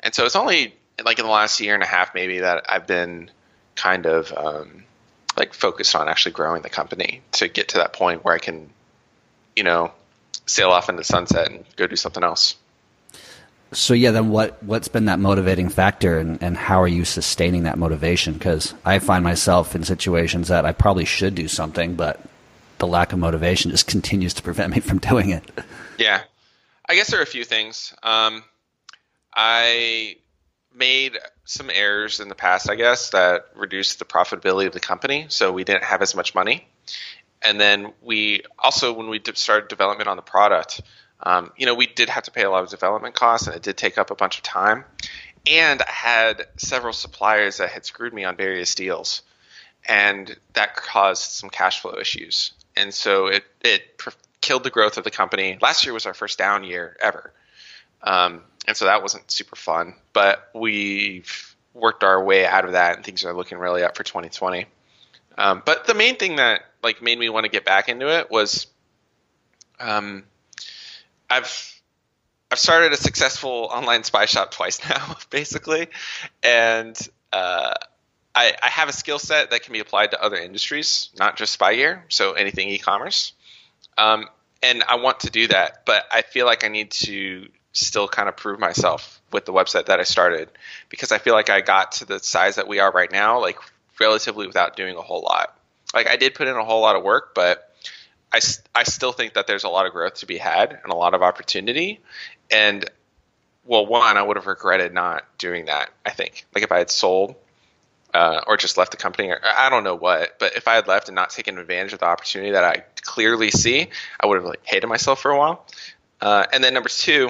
and 0.02 0.14
so 0.14 0.24
it's 0.28 0.36
only 0.36 0.76
like 1.04 1.20
in 1.20 1.26
the 1.26 1.32
last 1.32 1.60
year 1.60 1.74
and 1.74 1.84
a 1.84 1.88
half, 1.88 2.14
maybe 2.14 2.40
that 2.40 2.66
I've 2.70 2.88
been 2.88 3.32
kind 3.76 4.06
of 4.06 4.32
um, 4.36 4.84
like 5.38 5.54
focused 5.54 5.96
on 5.96 6.08
actually 6.08 6.34
growing 6.34 6.62
the 6.62 6.70
company 6.70 7.22
to 7.34 7.48
get 7.48 7.70
to 7.70 7.78
that 7.78 7.94
point 7.94 8.24
where 8.24 8.34
I 8.34 8.40
can, 8.40 8.70
you 9.56 9.64
know, 9.64 9.92
sail 10.46 10.70
off 10.70 10.90
into 10.90 11.04
sunset 11.04 11.50
and 11.50 11.66
go 11.76 11.88
do 11.88 11.96
something 11.96 12.24
else. 12.24 12.56
So 13.72 13.96
yeah, 13.96 14.12
then 14.12 14.30
what 14.30 14.62
what's 14.64 14.88
been 14.88 15.06
that 15.06 15.18
motivating 15.18 15.70
factor, 15.70 16.20
and, 16.20 16.42
and 16.44 16.56
how 16.56 16.82
are 16.82 16.88
you 16.88 17.06
sustaining 17.06 17.64
that 17.64 17.80
motivation? 17.80 18.34
Because 18.34 18.74
I 18.86 19.00
find 19.00 19.24
myself 19.24 19.76
in 19.76 19.84
situations 19.84 20.50
that 20.50 20.66
I 20.66 20.74
probably 20.74 21.06
should 21.06 21.34
do 21.34 21.48
something, 21.48 21.96
but 21.96 22.22
the 22.78 22.86
lack 22.86 23.14
of 23.14 23.20
motivation 23.20 23.72
just 23.72 23.88
continues 23.88 24.36
to 24.36 24.44
prevent 24.44 24.74
me 24.74 24.80
from 24.80 25.00
doing 25.00 25.32
it. 25.32 25.44
Yeah, 25.98 26.22
I 26.88 26.96
guess 26.96 27.10
there 27.10 27.20
are 27.20 27.24
a 27.24 27.28
few 27.28 27.44
things. 27.44 27.96
Um, 28.04 28.44
I 29.36 30.18
made 30.76 31.18
some 31.46 31.70
errors 31.70 32.20
in 32.20 32.30
the 32.30 32.36
past, 32.36 32.70
I 32.70 32.76
guess, 32.76 33.12
that 33.12 33.48
reduced 33.56 34.00
the 34.00 34.06
profitability 34.06 34.68
of 34.68 34.74
the 34.74 34.80
company, 34.80 35.28
so 35.30 35.52
we 35.52 35.64
didn't 35.64 35.84
have 35.84 36.02
as 36.02 36.16
much 36.16 36.34
money. 36.34 36.68
And 37.42 37.60
then 37.60 37.94
we 38.02 38.44
also, 38.58 38.94
when 38.94 39.10
we 39.10 39.22
started 39.36 39.68
development 39.68 40.08
on 40.08 40.16
the 40.16 40.24
product, 40.24 40.82
um, 41.22 41.52
you 41.58 41.66
know, 41.66 41.76
we 41.76 41.88
did 41.88 42.10
have 42.10 42.24
to 42.24 42.32
pay 42.32 42.44
a 42.44 42.50
lot 42.50 42.64
of 42.64 42.70
development 42.70 43.16
costs, 43.16 43.48
and 43.48 43.56
it 43.56 43.62
did 43.62 43.78
take 43.78 43.98
up 43.98 44.12
a 44.12 44.16
bunch 44.16 44.38
of 44.38 44.44
time. 44.44 44.86
And 45.50 45.82
I 45.82 45.92
had 45.92 46.48
several 46.58 46.94
suppliers 46.94 47.58
that 47.58 47.70
had 47.70 47.86
screwed 47.86 48.14
me 48.14 48.24
on 48.24 48.36
various 48.36 48.76
deals, 48.76 49.22
and 49.88 50.36
that 50.54 50.76
caused 50.76 51.24
some 51.24 51.50
cash 51.50 51.82
flow 51.82 51.98
issues. 52.00 52.54
And 52.76 52.94
so 52.94 53.28
it 53.28 53.44
it 53.62 54.02
killed 54.42 54.64
the 54.64 54.70
growth 54.70 54.98
of 54.98 55.04
the 55.04 55.12
company. 55.12 55.58
Last 55.62 55.86
year 55.86 55.94
was 55.94 56.06
our 56.06 56.14
first 56.14 56.38
down 56.38 56.64
year 56.64 56.98
ever, 57.02 57.34
um, 58.02 58.42
and 58.68 58.76
so 58.78 58.86
that 58.86 59.02
wasn't 59.02 59.30
super 59.30 59.56
fun. 59.56 59.96
But 60.14 60.50
we've 60.54 61.56
worked 61.74 62.04
our 62.04 62.24
way 62.24 62.46
out 62.46 62.66
of 62.66 62.74
that, 62.74 62.96
and 62.96 63.06
things 63.06 63.26
are 63.26 63.34
looking 63.34 63.58
really 63.58 63.84
up 63.84 63.98
for 63.98 64.04
2020. 64.04 64.66
Um, 65.38 65.64
but 65.66 65.88
the 65.88 65.94
main 65.94 66.16
thing 66.18 66.36
that 66.38 66.62
like 66.84 67.02
made 67.02 67.18
me 67.18 67.30
want 67.30 67.46
to 67.46 67.50
get 67.50 67.66
back 67.66 67.90
into 67.90 68.08
it 68.08 68.30
was 68.30 68.68
um, 69.80 70.24
I've 71.30 71.82
I've 72.52 72.60
started 72.60 72.94
a 72.94 72.98
successful 72.98 73.70
online 73.72 74.04
spy 74.04 74.26
shop 74.26 74.52
twice 74.52 74.88
now, 74.90 75.18
basically, 75.30 75.88
and 76.44 76.96
uh, 77.32 77.74
I, 78.36 78.56
I, 78.62 78.70
have 78.70 78.90
a 78.90 78.94
skill 78.94 79.18
set 79.18 79.50
that 79.50 79.64
can 79.64 79.74
be 79.74 79.80
applied 79.80 80.12
to 80.12 80.22
other 80.22 80.36
industries, 80.36 81.10
not 81.18 81.36
just 81.36 81.52
spy 81.52 81.76
gear. 81.76 82.06
So 82.10 82.34
anything 82.34 82.70
e-commerce, 82.70 83.34
um, 83.98 84.28
and 84.62 84.84
I 84.84 84.98
want 84.98 85.22
to 85.22 85.32
do 85.32 85.48
that, 85.48 85.84
but 85.86 86.06
I 86.12 86.22
feel 86.22 86.46
like 86.46 86.64
I 86.64 86.68
need 86.68 86.92
to 86.92 87.48
still 87.74 88.08
kind 88.08 88.30
of 88.30 88.38
prove 88.38 88.60
myself 88.60 89.20
with 89.32 89.46
the 89.46 89.52
website 89.52 89.88
that 89.88 90.00
I 90.00 90.04
started 90.04 90.50
because 90.90 91.12
I 91.12 91.18
feel 91.18 91.34
like 91.34 91.50
I 91.50 91.62
got 91.62 91.94
to 91.94 92.06
the 92.06 92.20
size 92.20 92.56
that 92.56 92.68
we 92.68 92.80
are 92.80 92.92
right 92.92 93.12
now, 93.12 93.42
like 93.42 93.58
relatively 94.00 94.48
without 94.48 94.78
doing 94.78 94.96
a 94.96 95.02
whole 95.02 95.22
lot. 95.22 95.58
Like 95.94 96.08
I 96.08 96.16
did 96.16 96.36
put 96.36 96.48
in 96.48 96.56
a 96.56 96.64
whole 96.64 96.82
lot 96.82 96.96
of 96.96 97.04
work, 97.04 97.34
but 97.36 97.72
I, 98.32 98.40
I 98.74 98.84
still 98.84 99.12
think 99.12 99.34
that 99.34 99.48
there's 99.48 99.64
a 99.64 99.70
lot 99.70 99.86
of 99.86 99.92
growth 99.92 100.16
to 100.16 100.26
be 100.26 100.38
had 100.38 100.80
and 100.84 100.92
a 100.92 100.96
lot 100.96 101.14
of 101.14 101.22
opportunity. 101.22 102.00
And 102.50 102.90
well, 103.66 103.86
one, 103.86 104.18
I 104.18 104.22
would 104.22 104.38
have 104.38 104.48
regretted 104.48 104.94
not 104.94 105.26
doing 105.38 105.66
that. 105.66 105.90
I 106.06 106.12
think, 106.12 106.46
like 106.54 106.64
if 106.64 106.72
I 106.72 106.80
had 106.80 106.90
sold 106.90 107.36
uh, 108.14 108.42
or 108.46 108.58
just 108.58 108.78
left 108.78 108.92
the 108.92 108.98
company, 108.98 109.30
or 109.30 109.40
I 109.44 109.70
don't 109.70 109.84
know 109.84 109.96
what, 109.96 110.38
but 110.40 110.56
if 110.56 110.68
I 110.68 110.76
had 110.76 110.88
left 110.88 111.08
and 111.08 111.16
not 111.16 111.30
taken 111.30 111.58
advantage 111.58 111.94
of 111.94 112.00
the 112.00 112.06
opportunity 112.06 112.52
that 112.52 112.64
I 112.64 112.84
clearly 113.02 113.50
see, 113.52 113.90
I 114.20 114.28
would 114.28 114.36
have 114.36 114.46
like 114.46 114.62
hated 114.64 114.88
myself 114.88 115.22
for 115.22 115.32
a 115.32 115.38
while. 115.38 115.66
Uh, 116.22 116.46
and 116.54 116.64
then 116.64 116.74
number 116.74 116.90
two 116.90 117.30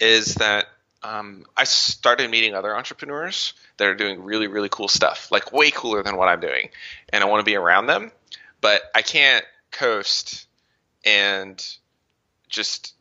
is 0.00 0.34
that 0.36 0.66
um, 1.02 1.44
I 1.56 1.64
started 1.64 2.30
meeting 2.30 2.54
other 2.54 2.76
entrepreneurs 2.76 3.54
that 3.76 3.88
are 3.88 3.94
doing 3.94 4.22
really, 4.22 4.48
really 4.48 4.68
cool 4.68 4.88
stuff, 4.88 5.30
like 5.30 5.52
way 5.52 5.70
cooler 5.70 6.02
than 6.02 6.16
what 6.16 6.28
I'm 6.28 6.40
doing, 6.40 6.70
and 7.12 7.22
I 7.22 7.26
want 7.26 7.40
to 7.40 7.50
be 7.50 7.56
around 7.56 7.86
them. 7.86 8.10
But 8.60 8.82
I 8.94 9.02
can't 9.02 9.44
coast 9.70 10.46
and 11.04 11.64
just 12.48 12.94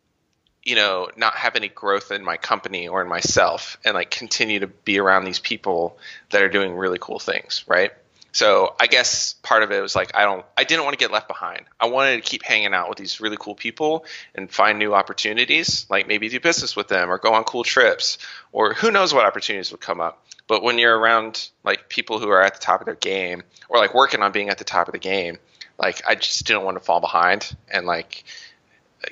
you 0.64 0.76
know 0.76 1.10
not 1.18 1.36
have 1.36 1.56
any 1.56 1.68
growth 1.68 2.12
in 2.12 2.24
my 2.24 2.38
company 2.38 2.88
or 2.88 3.02
in 3.02 3.08
myself 3.08 3.78
and 3.84 3.96
like 3.96 4.12
continue 4.12 4.60
to 4.60 4.68
be 4.68 5.00
around 5.00 5.26
these 5.26 5.40
people 5.40 5.98
that 6.30 6.42
are 6.42 6.50
doing 6.50 6.76
really 6.76 7.00
cool 7.00 7.20
things 7.20 7.64
right 7.68 7.92
so 8.32 8.76
i 8.80 8.88
guess 8.88 9.34
part 9.44 9.64
of 9.64 9.72
it 9.72 9.82
was 9.82 9.96
like 9.96 10.16
i 10.16 10.24
don't 10.24 10.46
i 10.58 10.64
didn't 10.64 10.84
want 10.84 10.98
to 10.98 11.04
get 11.04 11.12
left 11.12 11.28
behind 11.28 11.62
i 11.80 11.88
wanted 11.88 12.16
to 12.16 12.22
keep 12.22 12.44
hanging 12.44 12.74
out 12.74 12.90
with 12.90 12.98
these 12.98 13.20
really 13.20 13.38
cool 13.40 13.56
people 13.56 14.06
and 14.36 14.52
find 14.52 14.80
new 14.80 14.94
opportunities 14.94 15.86
like 15.90 16.08
maybe 16.08 16.30
do 16.30 16.40
business 16.40 16.76
with 16.76 16.88
them 16.88 17.10
or 17.10 17.18
go 17.18 17.34
on 17.34 17.44
cool 17.44 17.64
trips 17.64 18.18
or 18.52 18.74
who 18.74 18.92
knows 18.92 19.14
what 19.14 19.26
opportunities 19.26 19.72
would 19.72 19.82
come 19.82 20.00
up 20.00 20.26
but 20.48 20.64
when 20.64 20.78
you're 20.78 20.98
around 20.98 21.50
like 21.64 21.90
people 21.90 22.20
who 22.20 22.30
are 22.30 22.42
at 22.42 22.56
the 22.56 22.62
top 22.62 22.82
of 22.82 22.86
their 22.86 22.96
game 22.96 23.44
or 23.68 23.78
like 23.78 23.94
working 23.94 24.22
on 24.22 24.32
being 24.32 24.50
at 24.50 24.58
the 24.58 24.64
top 24.64 24.88
of 24.88 24.92
the 24.92 25.00
game 25.00 25.38
like 25.80 26.02
I 26.08 26.16
just 26.16 26.46
didn't 26.46 26.64
want 26.64 26.78
to 26.78 26.84
fall 26.84 27.00
behind 27.00 27.56
and 27.72 27.86
like 27.86 28.26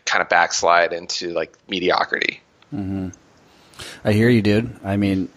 kind 0.06 0.22
of 0.22 0.30
backslide 0.30 0.94
into 0.94 1.34
like 1.34 1.58
mediocrity. 1.70 2.42
Mm-hmm. 2.74 3.10
I 4.04 4.12
hear 4.12 4.30
you, 4.30 4.42
dude. 4.42 4.76
I 4.84 4.98
mean, 4.98 5.30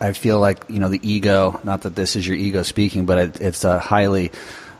I 0.00 0.12
feel 0.12 0.38
like 0.38 0.64
you 0.68 0.78
know 0.78 0.88
the 0.88 1.00
ego. 1.02 1.60
Not 1.64 1.82
that 1.82 1.94
this 1.94 2.16
is 2.16 2.26
your 2.26 2.36
ego 2.36 2.62
speaking, 2.62 3.06
but 3.06 3.18
it, 3.18 3.40
it's 3.40 3.64
a 3.64 3.78
highly 3.78 4.30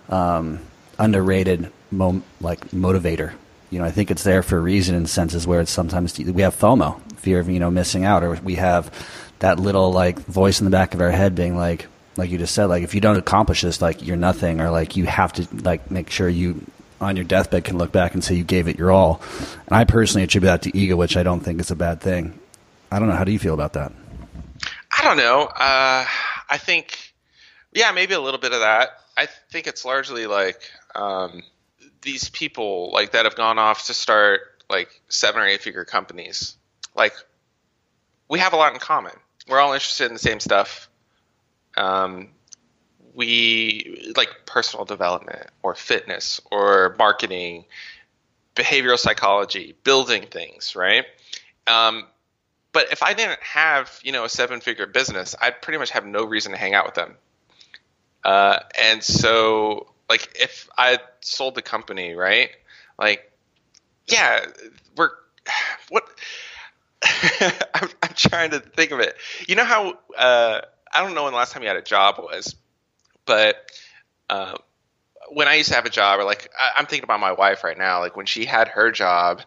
um, 0.09 0.61
underrated 0.98 1.70
mo- 1.90 2.22
like 2.40 2.61
motivator. 2.70 3.33
You 3.70 3.81
know, 3.81 3.85
I 3.85 3.90
think 3.90 4.11
it's 4.11 4.22
there 4.22 4.42
for 4.42 4.57
a 4.57 4.61
reason 4.61 4.94
in 4.94 5.07
senses 5.07 5.46
where 5.46 5.61
it's 5.61 5.70
sometimes 5.70 6.18
we 6.18 6.42
have 6.42 6.57
FOMO, 6.57 7.00
fear 7.18 7.40
of 7.40 7.48
you 7.48 7.61
know 7.61 7.70
missing 7.70 8.04
out, 8.04 8.22
or 8.22 8.35
we 8.42 8.54
have 8.54 8.92
that 9.40 9.59
little 9.59 9.92
like 9.92 10.18
voice 10.20 10.61
in 10.61 10.64
the 10.64 10.70
back 10.70 10.94
of 10.94 11.00
our 11.00 11.11
head 11.11 11.35
being 11.35 11.57
like, 11.57 11.87
like 12.16 12.31
you 12.31 12.38
just 12.38 12.54
said, 12.54 12.66
like 12.66 12.83
if 12.83 12.94
you 12.94 13.00
don't 13.00 13.16
accomplish 13.16 13.62
this, 13.62 13.83
like 13.83 14.07
you're 14.07 14.16
nothing, 14.16 14.61
or 14.61 14.70
like 14.70 14.96
you 14.96 15.04
have 15.04 15.33
to 15.35 15.48
like 15.62 15.90
make 15.90 16.11
sure 16.11 16.28
you 16.28 16.64
on 17.00 17.16
your 17.16 17.24
deathbed 17.24 17.64
can 17.64 17.78
look 17.78 17.92
back 17.92 18.14
and 18.14 18.24
say 18.24 18.35
you 18.35 18.44
gave 18.44 18.68
it 18.68 18.78
your 18.78 18.90
all. 18.90 19.20
And 19.66 19.76
I 19.76 19.85
personally 19.85 20.24
attribute 20.24 20.48
that 20.48 20.62
to 20.62 20.76
ego, 20.76 20.96
which 20.96 21.16
I 21.16 21.22
don't 21.22 21.40
think 21.40 21.61
is 21.61 21.70
a 21.70 21.76
bad 21.76 22.00
thing. 22.00 22.38
I 22.90 22.98
don't 22.98 23.09
know. 23.09 23.14
How 23.14 23.24
do 23.24 23.33
you 23.33 23.38
feel 23.38 23.54
about 23.54 23.74
that? 23.74 23.92
I 24.98 25.04
don't 25.04 25.16
know. 25.16 25.42
Uh, 25.42 26.04
I 26.50 26.58
think, 26.58 27.14
yeah, 27.72 27.92
maybe 27.92 28.14
a 28.14 28.20
little 28.20 28.40
bit 28.40 28.52
of 28.52 28.61
that. 28.61 28.90
I 29.16 29.26
think 29.50 29.66
it's 29.66 29.84
largely 29.84 30.26
like 30.26 30.61
um, 30.94 31.42
these 32.02 32.28
people 32.28 32.90
like 32.92 33.12
that 33.12 33.24
have 33.24 33.37
gone 33.37 33.58
off 33.58 33.87
to 33.87 33.94
start 33.94 34.40
like 34.68 34.88
seven 35.08 35.40
or 35.40 35.46
eight 35.46 35.62
figure 35.62 35.84
companies. 35.84 36.56
Like 36.94 37.14
we 38.28 38.40
have 38.40 38.52
a 38.52 38.56
lot 38.56 38.74
in 38.74 38.80
common. 38.80 39.12
We're 39.48 39.61
all 39.61 39.72
interested 39.72 40.06
in 40.06 40.12
the 40.12 40.18
same 40.18 40.40
stuff 40.40 40.88
um, 41.78 42.28
we 43.14 44.12
like 44.16 44.28
personal 44.46 44.84
development 44.84 45.46
or 45.62 45.74
fitness 45.74 46.40
or 46.50 46.94
marketing, 46.98 47.64
behavioral 48.54 48.98
psychology, 48.98 49.76
building 49.84 50.24
things, 50.24 50.74
right? 50.76 51.04
Um, 51.66 52.04
but 52.72 52.92
if 52.92 53.02
I 53.02 53.14
didn't 53.14 53.40
have, 53.42 53.98
you 54.02 54.12
know, 54.12 54.24
a 54.24 54.28
seven 54.28 54.61
figure 54.61 54.87
business, 54.87 55.35
I'd 55.40 55.62
pretty 55.62 55.78
much 55.78 55.90
have 55.90 56.04
no 56.07 56.24
reason 56.24 56.52
to 56.52 56.59
hang 56.59 56.74
out 56.74 56.87
with 56.87 56.94
them. 56.94 57.16
Uh, 58.24 58.59
and 58.81 59.02
so, 59.02 59.88
like, 60.09 60.28
if 60.38 60.68
I 60.76 60.98
sold 61.20 61.54
the 61.54 61.62
company, 61.62 62.14
right? 62.14 62.50
Like, 62.98 63.31
yeah, 64.07 64.44
we're 64.96 65.11
what? 65.88 66.04
I'm, 67.74 67.88
I'm, 68.02 68.14
trying 68.14 68.50
to 68.50 68.61
think 68.61 68.90
of 68.90 69.00
it. 69.00 69.14
You 69.46 69.54
know 69.54 69.64
how 69.64 69.98
uh, 70.16 70.61
I 70.92 71.04
don't 71.04 71.14
know 71.14 71.24
when 71.24 71.33
the 71.33 71.38
last 71.38 71.52
time 71.52 71.62
you 71.62 71.68
had 71.68 71.76
a 71.76 71.83
job 71.83 72.18
was, 72.18 72.57
but 73.24 73.57
uh, 74.28 74.57
when 75.31 75.48
I 75.48 75.54
used 75.54 75.68
to 75.68 75.76
have 75.76 75.87
a 75.87 75.90
job, 75.90 76.18
or 76.18 76.24
like 76.24 76.50
I, 76.59 76.81
am 76.81 76.87
thinking 76.87 77.04
about 77.04 77.20
my 77.20 77.33
wife 77.33 77.62
right 77.62 77.78
now, 77.78 78.00
like 78.00 78.16
when 78.16 78.26
she 78.26 78.44
had 78.44 78.68
her 78.68 78.90
job, 78.90 79.42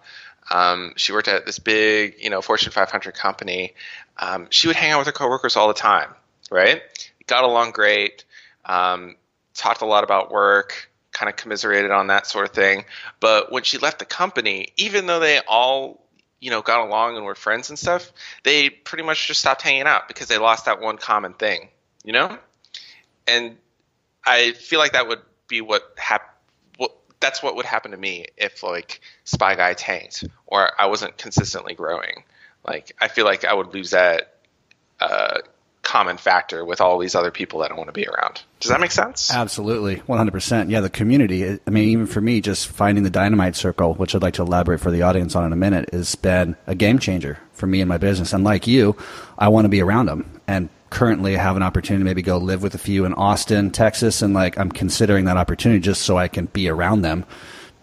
um, 0.51 0.93
she 0.97 1.13
worked 1.13 1.29
at 1.29 1.45
this 1.45 1.59
big, 1.59 2.15
you 2.19 2.29
know, 2.29 2.41
Fortune 2.41 2.71
500 2.71 3.15
company. 3.15 3.73
Um, 4.17 4.47
she 4.49 4.67
would 4.67 4.75
hang 4.75 4.91
out 4.91 4.99
with 4.99 5.07
her 5.07 5.13
coworkers 5.13 5.55
all 5.55 5.69
the 5.69 5.73
time, 5.73 6.13
right? 6.51 6.81
Got 7.25 7.45
along 7.45 7.71
great, 7.71 8.25
um, 8.65 9.15
talked 9.53 9.81
a 9.81 9.85
lot 9.85 10.03
about 10.03 10.29
work, 10.29 10.91
kind 11.13 11.29
of 11.29 11.37
commiserated 11.37 11.89
on 11.89 12.07
that 12.07 12.27
sort 12.27 12.45
of 12.45 12.53
thing. 12.53 12.83
But 13.21 13.51
when 13.51 13.63
she 13.63 13.77
left 13.77 13.99
the 13.99 14.05
company, 14.05 14.67
even 14.75 15.05
though 15.05 15.21
they 15.21 15.39
all 15.47 16.05
you 16.41 16.49
know 16.49 16.61
got 16.61 16.85
along 16.85 17.15
and 17.15 17.25
were 17.25 17.35
friends 17.35 17.69
and 17.69 17.79
stuff, 17.79 18.11
they 18.43 18.69
pretty 18.69 19.03
much 19.05 19.27
just 19.27 19.39
stopped 19.39 19.61
hanging 19.61 19.83
out 19.83 20.09
because 20.09 20.27
they 20.27 20.37
lost 20.37 20.65
that 20.65 20.81
one 20.81 20.97
common 20.97 21.33
thing, 21.33 21.69
you 22.03 22.11
know. 22.11 22.37
And 23.25 23.55
I 24.25 24.51
feel 24.51 24.79
like 24.79 24.93
that 24.93 25.07
would 25.07 25.21
be 25.47 25.61
what 25.61 25.93
happened. 25.97 26.30
That's 27.21 27.41
what 27.41 27.55
would 27.55 27.65
happen 27.65 27.91
to 27.91 27.97
me 27.97 28.25
if 28.35 28.63
like 28.63 28.99
Spy 29.23 29.55
Guy 29.55 29.73
tanked 29.73 30.25
or 30.47 30.71
I 30.79 30.87
wasn't 30.87 31.17
consistently 31.17 31.73
growing. 31.73 32.23
Like 32.67 32.95
I 32.99 33.07
feel 33.07 33.25
like 33.25 33.45
I 33.45 33.53
would 33.53 33.73
lose 33.73 33.91
that 33.91 34.35
uh, 34.99 35.39
common 35.83 36.17
factor 36.17 36.63
with 36.63 36.81
all 36.81 36.99
these 36.99 37.15
other 37.15 37.31
people 37.31 37.61
that 37.61 37.71
I 37.71 37.75
want 37.75 37.87
to 37.87 37.93
be 37.93 38.07
around. 38.07 38.41
Does 38.59 38.69
that 38.69 38.79
make 38.79 38.91
sense? 38.91 39.33
Absolutely, 39.33 39.97
100%. 39.97 40.69
Yeah, 40.69 40.81
the 40.81 40.89
community. 40.89 41.59
I 41.65 41.69
mean, 41.69 41.89
even 41.89 42.05
for 42.05 42.21
me, 42.21 42.41
just 42.41 42.67
finding 42.67 43.03
the 43.03 43.09
dynamite 43.09 43.55
circle, 43.55 43.95
which 43.95 44.13
I'd 44.13 44.21
like 44.21 44.35
to 44.35 44.43
elaborate 44.43 44.79
for 44.79 44.91
the 44.91 45.01
audience 45.01 45.35
on 45.35 45.45
in 45.45 45.53
a 45.53 45.55
minute, 45.55 45.89
has 45.91 46.15
been 46.15 46.55
a 46.67 46.75
game 46.75 46.99
changer 46.99 47.39
for 47.53 47.65
me 47.65 47.81
and 47.81 47.89
my 47.89 47.97
business. 47.97 48.33
And 48.33 48.43
like 48.43 48.67
you, 48.67 48.95
I 49.37 49.47
want 49.47 49.65
to 49.65 49.69
be 49.69 49.81
around 49.81 50.05
them. 50.05 50.39
And 50.47 50.69
currently, 50.91 51.35
have 51.35 51.55
an 51.55 51.63
opportunity 51.63 52.01
to 52.01 52.05
maybe 52.05 52.21
go 52.21 52.37
live 52.37 52.61
with 52.61 52.75
a 52.75 52.77
few 52.77 53.05
in 53.05 53.15
Austin, 53.15 53.71
Texas, 53.71 54.21
and 54.21 54.35
like 54.35 54.59
I'm 54.59 54.71
considering 54.71 55.25
that 55.25 55.37
opportunity 55.37 55.79
just 55.79 56.03
so 56.03 56.17
I 56.17 56.27
can 56.27 56.45
be 56.45 56.69
around 56.69 57.01
them 57.01 57.25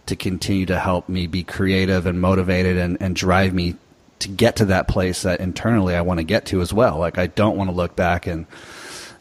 to 0.07 0.15
continue 0.15 0.67
to 0.67 0.79
help 0.79 1.09
me 1.09 1.27
be 1.27 1.43
creative 1.43 2.07
and 2.07 2.21
motivated 2.21 2.77
and, 2.77 2.97
and 3.01 3.17
drive 3.17 3.53
me 3.53 3.75
to 4.21 4.29
get 4.29 4.57
to 4.57 4.67
that 4.67 4.89
place 4.89 5.23
that 5.23 5.41
internally 5.41 5.95
I 5.95 6.03
want 6.03 6.19
to 6.19 6.25
get 6.25 6.47
to 6.47 6.61
as 6.61 6.73
well. 6.73 6.99
Like 6.99 7.19
I 7.19 7.27
don't 7.27 7.57
want 7.57 7.71
to 7.71 7.77
look 7.77 7.97
back 7.97 8.27
and, 8.27 8.47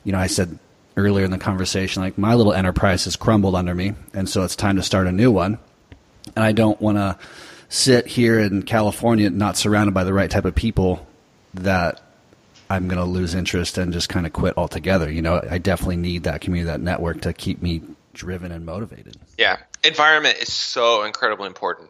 you 0.04 0.12
know, 0.12 0.20
I 0.20 0.28
said 0.28 0.60
earlier 0.96 1.26
in 1.26 1.32
the 1.32 1.38
conversation, 1.38 2.04
like 2.04 2.18
my 2.18 2.36
little 2.36 2.54
enterprise 2.54 3.06
has 3.06 3.16
crumbled 3.16 3.56
under 3.56 3.74
me, 3.74 3.94
and 4.14 4.28
so 4.28 4.44
it's 4.44 4.56
time 4.56 4.76
to 4.76 4.84
start 4.84 5.08
a 5.08 5.12
new 5.12 5.32
one. 5.32 5.60
And 6.36 6.44
I 6.44 6.52
don't 6.52 6.80
want 6.82 6.98
to 6.98 7.18
sit 7.70 8.08
here 8.08 8.40
in 8.40 8.64
California 8.64 9.30
not 9.30 9.58
surrounded 9.58 9.94
by 9.94 10.04
the 10.04 10.14
right 10.14 10.30
type 10.30 10.46
of 10.46 10.56
people 10.56 11.06
that 11.54 12.02
I'm 12.70 12.88
going 12.88 13.00
to 13.00 13.06
lose 13.06 13.34
interest 13.34 13.78
and 13.78 13.94
just 13.94 14.10
kind 14.10 14.26
of 14.26 14.34
quit 14.34 14.58
altogether. 14.58 15.12
You 15.12 15.22
know, 15.22 15.42
I 15.50 15.58
definitely 15.58 15.98
need 15.98 16.24
that 16.24 16.42
community, 16.42 16.72
that 16.72 16.82
network 16.82 17.22
to 17.22 17.34
keep 17.34 17.62
me 17.62 17.82
driven 18.14 18.52
and 18.52 18.66
motivated. 18.66 19.18
Yeah, 19.38 19.58
environment 19.84 20.38
is 20.40 20.52
so 20.52 21.04
incredibly 21.04 21.48
important. 21.48 21.90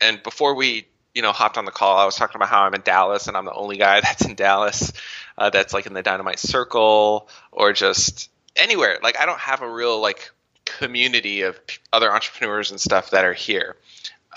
And 0.00 0.22
before 0.22 0.54
we 0.54 0.86
you 1.14 1.22
know 1.22 1.32
hopped 1.32 1.58
on 1.58 1.64
the 1.64 1.70
call, 1.70 1.98
I 1.98 2.04
was 2.04 2.16
talking 2.16 2.36
about 2.36 2.48
how 2.48 2.62
I'm 2.62 2.74
in 2.74 2.82
Dallas 2.82 3.26
and 3.26 3.36
I'm 3.36 3.44
the 3.44 3.52
only 3.52 3.76
guy 3.76 4.00
that's 4.02 4.24
in 4.24 4.34
Dallas 4.34 4.92
uh, 5.36 5.50
that's 5.50 5.72
like 5.72 5.86
in 5.86 5.92
the 5.92 6.02
Dynamite 6.02 6.38
Circle 6.38 7.28
or 7.52 7.72
just 7.72 8.30
anywhere. 8.56 8.98
Like 9.02 9.20
I 9.20 9.26
don't 9.26 9.40
have 9.40 9.62
a 9.62 9.70
real 9.70 10.00
like 10.00 10.30
community 10.64 11.42
of 11.42 11.58
other 11.92 12.12
entrepreneurs 12.12 12.70
and 12.70 12.80
stuff 12.80 13.10
that 13.10 13.24
are 13.24 13.34
here 13.34 13.76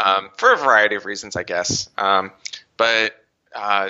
um, 0.04 0.30
for 0.38 0.54
a 0.54 0.58
variety 0.58 0.96
of 0.96 1.06
reasons, 1.06 1.36
I 1.36 1.44
guess. 1.44 1.90
Um, 1.98 2.32
but 2.78 3.16
uh, 3.54 3.90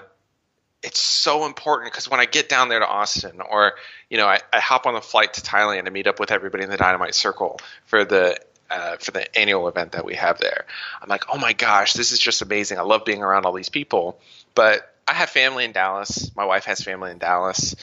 it's 0.84 1.00
so 1.00 1.46
important 1.46 1.92
because 1.92 2.10
when 2.10 2.20
I 2.20 2.26
get 2.26 2.50
down 2.50 2.70
there 2.70 2.80
to 2.80 2.88
Austin, 2.88 3.42
or 3.42 3.74
you 4.10 4.18
know, 4.18 4.28
I, 4.28 4.40
I 4.52 4.60
hop 4.60 4.86
on 4.86 4.94
the 4.94 5.02
flight 5.02 5.36
to 5.36 5.42
Thailand 5.42 5.86
to 5.86 5.92
meet 5.92 6.08
up 6.08 6.20
with 6.20 6.32
everybody 6.32 6.64
in 6.64 6.70
the 6.70 6.78
Dynamite 6.78 7.16
Circle 7.16 7.60
for 7.86 8.04
the 8.04 8.40
uh, 8.70 8.98
for 8.98 9.12
the 9.12 9.38
annual 9.38 9.68
event 9.68 9.92
that 9.92 10.06
we 10.06 10.16
have 10.16 10.40
there. 10.40 10.66
I'm 11.02 11.10
like, 11.10 11.26
oh 11.32 11.38
my 11.38 11.54
gosh, 11.54 11.94
this 11.94 12.12
is 12.12 12.20
just 12.20 12.42
amazing. 12.42 12.80
I 12.80 12.84
love 12.84 13.06
being 13.06 13.22
around 13.22 13.46
all 13.46 13.54
these 13.54 13.70
people. 13.70 14.20
But 14.56 14.90
I 15.08 15.14
have 15.14 15.30
family 15.30 15.66
in 15.66 15.72
Dallas. 15.72 16.34
My 16.36 16.46
wife 16.46 16.66
has 16.66 16.82
family 16.82 17.12
in 17.12 17.18
Dallas. 17.18 17.76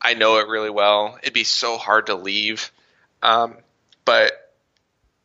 I 0.00 0.14
know 0.14 0.38
it 0.38 0.48
really 0.48 0.70
well. 0.70 1.18
It'd 1.22 1.34
be 1.34 1.44
so 1.44 1.76
hard 1.76 2.06
to 2.06 2.14
leave. 2.14 2.70
Um, 3.22 3.56
but 4.04 4.52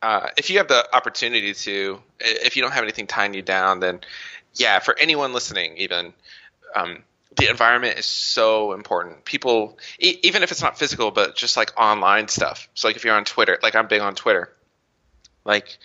uh, 0.02 0.28
if 0.36 0.50
you 0.50 0.58
have 0.58 0.68
the 0.68 0.84
opportunity 0.94 1.54
to, 1.54 2.00
if 2.18 2.56
you 2.56 2.62
don't 2.62 2.72
have 2.72 2.82
anything 2.82 3.06
tying 3.06 3.34
you 3.34 3.42
down, 3.42 3.80
then 3.80 4.00
yeah, 4.54 4.80
for 4.80 4.98
anyone 4.98 5.32
listening, 5.32 5.76
even 5.76 6.12
um, 6.74 7.04
the 7.36 7.48
environment 7.48 7.98
is 7.98 8.06
so 8.06 8.72
important. 8.72 9.24
People, 9.24 9.78
e- 9.98 10.18
even 10.22 10.42
if 10.42 10.50
it's 10.50 10.62
not 10.62 10.78
physical, 10.78 11.10
but 11.10 11.36
just 11.36 11.56
like 11.56 11.72
online 11.80 12.28
stuff. 12.28 12.68
So 12.74 12.88
like 12.88 12.96
if 12.96 13.04
you're 13.04 13.14
on 13.14 13.24
Twitter, 13.24 13.58
like 13.62 13.74
I'm 13.74 13.86
big 13.86 14.00
on 14.00 14.14
Twitter 14.14 14.52
like 15.44 15.78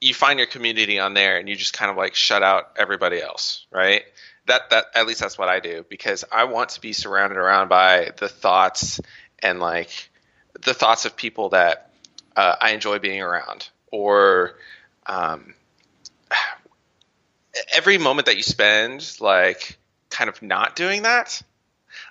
you 0.00 0.14
find 0.14 0.38
your 0.38 0.48
community 0.48 0.98
on 0.98 1.14
there 1.14 1.38
and 1.38 1.48
you 1.48 1.56
just 1.56 1.72
kind 1.72 1.90
of 1.90 1.96
like 1.96 2.14
shut 2.14 2.42
out 2.42 2.72
everybody 2.76 3.20
else, 3.20 3.66
right? 3.70 4.02
That 4.46 4.70
that 4.70 4.86
at 4.94 5.06
least 5.06 5.20
that's 5.20 5.38
what 5.38 5.48
I 5.48 5.60
do 5.60 5.84
because 5.88 6.24
I 6.32 6.44
want 6.44 6.70
to 6.70 6.80
be 6.80 6.92
surrounded 6.92 7.38
around 7.38 7.68
by 7.68 8.10
the 8.18 8.28
thoughts 8.28 9.00
and 9.40 9.60
like 9.60 10.10
the 10.60 10.74
thoughts 10.74 11.04
of 11.04 11.16
people 11.16 11.50
that 11.50 11.90
uh, 12.34 12.56
I 12.60 12.72
enjoy 12.72 12.98
being 12.98 13.22
around 13.22 13.68
or 13.90 14.56
um, 15.06 15.54
every 17.72 17.98
moment 17.98 18.26
that 18.26 18.36
you 18.36 18.42
spend 18.42 19.16
like 19.20 19.78
kind 20.12 20.30
of 20.30 20.40
not 20.42 20.76
doing 20.76 21.02
that. 21.02 21.42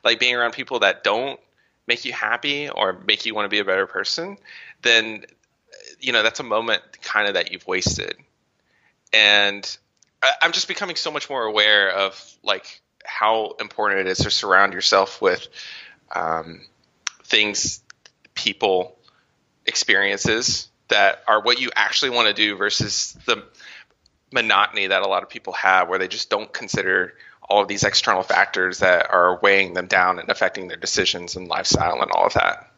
Like 0.03 0.19
being 0.19 0.35
around 0.35 0.51
people 0.53 0.79
that 0.79 1.03
don't 1.03 1.39
make 1.87 2.05
you 2.05 2.13
happy 2.13 2.69
or 2.69 2.93
make 3.05 3.25
you 3.25 3.33
want 3.33 3.45
to 3.45 3.49
be 3.49 3.59
a 3.59 3.65
better 3.65 3.87
person 3.87 4.37
then 4.81 5.25
you 5.99 6.13
know 6.13 6.23
that's 6.23 6.39
a 6.39 6.43
moment 6.43 6.81
kind 7.01 7.27
of 7.27 7.35
that 7.35 7.51
you've 7.51 7.67
wasted. 7.67 8.15
And 9.13 9.77
i'm 10.41 10.51
just 10.51 10.67
becoming 10.67 10.95
so 10.95 11.09
much 11.09 11.31
more 11.31 11.43
aware 11.43 11.89
of 11.91 12.33
like 12.43 12.81
how 13.03 13.55
important 13.59 14.01
it 14.01 14.07
is 14.07 14.19
to 14.19 14.29
surround 14.29 14.71
yourself 14.73 15.19
with 15.19 15.47
um, 16.13 16.61
things 17.23 17.81
people 18.35 18.95
experiences 19.65 20.69
that 20.89 21.23
are 21.27 21.41
what 21.41 21.59
you 21.59 21.71
actually 21.75 22.11
want 22.11 22.27
to 22.27 22.33
do 22.33 22.55
versus 22.55 23.17
the 23.25 23.43
monotony 24.31 24.87
that 24.87 25.01
a 25.01 25.07
lot 25.07 25.23
of 25.23 25.29
people 25.29 25.53
have 25.53 25.89
where 25.89 25.97
they 25.97 26.07
just 26.07 26.29
don't 26.29 26.53
consider 26.53 27.15
all 27.51 27.61
of 27.61 27.67
these 27.67 27.83
external 27.83 28.23
factors 28.23 28.79
that 28.79 29.11
are 29.11 29.39
weighing 29.41 29.73
them 29.73 29.87
down 29.87 30.19
and 30.19 30.29
affecting 30.29 30.67
their 30.67 30.77
decisions 30.77 31.35
and 31.35 31.47
lifestyle 31.47 32.01
and 32.01 32.11
all 32.11 32.25
of 32.25 32.33
that 32.33 32.71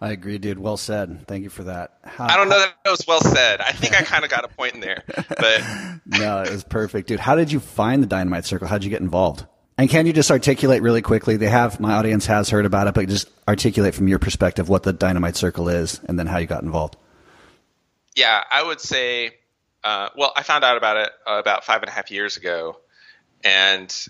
I 0.00 0.12
agree, 0.12 0.38
dude. 0.38 0.58
Well 0.58 0.78
said. 0.78 1.26
Thank 1.26 1.42
you 1.44 1.50
for 1.50 1.64
that. 1.64 1.98
How, 2.02 2.24
I 2.24 2.36
don't 2.36 2.48
know 2.48 2.58
that 2.58 2.74
it 2.86 2.90
was 2.90 3.06
well 3.06 3.20
said. 3.20 3.60
I 3.60 3.72
think 3.72 3.94
I 3.94 4.02
kind 4.02 4.24
of 4.24 4.30
got 4.30 4.44
a 4.44 4.48
point 4.48 4.74
in 4.74 4.80
there, 4.80 5.02
but 5.28 5.62
no, 6.06 6.42
it 6.42 6.50
was 6.50 6.64
perfect, 6.64 7.08
dude. 7.08 7.20
How 7.20 7.34
did 7.34 7.52
you 7.52 7.60
find 7.60 8.02
the 8.02 8.06
Dynamite 8.06 8.46
Circle? 8.46 8.66
How 8.66 8.78
did 8.78 8.84
you 8.84 8.90
get 8.90 9.02
involved? 9.02 9.44
And 9.76 9.90
can 9.90 10.06
you 10.06 10.12
just 10.14 10.30
articulate 10.30 10.82
really 10.82 11.02
quickly? 11.02 11.36
They 11.36 11.48
have 11.48 11.80
my 11.80 11.94
audience 11.94 12.26
has 12.26 12.48
heard 12.48 12.64
about 12.64 12.86
it, 12.86 12.94
but 12.94 13.08
just 13.08 13.28
articulate 13.46 13.94
from 13.94 14.08
your 14.08 14.18
perspective 14.18 14.68
what 14.70 14.84
the 14.84 14.94
Dynamite 14.94 15.36
Circle 15.36 15.68
is, 15.68 16.00
and 16.04 16.18
then 16.18 16.26
how 16.26 16.38
you 16.38 16.46
got 16.46 16.62
involved. 16.62 16.96
Yeah, 18.16 18.42
I 18.50 18.62
would 18.62 18.80
say. 18.80 19.32
Uh, 19.84 20.10
well, 20.16 20.32
I 20.36 20.42
found 20.42 20.64
out 20.64 20.76
about 20.76 20.96
it 20.96 21.10
uh, 21.26 21.38
about 21.38 21.64
five 21.64 21.82
and 21.82 21.88
a 21.88 21.92
half 21.92 22.10
years 22.10 22.36
ago, 22.36 22.76
and 23.44 24.08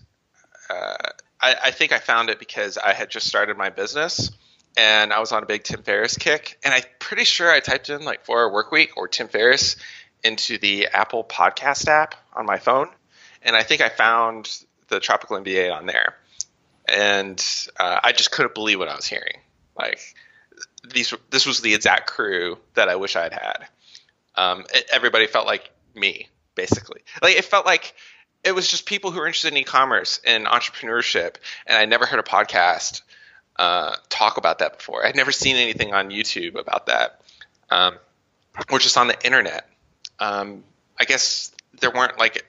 uh, 0.69 0.97
I, 1.41 1.57
I 1.65 1.71
think 1.71 1.93
I 1.93 1.99
found 1.99 2.31
it 2.31 2.39
because 2.39 2.79
I 2.79 2.93
had 2.93 3.11
just 3.11 3.27
started 3.27 3.57
my 3.57 3.71
business 3.71 4.31
and 4.77 5.13
I 5.13 5.21
was 5.21 5.33
on 5.33 5.43
a 5.43 5.47
big 5.47 5.65
Tim 5.65 5.83
Ferriss 5.83 6.17
kick, 6.17 6.59
and 6.63 6.73
I'm 6.73 6.83
pretty 6.99 7.25
sure 7.25 7.51
I 7.51 7.61
typed 7.61 7.91
in 7.91 8.05
like 8.05 8.25
four 8.25 8.41
hour 8.41 8.53
work 8.53 8.71
week 8.71 8.97
or 8.97 9.09
Tim 9.09 9.29
Ferriss 9.29 9.77
into 10.23 10.59
the 10.59 10.87
Apple 10.89 11.25
Podcast 11.25 11.89
app 11.89 12.15
on 12.33 12.47
my 12.47 12.59
phone, 12.59 12.89
and 13.43 13.57
I 13.57 13.63
think 13.63 13.81
I 13.81 13.89
found 13.89 14.65
the 14.89 15.01
Tropical 15.01 15.39
MBA 15.39 15.75
on 15.75 15.87
there, 15.87 16.17
and 16.87 17.45
uh, 17.79 18.01
I 18.03 18.13
just 18.13 18.31
couldn't 18.31 18.55
believe 18.55 18.79
what 18.79 18.89
I 18.89 18.95
was 18.95 19.07
hearing. 19.07 19.39
Like 19.77 20.01
these, 20.89 21.13
this 21.31 21.47
was 21.47 21.61
the 21.61 21.75
exact 21.75 22.09
crew 22.09 22.59
that 22.75 22.89
I 22.89 22.97
wish 22.97 23.17
I 23.17 23.23
had 23.25 23.33
had. 23.33 23.67
Um, 24.37 24.65
it, 24.73 24.89
everybody 24.93 25.27
felt 25.27 25.47
like 25.47 25.71
me, 25.95 26.29
basically. 26.55 27.01
Like 27.23 27.37
it 27.37 27.45
felt 27.45 27.67
like 27.67 27.95
it 28.45 28.53
was 28.55 28.69
just 28.69 28.87
people 28.87 29.11
who 29.11 29.21
were 29.21 29.27
interested 29.27 29.53
in 29.53 29.59
e-commerce 29.59 30.21
and 30.27 30.47
entrepreneurship, 30.47 31.37
and 31.67 31.77
I 31.77 31.85
never 31.85 32.07
heard 32.07 32.21
a 32.21 32.25
podcast 32.25 33.03
uh, 33.57 33.95
talk 34.09 34.39
about 34.39 34.61
that 34.61 34.79
before. 34.79 35.05
I'd 35.05 35.17
never 35.17 35.33
seen 35.33 35.57
anything 35.57 35.93
on 35.93 36.11
YouTube 36.11 36.55
about 36.55 36.87
that, 36.87 37.21
um, 37.71 37.97
or 38.71 38.79
just 38.79 38.97
on 38.97 39.09
the 39.09 39.27
internet. 39.27 39.69
Um, 40.19 40.65
I 40.99 41.05
guess 41.05 41.53
there 41.81 41.91
weren't 41.91 42.19
like 42.19 42.45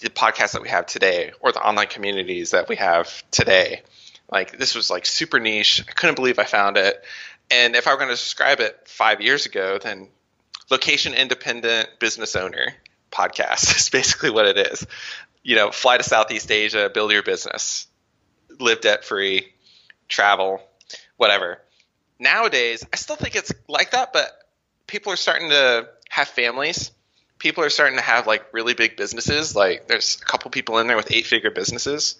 the 0.00 0.10
podcasts 0.10 0.52
that 0.52 0.62
we 0.62 0.68
have 0.68 0.86
today 0.86 1.32
or 1.40 1.52
the 1.52 1.60
online 1.60 1.88
communities 1.88 2.52
that 2.52 2.68
we 2.68 2.76
have 2.76 3.22
today. 3.30 3.82
Like 4.30 4.58
this 4.58 4.74
was 4.74 4.90
like 4.90 5.06
super 5.06 5.40
niche. 5.40 5.84
I 5.88 5.92
couldn't 5.92 6.16
believe 6.16 6.38
I 6.38 6.44
found 6.44 6.76
it. 6.76 7.02
And 7.50 7.74
if 7.74 7.86
I 7.86 7.92
were 7.92 7.96
going 7.96 8.10
to 8.10 8.14
describe 8.14 8.60
it 8.60 8.78
five 8.86 9.20
years 9.20 9.46
ago, 9.46 9.78
then 9.82 10.08
location 10.70 11.14
independent 11.14 11.88
business 11.98 12.36
owner 12.36 12.74
podcast 13.10 13.76
is 13.76 13.90
basically 13.90 14.30
what 14.30 14.46
it 14.46 14.58
is. 14.58 14.86
You 15.42 15.56
know, 15.56 15.70
fly 15.70 15.96
to 15.96 16.02
Southeast 16.02 16.50
Asia, 16.50 16.90
build 16.92 17.12
your 17.12 17.22
business, 17.22 17.86
live 18.58 18.80
debt 18.80 19.04
free, 19.04 19.52
travel, 20.08 20.60
whatever. 21.16 21.60
Nowadays, 22.18 22.84
I 22.92 22.96
still 22.96 23.16
think 23.16 23.36
it's 23.36 23.52
like 23.68 23.92
that, 23.92 24.12
but 24.12 24.30
people 24.86 25.12
are 25.12 25.16
starting 25.16 25.50
to 25.50 25.88
have 26.08 26.28
families. 26.28 26.90
People 27.38 27.62
are 27.62 27.70
starting 27.70 27.96
to 27.96 28.02
have 28.02 28.26
like 28.26 28.52
really 28.52 28.74
big 28.74 28.96
businesses. 28.96 29.54
Like 29.54 29.86
there's 29.86 30.18
a 30.20 30.24
couple 30.24 30.50
people 30.50 30.78
in 30.78 30.88
there 30.88 30.96
with 30.96 31.12
eight 31.12 31.26
figure 31.26 31.52
businesses. 31.52 32.16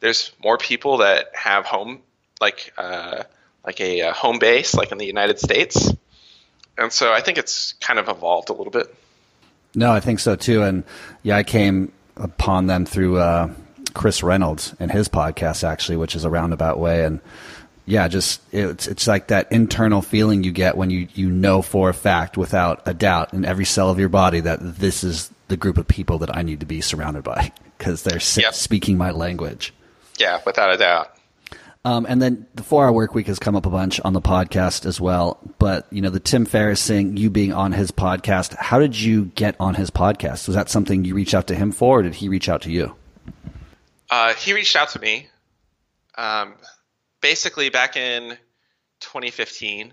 There's 0.00 0.32
more 0.42 0.56
people 0.56 0.98
that 0.98 1.28
have 1.34 1.66
home 1.66 2.00
like 2.40 2.72
uh, 2.78 3.24
like 3.64 3.80
a, 3.80 4.00
a 4.00 4.12
home 4.12 4.38
base 4.38 4.74
like 4.74 4.92
in 4.92 4.98
the 4.98 5.06
United 5.06 5.38
States. 5.38 5.92
And 6.78 6.90
so 6.92 7.12
I 7.12 7.20
think 7.20 7.38
it's 7.38 7.74
kind 7.74 7.98
of 7.98 8.08
evolved 8.08 8.48
a 8.48 8.54
little 8.54 8.70
bit. 8.70 8.92
No, 9.74 9.92
I 9.92 10.00
think 10.00 10.20
so 10.20 10.36
too. 10.36 10.62
And 10.62 10.84
yeah, 11.22 11.36
I 11.36 11.42
came 11.42 11.92
upon 12.16 12.66
them 12.66 12.84
through 12.84 13.18
uh, 13.18 13.52
Chris 13.94 14.22
Reynolds 14.22 14.74
and 14.78 14.90
his 14.90 15.08
podcast 15.08 15.64
actually, 15.64 15.96
which 15.96 16.14
is 16.14 16.24
a 16.24 16.30
roundabout 16.30 16.78
way. 16.78 17.04
And 17.04 17.20
yeah, 17.86 18.08
just 18.08 18.40
it's 18.52 18.86
it's 18.86 19.06
like 19.06 19.28
that 19.28 19.50
internal 19.50 20.02
feeling 20.02 20.44
you 20.44 20.52
get 20.52 20.76
when 20.76 20.90
you 20.90 21.08
you 21.14 21.30
know 21.30 21.62
for 21.62 21.88
a 21.88 21.94
fact, 21.94 22.36
without 22.36 22.82
a 22.86 22.94
doubt, 22.94 23.32
in 23.32 23.44
every 23.44 23.64
cell 23.64 23.90
of 23.90 23.98
your 23.98 24.08
body 24.08 24.40
that 24.40 24.58
this 24.60 25.02
is 25.02 25.30
the 25.48 25.56
group 25.56 25.78
of 25.78 25.88
people 25.88 26.18
that 26.18 26.34
I 26.34 26.42
need 26.42 26.60
to 26.60 26.66
be 26.66 26.80
surrounded 26.80 27.24
by 27.24 27.52
because 27.78 28.02
they're 28.02 28.20
yep. 28.42 28.54
speaking 28.54 28.96
my 28.96 29.10
language. 29.10 29.74
Yeah, 30.18 30.40
without 30.46 30.72
a 30.72 30.78
doubt. 30.78 31.16
Um, 31.84 32.06
and 32.08 32.22
then 32.22 32.46
the 32.54 32.62
four 32.62 32.84
hour 32.84 32.92
work 32.92 33.14
week 33.14 33.26
has 33.26 33.40
come 33.40 33.56
up 33.56 33.66
a 33.66 33.70
bunch 33.70 34.00
on 34.00 34.12
the 34.12 34.20
podcast 34.20 34.86
as 34.86 35.00
well. 35.00 35.38
But, 35.58 35.86
you 35.90 36.00
know, 36.00 36.10
the 36.10 36.20
Tim 36.20 36.44
Ferriss 36.44 36.86
thing, 36.86 37.16
you 37.16 37.28
being 37.28 37.52
on 37.52 37.72
his 37.72 37.90
podcast, 37.90 38.54
how 38.56 38.78
did 38.78 38.98
you 38.98 39.26
get 39.34 39.56
on 39.58 39.74
his 39.74 39.90
podcast? 39.90 40.46
Was 40.46 40.54
that 40.54 40.70
something 40.70 41.04
you 41.04 41.14
reached 41.14 41.34
out 41.34 41.48
to 41.48 41.56
him 41.56 41.72
for, 41.72 41.98
or 41.98 42.02
did 42.02 42.14
he 42.14 42.28
reach 42.28 42.48
out 42.48 42.62
to 42.62 42.70
you? 42.70 42.94
Uh, 44.10 44.34
he 44.34 44.52
reached 44.52 44.76
out 44.76 44.90
to 44.90 45.00
me. 45.00 45.26
Um, 46.16 46.54
basically, 47.20 47.70
back 47.70 47.96
in 47.96 48.36
2015, 49.00 49.92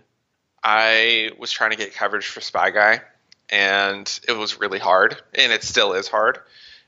I 0.63 1.31
was 1.39 1.51
trying 1.51 1.71
to 1.71 1.77
get 1.77 1.95
coverage 1.95 2.27
for 2.27 2.41
Spy 2.41 2.69
Guy, 2.69 3.01
and 3.49 4.19
it 4.27 4.33
was 4.33 4.59
really 4.59 4.79
hard, 4.79 5.19
and 5.33 5.51
it 5.51 5.63
still 5.63 5.93
is 5.93 6.07
hard 6.07 6.39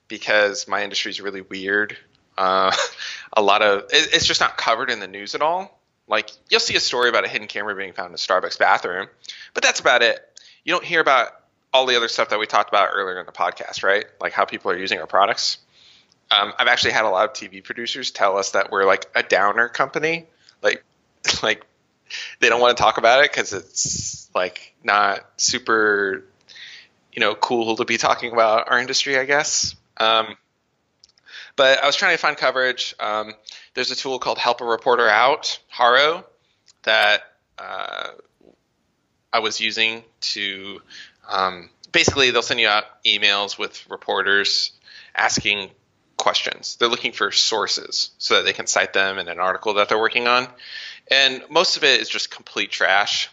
because 0.08 0.68
my 0.68 0.84
industry 0.84 1.10
is 1.10 1.22
really 1.22 1.42
weird. 1.42 1.98
Uh, 2.42 2.72
a 3.34 3.42
lot 3.42 3.62
of 3.62 3.84
it, 3.92 4.10
it's 4.14 4.26
just 4.26 4.42
not 4.42 4.58
covered 4.58 4.90
in 4.90 5.00
the 5.00 5.08
news 5.08 5.36
at 5.36 5.42
all. 5.42 5.80
Like 6.08 6.32
you'll 6.50 6.60
see 6.60 6.76
a 6.76 6.80
story 6.80 7.08
about 7.08 7.24
a 7.24 7.28
hidden 7.28 7.48
camera 7.48 7.76
being 7.76 7.94
found 7.94 8.10
in 8.10 8.16
a 8.16 8.18
Starbucks 8.18 8.58
bathroom, 8.58 9.08
but 9.54 9.64
that's 9.64 9.80
about 9.80 10.02
it. 10.02 10.20
You 10.66 10.74
don't 10.74 10.84
hear 10.84 11.00
about 11.00 11.30
all 11.72 11.86
the 11.86 11.96
other 11.96 12.08
stuff 12.08 12.30
that 12.30 12.40
we 12.40 12.48
talked 12.48 12.70
about 12.70 12.90
earlier 12.92 13.20
in 13.20 13.26
the 13.26 13.32
podcast, 13.32 13.84
right? 13.84 14.06
Like 14.20 14.34
how 14.34 14.46
people 14.46 14.72
are 14.72 14.78
using 14.78 15.00
our 15.00 15.06
products. 15.08 15.60
Um, 16.32 16.52
I've 16.58 16.68
actually 16.68 16.94
had 16.94 17.06
a 17.06 17.10
lot 17.10 17.26
of 17.26 17.34
TV 17.34 17.64
producers 17.64 18.12
tell 18.12 18.38
us 18.38 18.52
that 18.52 18.72
we're 18.72 18.86
like 18.86 19.06
a 19.16 19.22
downer 19.22 19.70
company, 19.70 20.26
like 20.64 20.84
like 21.44 21.64
they 22.40 22.50
don't 22.50 22.60
want 22.60 22.76
to 22.76 22.82
talk 22.82 22.98
about 22.98 23.24
it 23.24 23.32
because 23.32 23.54
it's 23.54 24.30
like 24.34 24.74
not 24.84 25.20
super, 25.38 26.26
you 27.14 27.20
know, 27.20 27.36
cool 27.36 27.76
to 27.76 27.86
be 27.86 27.98
talking 27.98 28.34
about 28.34 28.70
our 28.72 28.80
industry, 28.80 29.18
I 29.18 29.26
guess. 29.26 29.76
Um, 29.98 30.36
but 31.56 31.84
I 31.84 31.86
was 31.86 31.96
trying 31.96 32.14
to 32.14 32.18
find 32.18 32.38
coverage. 32.38 32.96
Um, 33.00 33.34
there's 33.74 33.92
a 33.92 33.96
tool 33.96 34.20
called 34.20 34.38
Help 34.38 34.62
a 34.62 34.66
Reporter 34.66 35.08
Out, 35.08 35.60
Haro, 35.70 36.26
that 36.84 37.22
uh, 37.58 38.08
I 39.32 39.40
was 39.40 39.60
using 39.60 40.04
to 40.22 40.82
um, 41.30 41.70
basically 41.92 42.32
they'll 42.32 42.42
send 42.42 42.60
you 42.60 42.68
out 42.68 42.86
emails 43.06 43.58
with 43.58 43.86
reporters 43.90 44.72
asking 45.16 45.70
questions. 46.18 46.76
They're 46.78 46.88
looking 46.88 47.12
for 47.12 47.32
sources 47.32 48.12
so 48.18 48.36
that 48.36 48.46
they 48.46 48.54
can 48.54 48.68
cite 48.68 48.94
them 48.94 49.18
in 49.18 49.28
an 49.28 49.40
article 49.40 49.74
that 49.76 49.90
they're 49.90 50.00
working 50.00 50.28
on. 50.28 50.48
And 51.10 51.44
most 51.50 51.78
of 51.78 51.84
it 51.84 52.00
is 52.00 52.10
just 52.10 52.32
complete 52.32 52.72
trash, 52.72 53.30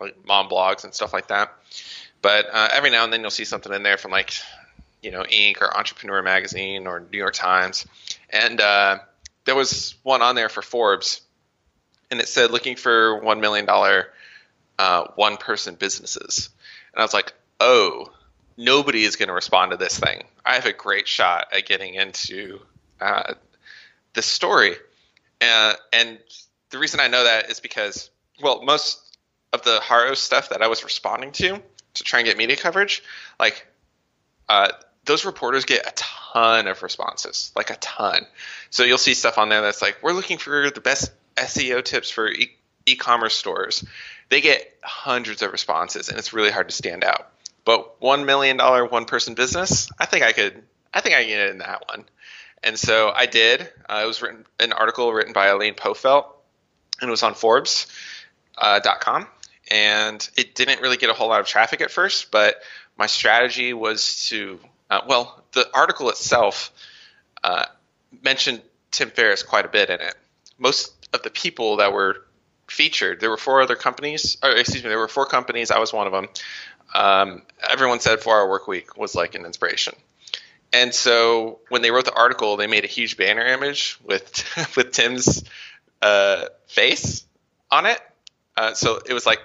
like 0.00 0.16
mom 0.26 0.48
blogs 0.48 0.84
and 0.84 0.94
stuff 0.94 1.12
like 1.12 1.28
that. 1.28 1.52
But 2.22 2.46
uh, 2.52 2.68
every 2.72 2.90
now 2.90 3.04
and 3.04 3.12
then 3.12 3.20
you'll 3.20 3.30
see 3.30 3.44
something 3.44 3.72
in 3.72 3.82
there 3.82 3.96
from 3.96 4.10
like 4.10 4.32
you 5.06 5.12
know 5.12 5.22
Inc. 5.22 5.62
or 5.62 5.74
Entrepreneur 5.74 6.20
Magazine 6.20 6.88
or 6.88 6.98
New 6.98 7.16
York 7.16 7.34
Times, 7.34 7.86
and 8.28 8.60
uh, 8.60 8.98
there 9.44 9.54
was 9.54 9.94
one 10.02 10.20
on 10.20 10.34
there 10.34 10.48
for 10.48 10.62
Forbes, 10.62 11.20
and 12.10 12.18
it 12.20 12.26
said 12.26 12.50
looking 12.50 12.74
for 12.74 13.20
one 13.20 13.40
million 13.40 13.66
dollar 13.66 14.08
uh, 14.80 15.06
one 15.14 15.36
person 15.36 15.76
businesses, 15.76 16.50
and 16.92 17.00
I 17.00 17.04
was 17.04 17.14
like, 17.14 17.32
oh, 17.60 18.10
nobody 18.56 19.04
is 19.04 19.14
going 19.14 19.28
to 19.28 19.32
respond 19.32 19.70
to 19.70 19.76
this 19.76 19.96
thing. 19.96 20.24
I 20.44 20.54
have 20.54 20.66
a 20.66 20.72
great 20.72 21.06
shot 21.06 21.46
at 21.52 21.66
getting 21.66 21.94
into 21.94 22.58
uh, 23.00 23.34
this 24.12 24.26
story, 24.26 24.74
uh, 25.40 25.74
and 25.92 26.18
the 26.70 26.78
reason 26.78 26.98
I 26.98 27.06
know 27.06 27.22
that 27.22 27.48
is 27.48 27.60
because 27.60 28.10
well, 28.42 28.60
most 28.62 29.16
of 29.52 29.62
the 29.62 29.78
Haro 29.80 30.14
stuff 30.14 30.48
that 30.48 30.62
I 30.62 30.66
was 30.66 30.82
responding 30.82 31.30
to 31.32 31.62
to 31.94 32.02
try 32.02 32.18
and 32.18 32.26
get 32.26 32.36
media 32.36 32.56
coverage, 32.56 33.04
like 33.38 33.68
uh, 34.48 34.72
those 35.06 35.24
reporters 35.24 35.64
get 35.64 35.86
a 35.86 35.92
ton 35.94 36.66
of 36.66 36.82
responses, 36.82 37.52
like 37.56 37.70
a 37.70 37.76
ton. 37.76 38.26
So 38.70 38.84
you'll 38.84 38.98
see 38.98 39.14
stuff 39.14 39.38
on 39.38 39.48
there 39.48 39.62
that's 39.62 39.80
like, 39.80 39.98
we're 40.02 40.12
looking 40.12 40.38
for 40.38 40.70
the 40.70 40.80
best 40.80 41.12
SEO 41.36 41.84
tips 41.84 42.10
for 42.10 42.28
e- 42.28 42.50
commerce 42.98 43.34
stores. 43.34 43.84
They 44.28 44.40
get 44.40 44.76
hundreds 44.82 45.42
of 45.42 45.52
responses, 45.52 46.08
and 46.08 46.18
it's 46.18 46.32
really 46.32 46.50
hard 46.50 46.68
to 46.68 46.74
stand 46.74 47.04
out. 47.04 47.28
But 47.64 48.00
one 48.00 48.26
million 48.26 48.56
dollar 48.56 48.84
one 48.84 49.06
person 49.06 49.34
business, 49.34 49.88
I 49.98 50.06
think 50.06 50.24
I 50.24 50.32
could, 50.32 50.62
I 50.92 51.00
think 51.00 51.14
I 51.14 51.22
can 51.22 51.28
get 51.28 51.50
in 51.50 51.58
that 51.58 51.84
one. 51.88 52.04
And 52.62 52.78
so 52.78 53.12
I 53.14 53.26
did. 53.26 53.68
Uh, 53.88 54.02
it 54.04 54.06
was 54.06 54.22
written 54.22 54.44
an 54.60 54.72
article 54.72 55.12
written 55.12 55.32
by 55.32 55.48
Elaine 55.48 55.74
Pofeldt, 55.74 56.26
and 57.00 57.08
it 57.08 57.10
was 57.10 57.22
on 57.22 57.34
Forbes.com. 57.34 59.22
Uh, 59.22 59.26
and 59.68 60.28
it 60.36 60.54
didn't 60.54 60.80
really 60.80 60.96
get 60.96 61.10
a 61.10 61.12
whole 61.12 61.28
lot 61.28 61.40
of 61.40 61.46
traffic 61.46 61.80
at 61.80 61.90
first, 61.90 62.30
but 62.30 62.62
my 62.96 63.06
strategy 63.06 63.72
was 63.72 64.28
to 64.28 64.60
uh, 64.90 65.00
well, 65.06 65.42
the 65.52 65.68
article 65.74 66.08
itself 66.10 66.72
uh, 67.42 67.66
mentioned 68.22 68.62
Tim 68.90 69.10
Ferriss 69.10 69.42
quite 69.42 69.64
a 69.64 69.68
bit 69.68 69.90
in 69.90 70.00
it. 70.00 70.14
Most 70.58 70.92
of 71.12 71.22
the 71.22 71.30
people 71.30 71.76
that 71.76 71.92
were 71.92 72.24
featured, 72.68 73.20
there 73.20 73.30
were 73.30 73.36
four 73.36 73.62
other 73.62 73.76
companies, 73.76 74.36
or 74.42 74.50
excuse 74.50 74.82
me, 74.82 74.88
there 74.88 74.98
were 74.98 75.08
four 75.08 75.26
companies. 75.26 75.70
I 75.70 75.78
was 75.78 75.92
one 75.92 76.06
of 76.06 76.12
them. 76.12 76.28
Um, 76.94 77.42
everyone 77.68 78.00
said 78.00 78.20
Four 78.20 78.40
Hour 78.40 78.48
Work 78.48 78.68
Week 78.68 78.96
was 78.96 79.14
like 79.14 79.34
an 79.34 79.44
inspiration. 79.44 79.94
And 80.72 80.94
so 80.94 81.60
when 81.68 81.82
they 81.82 81.90
wrote 81.90 82.04
the 82.04 82.14
article, 82.14 82.56
they 82.56 82.66
made 82.66 82.84
a 82.84 82.88
huge 82.88 83.16
banner 83.16 83.44
image 83.44 83.98
with 84.04 84.44
with 84.76 84.92
Tim's 84.92 85.44
uh, 86.02 86.46
face 86.66 87.24
on 87.70 87.86
it. 87.86 88.00
Uh, 88.56 88.74
so 88.74 89.00
it 89.04 89.12
was 89.12 89.26
like 89.26 89.40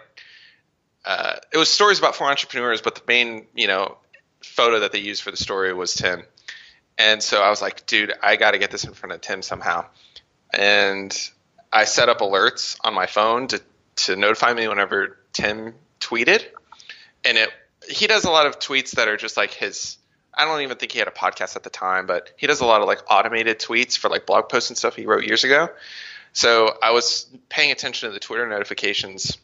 uh, 1.05 1.35
it 1.51 1.57
was 1.57 1.69
stories 1.69 1.99
about 1.99 2.15
four 2.15 2.27
entrepreneurs, 2.27 2.81
but 2.81 2.95
the 2.95 3.01
main 3.07 3.47
you 3.55 3.67
know 3.67 3.97
photo 4.43 4.79
that 4.79 4.91
they 4.91 4.99
used 4.99 5.21
for 5.23 5.31
the 5.31 5.37
story 5.37 5.73
was 5.73 5.93
Tim. 5.93 6.23
And 6.97 7.23
so 7.23 7.41
I 7.41 7.49
was 7.49 7.61
like, 7.61 7.85
dude, 7.85 8.13
I 8.21 8.35
got 8.35 8.51
to 8.51 8.59
get 8.59 8.71
this 8.71 8.83
in 8.83 8.93
front 8.93 9.13
of 9.13 9.21
Tim 9.21 9.41
somehow. 9.41 9.85
And 10.53 11.17
I 11.71 11.85
set 11.85 12.09
up 12.09 12.19
alerts 12.19 12.77
on 12.83 12.93
my 12.93 13.05
phone 13.05 13.47
to, 13.47 13.61
to 13.97 14.15
notify 14.15 14.53
me 14.53 14.67
whenever 14.67 15.17
Tim 15.33 15.73
tweeted. 15.99 16.45
And 17.23 17.37
it 17.37 17.49
he 17.89 18.07
does 18.07 18.25
a 18.25 18.29
lot 18.29 18.45
of 18.45 18.59
tweets 18.59 18.91
that 18.91 19.07
are 19.07 19.17
just 19.17 19.37
like 19.37 19.53
his 19.53 19.97
I 20.33 20.45
don't 20.45 20.61
even 20.61 20.77
think 20.77 20.93
he 20.93 20.99
had 20.99 21.07
a 21.07 21.11
podcast 21.11 21.55
at 21.55 21.63
the 21.63 21.69
time, 21.69 22.05
but 22.05 22.31
he 22.37 22.47
does 22.47 22.61
a 22.61 22.65
lot 22.65 22.81
of 22.81 22.87
like 22.87 22.99
automated 23.09 23.59
tweets 23.59 23.97
for 23.97 24.09
like 24.09 24.25
blog 24.25 24.47
posts 24.47 24.69
and 24.69 24.77
stuff 24.77 24.95
he 24.95 25.05
wrote 25.05 25.25
years 25.25 25.43
ago. 25.43 25.69
So 26.31 26.77
I 26.81 26.91
was 26.91 27.27
paying 27.49 27.71
attention 27.71 28.09
to 28.09 28.13
the 28.13 28.19
Twitter 28.19 28.47
notifications 28.47 29.37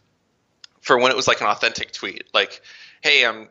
for 0.80 0.98
when 0.98 1.12
it 1.12 1.18
was 1.18 1.28
like 1.28 1.42
an 1.42 1.48
authentic 1.48 1.92
tweet, 1.92 2.28
like, 2.34 2.62
"Hey, 3.02 3.26
I'm 3.26 3.50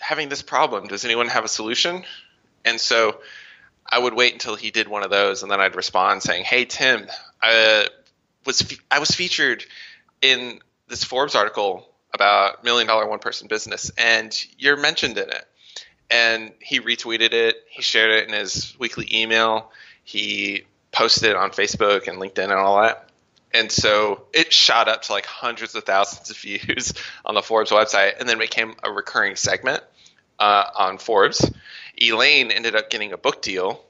having 0.00 0.28
this 0.28 0.42
problem. 0.42 0.86
Does 0.86 1.04
anyone 1.04 1.28
have 1.28 1.44
a 1.44 1.48
solution? 1.48 2.04
And 2.64 2.80
so 2.80 3.20
I 3.88 3.98
would 3.98 4.14
wait 4.14 4.32
until 4.32 4.56
he 4.56 4.70
did 4.70 4.88
one 4.88 5.02
of 5.04 5.10
those, 5.10 5.42
and 5.42 5.50
then 5.50 5.60
I'd 5.60 5.76
respond 5.76 6.22
saying, 6.22 6.44
"Hey 6.44 6.64
Tim, 6.64 7.06
I 7.40 7.88
was 8.44 8.62
fe- 8.62 8.78
I 8.90 8.98
was 8.98 9.10
featured 9.10 9.64
in 10.22 10.60
this 10.88 11.04
Forbes 11.04 11.34
article 11.34 11.88
about 12.12 12.64
million 12.64 12.86
dollar 12.86 13.06
one 13.06 13.18
person 13.18 13.48
business, 13.48 13.90
and 13.96 14.36
you're 14.58 14.76
mentioned 14.76 15.18
in 15.18 15.30
it." 15.30 15.44
And 16.10 16.52
he 16.60 16.80
retweeted 16.80 17.32
it. 17.32 17.56
He 17.68 17.82
shared 17.82 18.10
it 18.10 18.28
in 18.28 18.34
his 18.34 18.74
weekly 18.78 19.08
email. 19.12 19.72
He 20.04 20.64
posted 20.92 21.30
it 21.30 21.36
on 21.36 21.50
Facebook 21.50 22.08
and 22.08 22.18
LinkedIn 22.18 22.44
and 22.44 22.52
all 22.52 22.80
that. 22.82 23.08
And 23.56 23.72
so 23.72 24.26
it 24.34 24.52
shot 24.52 24.86
up 24.86 25.02
to 25.02 25.12
like 25.12 25.24
hundreds 25.24 25.74
of 25.74 25.84
thousands 25.84 26.28
of 26.28 26.36
views 26.36 26.92
on 27.24 27.34
the 27.34 27.42
Forbes 27.42 27.70
website 27.70 28.20
and 28.20 28.28
then 28.28 28.38
became 28.38 28.74
a 28.84 28.92
recurring 28.92 29.34
segment 29.36 29.82
uh, 30.38 30.64
on 30.76 30.98
Forbes. 30.98 31.50
Elaine 31.96 32.50
ended 32.50 32.76
up 32.76 32.90
getting 32.90 33.14
a 33.14 33.16
book 33.16 33.40
deal 33.40 33.82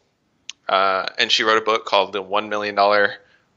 uh, 0.69 1.07
and 1.19 1.33
she 1.33 1.43
wrote 1.43 1.59
a 1.59 1.65
book 1.65 1.85
called 1.85 2.13
The 2.13 2.23
$1 2.23 2.49
Million 2.49 2.77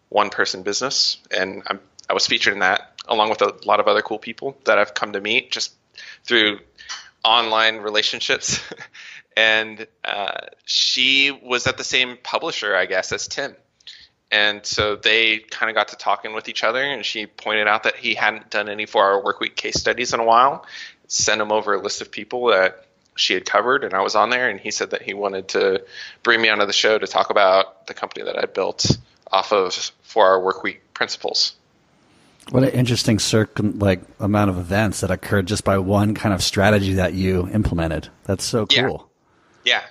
One 0.10 0.32
Person 0.32 0.64
Business. 0.64 1.20
And 1.30 1.62
I'm, 1.68 1.80
I 2.10 2.14
was 2.14 2.26
featured 2.26 2.54
in 2.54 2.60
that 2.60 3.00
along 3.08 3.30
with 3.30 3.44
a 3.44 3.54
lot 3.66 3.80
of 3.80 3.88
other 3.88 4.02
cool 4.02 4.20
people 4.20 4.58
that 4.66 4.80
I've 4.80 4.96
come 4.96 5.14
to 5.14 5.22
meet 5.22 5.52
just 5.52 5.74
through 6.24 6.60
online 7.24 7.78
relationships. 7.78 8.60
and 9.38 9.86
uh, 10.04 10.48
she 10.66 11.30
was 11.30 11.68
at 11.68 11.78
the 11.78 11.84
same 11.84 12.18
publisher, 12.24 12.76
I 12.76 12.88
guess, 12.88 13.12
as 13.12 13.28
Tim 13.28 13.56
and 14.32 14.66
so 14.66 14.96
they 14.96 15.40
kind 15.40 15.70
of 15.70 15.76
got 15.76 15.90
to 15.90 15.96
talking 15.96 16.34
with 16.34 16.50
each 16.50 16.64
other 16.64 16.82
and 16.82 17.06
she 17.06 17.26
pointed 17.26 17.68
out 17.68 17.84
that 17.84 17.96
he 17.96 18.16
hadn't 18.16 18.50
done 18.50 18.70
any 18.70 18.86
four 18.86 19.04
hour 19.04 19.24
workweek 19.24 19.56
case 19.56 19.80
studies 19.80 20.14
in 20.14 20.20
a 20.20 20.24
while 20.24 20.66
sent 21.08 21.42
him 21.42 21.52
over 21.52 21.74
a 21.74 21.82
list 21.82 22.02
of 22.02 22.12
people 22.12 22.48
that 22.48 22.86
she 23.16 23.34
had 23.34 23.46
covered 23.46 23.84
and 23.84 23.94
i 23.94 24.02
was 24.02 24.16
on 24.16 24.30
there 24.30 24.50
and 24.50 24.60
he 24.60 24.72
said 24.72 24.92
that 24.92 25.02
he 25.02 25.14
wanted 25.14 25.48
to 25.48 25.84
bring 26.24 26.42
me 26.42 26.50
onto 26.50 26.66
the 26.66 26.74
show 26.74 26.98
to 26.98 27.08
talk 27.08 27.30
about 27.30 27.88
the 27.88 27.94
company 27.94 28.24
that 28.24 28.38
i 28.38 28.46
built 28.46 28.98
off 29.32 29.52
of 29.52 29.74
four 30.02 30.28
hour 30.28 30.42
workweek 30.42 30.80
principles. 30.94 31.54
What 32.52 32.64
an 32.64 32.72
interesting 32.72 33.20
circum 33.20 33.78
like 33.80 34.02
amount 34.20 34.50
of 34.50 34.58
events 34.58 35.02
that 35.02 35.12
occurred 35.12 35.46
just 35.46 35.64
by 35.64 35.78
one 35.78 36.16
kind 36.16 36.34
of 36.34 36.42
strategy 36.42 36.94
that 36.94 37.14
you 37.14 37.48
implemented. 37.50 38.10
That's 38.24 38.44
so 38.44 38.66
cool. 38.66 39.10
Yeah, 39.64 39.84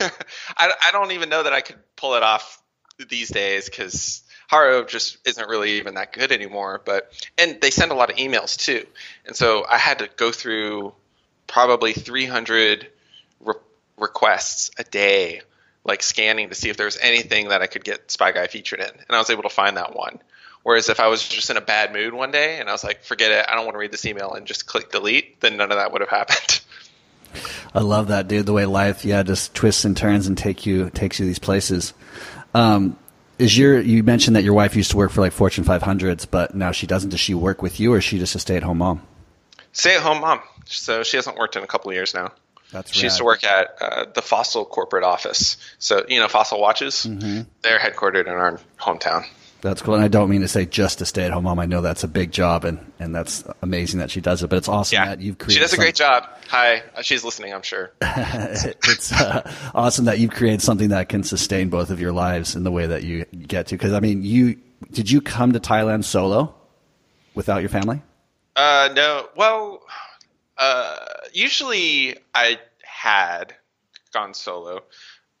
yeah. 0.00 0.10
I, 0.56 0.72
I 0.86 0.90
don't 0.92 1.12
even 1.12 1.28
know 1.28 1.42
that 1.42 1.52
i 1.52 1.60
could 1.60 1.76
pull 1.94 2.14
it 2.14 2.22
off 2.22 2.62
these 3.08 3.28
days 3.28 3.68
because 3.68 4.22
Haro 4.48 4.84
just 4.84 5.18
isn't 5.26 5.48
really 5.48 5.72
even 5.72 5.94
that 5.94 6.12
good 6.12 6.32
anymore. 6.32 6.80
But 6.84 7.12
and 7.38 7.60
they 7.60 7.70
send 7.70 7.92
a 7.92 7.94
lot 7.94 8.10
of 8.10 8.16
emails 8.16 8.56
too, 8.56 8.86
and 9.26 9.34
so 9.34 9.64
I 9.68 9.78
had 9.78 10.00
to 10.00 10.08
go 10.16 10.32
through 10.32 10.94
probably 11.46 11.92
300 11.92 12.88
re- 13.40 13.54
requests 13.98 14.70
a 14.78 14.84
day 14.84 15.42
like 15.84 16.02
scanning 16.02 16.48
to 16.48 16.54
see 16.54 16.70
if 16.70 16.76
there 16.76 16.86
was 16.86 16.98
anything 17.00 17.48
that 17.48 17.60
I 17.60 17.66
could 17.66 17.84
get 17.84 18.10
Spy 18.10 18.32
Guy 18.32 18.46
featured 18.46 18.80
in, 18.80 18.88
and 18.88 19.10
I 19.10 19.18
was 19.18 19.30
able 19.30 19.42
to 19.42 19.50
find 19.50 19.76
that 19.76 19.94
one. 19.94 20.18
Whereas 20.62 20.88
if 20.88 20.98
I 20.98 21.08
was 21.08 21.26
just 21.28 21.50
in 21.50 21.58
a 21.58 21.60
bad 21.60 21.92
mood 21.92 22.14
one 22.14 22.30
day 22.30 22.58
and 22.58 22.70
I 22.70 22.72
was 22.72 22.82
like, 22.82 23.02
forget 23.02 23.30
it, 23.30 23.44
I 23.46 23.54
don't 23.54 23.66
want 23.66 23.74
to 23.74 23.78
read 23.78 23.92
this 23.92 24.06
email 24.06 24.32
and 24.32 24.46
just 24.46 24.66
click 24.66 24.90
delete, 24.90 25.38
then 25.40 25.58
none 25.58 25.70
of 25.70 25.76
that 25.76 25.92
would 25.92 26.00
have 26.00 26.08
happened. 26.08 26.60
I 27.74 27.80
love 27.80 28.08
that, 28.08 28.28
dude. 28.28 28.46
The 28.46 28.54
way 28.54 28.64
life, 28.64 29.04
yeah, 29.04 29.22
just 29.22 29.54
twists 29.54 29.84
and 29.84 29.94
turns 29.94 30.26
and 30.26 30.38
take 30.38 30.64
you 30.64 30.88
takes 30.90 31.18
you 31.20 31.26
these 31.26 31.38
places. 31.38 31.92
Um, 32.54 32.96
is 33.38 33.58
your 33.58 33.80
you 33.80 34.02
mentioned 34.02 34.36
that 34.36 34.44
your 34.44 34.54
wife 34.54 34.76
used 34.76 34.92
to 34.92 34.96
work 34.96 35.10
for 35.10 35.20
like 35.20 35.32
Fortune 35.32 35.64
500s, 35.64 36.26
but 36.30 36.54
now 36.54 36.70
she 36.70 36.86
doesn't. 36.86 37.10
Does 37.10 37.20
she 37.20 37.34
work 37.34 37.62
with 37.62 37.80
you, 37.80 37.92
or 37.92 37.98
is 37.98 38.04
she 38.04 38.18
just 38.18 38.34
a 38.34 38.38
stay 38.38 38.56
at 38.56 38.62
home 38.62 38.78
mom? 38.78 39.02
Stay 39.72 39.96
at 39.96 40.02
home 40.02 40.20
mom. 40.20 40.40
So 40.66 41.02
she 41.02 41.16
hasn't 41.16 41.36
worked 41.36 41.56
in 41.56 41.64
a 41.64 41.66
couple 41.66 41.90
of 41.90 41.96
years 41.96 42.14
now. 42.14 42.32
That's 42.70 42.92
she 42.92 43.04
used 43.04 43.18
to 43.18 43.24
work 43.24 43.44
at 43.44 43.76
uh, 43.80 44.06
the 44.12 44.22
Fossil 44.22 44.64
corporate 44.64 45.04
office. 45.04 45.56
So 45.78 46.04
you 46.08 46.20
know, 46.20 46.28
Fossil 46.28 46.60
watches. 46.60 47.06
Mm-hmm. 47.08 47.42
They're 47.62 47.78
headquartered 47.78 48.26
in 48.26 48.32
our 48.32 48.60
hometown. 48.78 49.26
That's 49.64 49.80
cool, 49.80 49.94
and 49.94 50.04
I 50.04 50.08
don't 50.08 50.28
mean 50.28 50.42
to 50.42 50.48
say 50.48 50.66
just 50.66 51.00
a 51.00 51.06
stay 51.06 51.24
at 51.24 51.30
home 51.30 51.44
mom. 51.44 51.58
I 51.58 51.64
know 51.64 51.80
that's 51.80 52.04
a 52.04 52.08
big 52.08 52.32
job, 52.32 52.66
and, 52.66 52.92
and 52.98 53.14
that's 53.14 53.44
amazing 53.62 53.98
that 54.00 54.10
she 54.10 54.20
does 54.20 54.42
it. 54.42 54.50
But 54.50 54.56
it's 54.56 54.68
awesome 54.68 54.94
Yeah, 54.96 55.06
that 55.06 55.22
you've 55.22 55.38
created. 55.38 55.54
she 55.54 55.60
does 55.60 55.72
a 55.72 55.76
some- 55.76 55.82
great 55.82 55.94
job. 55.94 56.28
Hi, 56.48 56.82
uh, 56.94 57.00
she's 57.00 57.24
listening. 57.24 57.54
I'm 57.54 57.62
sure. 57.62 57.90
it's 58.02 59.10
uh, 59.10 59.50
awesome 59.74 60.04
that 60.04 60.18
you've 60.18 60.32
created 60.32 60.60
something 60.60 60.90
that 60.90 61.08
can 61.08 61.24
sustain 61.24 61.70
both 61.70 61.88
of 61.88 61.98
your 61.98 62.12
lives 62.12 62.54
in 62.56 62.62
the 62.62 62.70
way 62.70 62.86
that 62.88 63.04
you 63.04 63.24
get 63.24 63.68
to. 63.68 63.76
Because 63.76 63.94
I 63.94 64.00
mean, 64.00 64.22
you 64.22 64.58
did 64.92 65.10
you 65.10 65.22
come 65.22 65.52
to 65.54 65.60
Thailand 65.60 66.04
solo 66.04 66.54
without 67.34 67.60
your 67.62 67.70
family? 67.70 68.02
Uh, 68.54 68.90
no. 68.94 69.28
Well, 69.34 69.80
uh, 70.58 71.06
usually 71.32 72.16
I 72.34 72.58
had 72.82 73.54
gone 74.12 74.34
solo, 74.34 74.82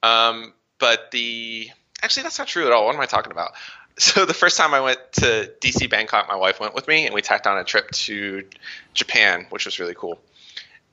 um, 0.02 0.54
but 0.78 1.10
the 1.10 1.68
actually 2.02 2.22
that's 2.22 2.38
not 2.38 2.48
true 2.48 2.66
at 2.66 2.72
all. 2.72 2.86
What 2.86 2.94
am 2.94 3.02
I 3.02 3.06
talking 3.06 3.30
about? 3.32 3.52
So 3.96 4.24
the 4.24 4.34
first 4.34 4.56
time 4.56 4.74
I 4.74 4.80
went 4.80 4.98
to 5.14 5.52
DC 5.60 5.88
Bangkok, 5.88 6.26
my 6.28 6.34
wife 6.34 6.58
went 6.58 6.74
with 6.74 6.88
me, 6.88 7.06
and 7.06 7.14
we 7.14 7.22
tacked 7.22 7.46
on 7.46 7.58
a 7.58 7.62
trip 7.62 7.90
to 7.92 8.44
Japan, 8.92 9.46
which 9.50 9.66
was 9.66 9.78
really 9.78 9.94
cool. 9.94 10.18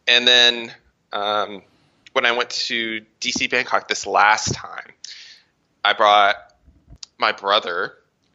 And 0.08 0.28
then 0.28 0.72
um, 1.12 1.64
when 2.14 2.28
I 2.28 2.34
went 2.34 2.52
to 2.52 3.04
DC 3.20 3.50
Bangkok 3.50 3.88
this 3.88 4.06
last 4.06 4.54
time, 4.54 4.86
I 5.84 5.94
brought 5.94 6.36
my 7.18 7.32
brother, 7.32 7.94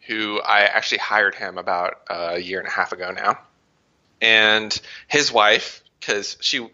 who 0.09 0.41
I 0.41 0.62
actually 0.62 0.99
hired 0.99 1.37
him 1.37 1.59
about 1.59 2.01
a 2.11 2.39
year 2.41 2.59
and 2.59 2.67
a 2.67 2.73
half 2.73 2.93
ago 2.93 3.12
now 3.12 3.39
and 4.21 4.81
his 5.09 5.33
wife 5.33 5.83
because 6.01 6.37
she 6.41 6.67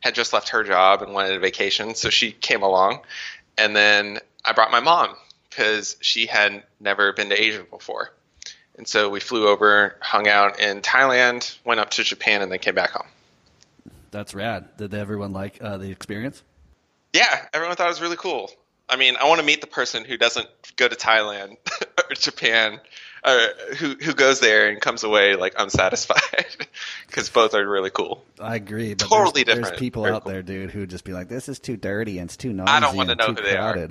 had 0.00 0.14
just 0.14 0.32
left 0.32 0.50
her 0.50 0.64
job 0.64 1.02
and 1.02 1.12
wanted 1.12 1.32
a 1.32 1.38
vacation 1.38 1.94
so 1.94 2.10
she 2.10 2.32
came 2.32 2.62
along 2.62 3.00
and 3.58 3.74
then 3.74 4.18
i 4.44 4.52
brought 4.52 4.70
my 4.70 4.80
mom 4.80 5.14
because 5.56 5.96
she 6.00 6.26
had 6.26 6.62
never 6.80 7.12
been 7.12 7.30
to 7.30 7.40
asia 7.42 7.64
before 7.70 8.12
and 8.76 8.86
so 8.86 9.08
we 9.08 9.20
flew 9.20 9.48
over 9.48 9.96
hung 10.02 10.28
out 10.28 10.60
in 10.60 10.80
thailand 10.82 11.56
went 11.64 11.80
up 11.80 11.90
to 11.90 12.02
japan 12.02 12.42
and 12.42 12.52
then 12.52 12.58
came 12.58 12.74
back 12.74 12.90
home 12.90 13.06
That's 14.10 14.34
rad. 14.34 14.76
Did 14.76 14.94
everyone 14.94 15.32
like 15.32 15.58
uh, 15.62 15.78
the 15.78 15.90
experience? 15.90 16.42
yeah 17.14 17.46
everyone 17.54 17.76
thought 17.76 17.86
it 17.86 17.90
was 17.90 18.02
really 18.02 18.16
cool 18.16 18.50
i 18.90 18.96
mean 18.96 19.16
i 19.16 19.26
want 19.26 19.40
to 19.40 19.46
meet 19.46 19.62
the 19.62 19.66
person 19.66 20.04
who 20.04 20.18
doesn't 20.18 20.48
go 20.76 20.86
to 20.86 20.94
thailand 20.96 21.56
or 21.98 22.14
japan 22.14 22.78
who, 23.78 23.94
who 23.96 24.14
goes 24.14 24.40
there 24.40 24.68
and 24.68 24.80
comes 24.80 25.02
away 25.02 25.34
like 25.34 25.54
unsatisfied 25.58 26.46
because 27.06 27.28
both 27.28 27.54
are 27.54 27.68
really 27.68 27.90
cool 27.90 28.24
I 28.40 28.56
agree. 28.56 28.94
But 28.94 29.08
Totally 29.08 29.42
there's, 29.42 29.56
different. 29.56 29.64
There's 29.66 29.78
people 29.80 30.02
Very 30.02 30.14
out 30.14 30.24
cool. 30.24 30.32
there, 30.32 30.42
dude, 30.42 30.70
who 30.70 30.86
just 30.86 31.04
be 31.04 31.12
like, 31.12 31.28
"This 31.28 31.48
is 31.48 31.58
too 31.58 31.76
dirty 31.76 32.18
and 32.18 32.28
it's 32.28 32.36
too 32.36 32.52
noisy." 32.52 32.70
I 32.70 32.80
don't 32.80 32.96
wanna 32.96 33.14
know 33.14 33.28
too 33.28 33.42
who 33.42 33.48
they 33.48 33.56
are. 33.56 33.88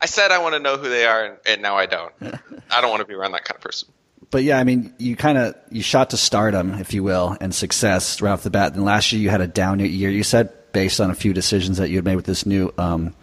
I 0.00 0.06
said 0.06 0.30
I 0.30 0.38
want 0.38 0.54
to 0.54 0.60
know 0.60 0.76
who 0.76 0.88
they 0.88 1.06
are, 1.06 1.24
and, 1.24 1.36
and 1.46 1.62
now 1.62 1.76
I 1.76 1.86
don't. 1.86 2.12
I 2.70 2.80
don't 2.80 2.90
want 2.90 3.00
to 3.00 3.06
be 3.06 3.14
around 3.14 3.32
that 3.32 3.44
kind 3.44 3.56
of 3.56 3.62
person. 3.62 3.88
but 4.30 4.42
yeah, 4.44 4.58
I 4.58 4.64
mean, 4.64 4.92
you 4.98 5.16
kind 5.16 5.38
of 5.38 5.54
you 5.70 5.82
shot 5.82 6.10
to 6.10 6.16
stardom, 6.16 6.74
if 6.74 6.92
you 6.92 7.02
will, 7.02 7.36
and 7.40 7.54
success 7.54 8.20
right 8.20 8.32
off 8.32 8.42
the 8.42 8.50
bat. 8.50 8.74
And 8.74 8.84
last 8.84 9.10
year 9.12 9.22
you 9.22 9.30
had 9.30 9.40
a 9.40 9.48
down 9.48 9.80
year. 9.80 10.10
You 10.10 10.22
said 10.22 10.52
based 10.72 11.00
on 11.00 11.10
a 11.10 11.14
few 11.14 11.32
decisions 11.32 11.78
that 11.78 11.88
you 11.88 11.96
had 11.96 12.04
made 12.04 12.16
with 12.16 12.26
this 12.26 12.44
new 12.44 12.72
um, 12.78 13.14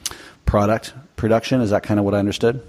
product 0.46 0.94
production. 1.16 1.62
Is 1.62 1.70
that 1.70 1.84
kind 1.84 2.00
of 2.00 2.06
what 2.06 2.16
I 2.16 2.20
understood? 2.20 2.66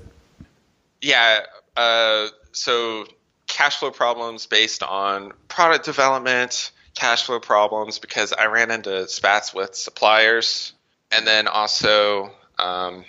Yeah. 1.00 1.40
Uh, 1.76 2.28
so 2.56 3.06
cash 3.46 3.76
flow 3.76 3.90
problems 3.90 4.46
based 4.46 4.82
on 4.82 5.32
product 5.46 5.84
development, 5.84 6.72
cash 6.94 7.24
flow 7.24 7.38
problems 7.38 7.98
because 7.98 8.32
I 8.32 8.46
ran 8.46 8.70
into 8.70 9.06
spats 9.08 9.52
with 9.52 9.74
suppliers, 9.74 10.72
and 11.12 11.26
then 11.26 11.48
also 11.48 12.32
um, 12.58 13.04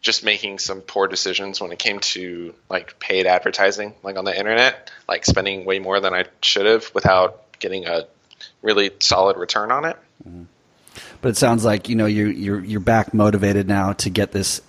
just 0.00 0.24
making 0.24 0.58
some 0.58 0.80
poor 0.80 1.06
decisions 1.08 1.60
when 1.60 1.72
it 1.72 1.78
came 1.78 2.00
to 2.00 2.54
like 2.70 2.98
paid 2.98 3.26
advertising, 3.26 3.94
like 4.02 4.16
on 4.16 4.24
the 4.24 4.36
internet, 4.36 4.90
like 5.06 5.26
spending 5.26 5.66
way 5.66 5.78
more 5.78 6.00
than 6.00 6.14
I 6.14 6.24
should 6.40 6.66
have 6.66 6.90
without 6.94 7.58
getting 7.58 7.86
a 7.86 8.06
really 8.62 8.90
solid 9.00 9.36
return 9.36 9.72
on 9.72 9.84
it. 9.84 9.96
But 11.20 11.28
it 11.28 11.36
sounds 11.36 11.66
like 11.66 11.90
you 11.90 11.96
know 11.96 12.06
you're 12.06 12.30
you're 12.30 12.64
you're 12.64 12.80
back 12.80 13.12
motivated 13.12 13.68
now 13.68 13.92
to 13.92 14.08
get 14.08 14.32
this 14.32 14.62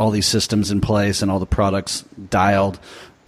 all 0.00 0.10
these 0.10 0.26
systems 0.26 0.70
in 0.70 0.80
place 0.80 1.20
and 1.20 1.30
all 1.30 1.38
the 1.38 1.46
products 1.46 2.04
dialed 2.30 2.80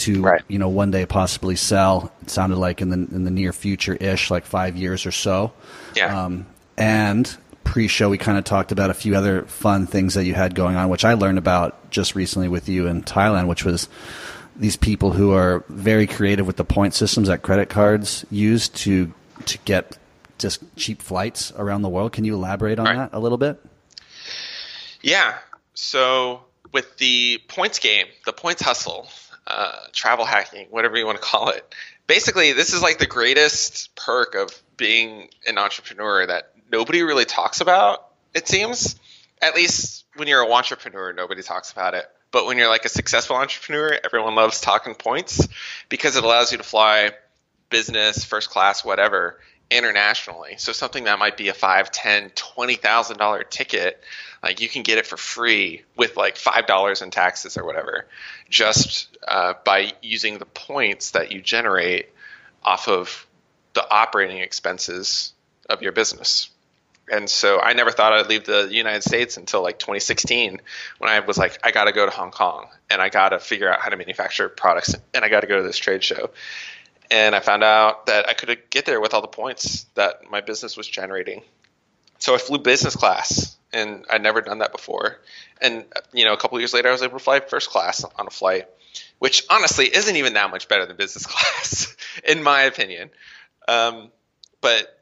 to 0.04 0.22
Right. 0.22 0.42
you 0.48 0.58
know 0.58 0.68
one 0.68 0.90
day 0.90 1.04
possibly 1.06 1.56
sell. 1.56 2.12
It 2.22 2.30
sounded 2.30 2.56
like 2.56 2.80
in 2.80 2.90
the 2.90 2.96
in 3.14 3.24
the 3.24 3.30
near 3.30 3.52
future 3.52 3.94
ish, 3.94 4.30
like 4.30 4.44
five 4.46 4.76
years 4.76 5.04
or 5.06 5.10
so. 5.12 5.52
Yeah. 5.96 6.24
Um, 6.24 6.46
and 6.76 7.34
pre-show, 7.64 8.08
we 8.10 8.18
kind 8.18 8.36
of 8.38 8.44
talked 8.44 8.72
about 8.72 8.90
a 8.90 8.94
few 8.94 9.14
other 9.14 9.42
fun 9.42 9.86
things 9.86 10.14
that 10.14 10.24
you 10.24 10.34
had 10.34 10.54
going 10.54 10.76
on, 10.76 10.88
which 10.88 11.04
I 11.04 11.14
learned 11.14 11.38
about 11.38 11.90
just 11.90 12.14
recently 12.14 12.48
with 12.48 12.68
you 12.68 12.86
in 12.86 13.02
Thailand, 13.02 13.46
which 13.46 13.64
was 13.64 13.88
these 14.56 14.76
people 14.76 15.12
who 15.12 15.32
are 15.32 15.64
very 15.68 16.06
creative 16.06 16.46
with 16.46 16.56
the 16.56 16.64
point 16.64 16.92
systems 16.94 17.28
that 17.28 17.42
credit 17.42 17.68
cards 17.68 18.24
use 18.30 18.68
to 18.68 19.12
to 19.46 19.58
get 19.64 19.96
just 20.38 20.60
cheap 20.76 21.00
flights 21.00 21.52
around 21.56 21.82
the 21.82 21.88
world. 21.88 22.12
Can 22.12 22.24
you 22.24 22.34
elaborate 22.34 22.78
on 22.78 22.86
Right. 22.86 22.96
that 22.96 23.10
a 23.12 23.18
little 23.20 23.38
bit? 23.38 23.58
Yeah. 25.02 25.34
So 25.74 26.40
with 26.72 26.96
the 26.98 27.40
points 27.48 27.78
game, 27.78 28.06
the 28.26 28.32
points 28.32 28.62
hustle, 28.62 29.08
uh, 29.46 29.72
travel 29.92 30.24
hacking, 30.24 30.68
whatever 30.70 30.96
you 30.96 31.06
want 31.06 31.18
to 31.18 31.24
call 31.24 31.48
it, 31.50 31.74
basically 32.06 32.52
this 32.52 32.72
is 32.72 32.82
like 32.82 32.98
the 32.98 33.06
greatest 33.06 33.94
perk 33.94 34.34
of 34.34 34.50
being 34.76 35.28
an 35.46 35.58
entrepreneur 35.58 36.26
that 36.26 36.52
nobody 36.70 37.02
really 37.02 37.24
talks 37.24 37.60
about. 37.60 38.06
It 38.34 38.48
seems, 38.48 38.96
at 39.40 39.54
least 39.54 40.04
when 40.16 40.28
you're 40.28 40.42
a 40.42 40.50
entrepreneur, 40.50 41.12
nobody 41.12 41.42
talks 41.42 41.72
about 41.72 41.94
it. 41.94 42.06
But 42.30 42.46
when 42.46 42.56
you're 42.56 42.68
like 42.68 42.84
a 42.84 42.88
successful 42.88 43.36
entrepreneur, 43.36 43.98
everyone 44.04 44.34
loves 44.34 44.60
talking 44.60 44.94
points 44.94 45.46
because 45.88 46.16
it 46.16 46.24
allows 46.24 46.50
you 46.50 46.58
to 46.58 46.64
fly 46.64 47.10
business, 47.68 48.24
first 48.24 48.50
class, 48.50 48.84
whatever, 48.84 49.38
internationally. 49.72 50.56
So 50.58 50.72
something 50.72 51.04
that 51.04 51.18
might 51.18 51.36
be 51.36 51.48
a 51.48 51.54
five, 51.54 51.90
ten, 51.90 52.30
twenty 52.34 52.74
thousand 52.74 53.18
dollar 53.18 53.42
ticket, 53.42 54.02
like 54.42 54.60
you 54.60 54.68
can 54.68 54.82
get 54.82 54.98
it 54.98 55.06
for 55.06 55.16
free 55.16 55.82
with 55.96 56.16
like 56.16 56.36
five 56.36 56.66
dollars 56.66 57.02
in 57.02 57.10
taxes 57.10 57.56
or 57.56 57.64
whatever, 57.64 58.06
just 58.48 59.16
uh, 59.26 59.54
by 59.64 59.92
using 60.02 60.38
the 60.38 60.46
points 60.46 61.12
that 61.12 61.32
you 61.32 61.40
generate 61.40 62.10
off 62.62 62.88
of 62.88 63.26
the 63.74 63.88
operating 63.90 64.38
expenses 64.38 65.32
of 65.68 65.82
your 65.82 65.92
business. 65.92 66.50
And 67.10 67.28
so 67.28 67.58
I 67.60 67.72
never 67.72 67.90
thought 67.90 68.12
I'd 68.12 68.28
leave 68.28 68.44
the 68.44 68.68
United 68.70 69.02
States 69.02 69.36
until 69.36 69.62
like 69.62 69.78
2016 69.78 70.60
when 70.98 71.10
I 71.10 71.20
was 71.20 71.36
like, 71.36 71.58
I 71.64 71.72
got 71.72 71.84
to 71.84 71.92
go 71.92 72.06
to 72.06 72.12
Hong 72.12 72.30
Kong 72.30 72.68
and 72.90 73.02
I 73.02 73.08
got 73.08 73.30
to 73.30 73.40
figure 73.40 73.70
out 73.70 73.80
how 73.80 73.90
to 73.90 73.96
manufacture 73.96 74.48
products 74.48 74.94
and 75.12 75.24
I 75.24 75.28
got 75.28 75.40
to 75.40 75.46
go 75.46 75.56
to 75.56 75.62
this 75.62 75.76
trade 75.76 76.04
show 76.04 76.30
and 77.12 77.34
I 77.34 77.40
found 77.40 77.62
out 77.62 78.06
that 78.06 78.26
I 78.26 78.32
could 78.32 78.70
get 78.70 78.86
there 78.86 78.98
with 78.98 79.12
all 79.12 79.20
the 79.20 79.28
points 79.28 79.84
that 79.94 80.30
my 80.30 80.40
business 80.40 80.78
was 80.78 80.88
generating. 80.88 81.42
So 82.18 82.34
I 82.34 82.38
flew 82.38 82.58
business 82.58 82.96
class, 82.96 83.54
and 83.70 84.06
I'd 84.10 84.22
never 84.22 84.40
done 84.40 84.58
that 84.58 84.72
before. 84.72 85.18
And 85.60 85.84
you 86.12 86.24
know, 86.24 86.32
a 86.32 86.38
couple 86.38 86.58
years 86.58 86.72
later, 86.72 86.88
I 86.88 86.92
was 86.92 87.02
able 87.02 87.18
to 87.18 87.24
fly 87.24 87.40
first 87.40 87.68
class 87.68 88.02
on 88.02 88.26
a 88.26 88.30
flight, 88.30 88.66
which 89.18 89.44
honestly 89.50 89.94
isn't 89.94 90.16
even 90.16 90.32
that 90.34 90.50
much 90.50 90.68
better 90.68 90.86
than 90.86 90.96
business 90.96 91.26
class, 91.28 91.94
in 92.26 92.42
my 92.42 92.62
opinion. 92.62 93.10
Um, 93.68 94.10
but 94.62 94.98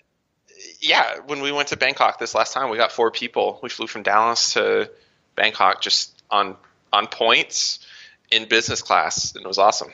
yeah, 0.80 1.20
when 1.26 1.42
we 1.42 1.52
went 1.52 1.68
to 1.68 1.76
Bangkok 1.76 2.18
this 2.18 2.34
last 2.34 2.52
time, 2.52 2.70
we 2.70 2.76
got 2.76 2.90
four 2.90 3.12
people. 3.12 3.60
We 3.62 3.68
flew 3.68 3.86
from 3.86 4.02
Dallas 4.02 4.54
to 4.54 4.90
Bangkok 5.36 5.80
just 5.80 6.20
on 6.28 6.56
on 6.92 7.06
points 7.06 7.86
in 8.32 8.48
business 8.48 8.82
class, 8.82 9.36
and 9.36 9.44
it 9.44 9.48
was 9.48 9.58
awesome. 9.58 9.92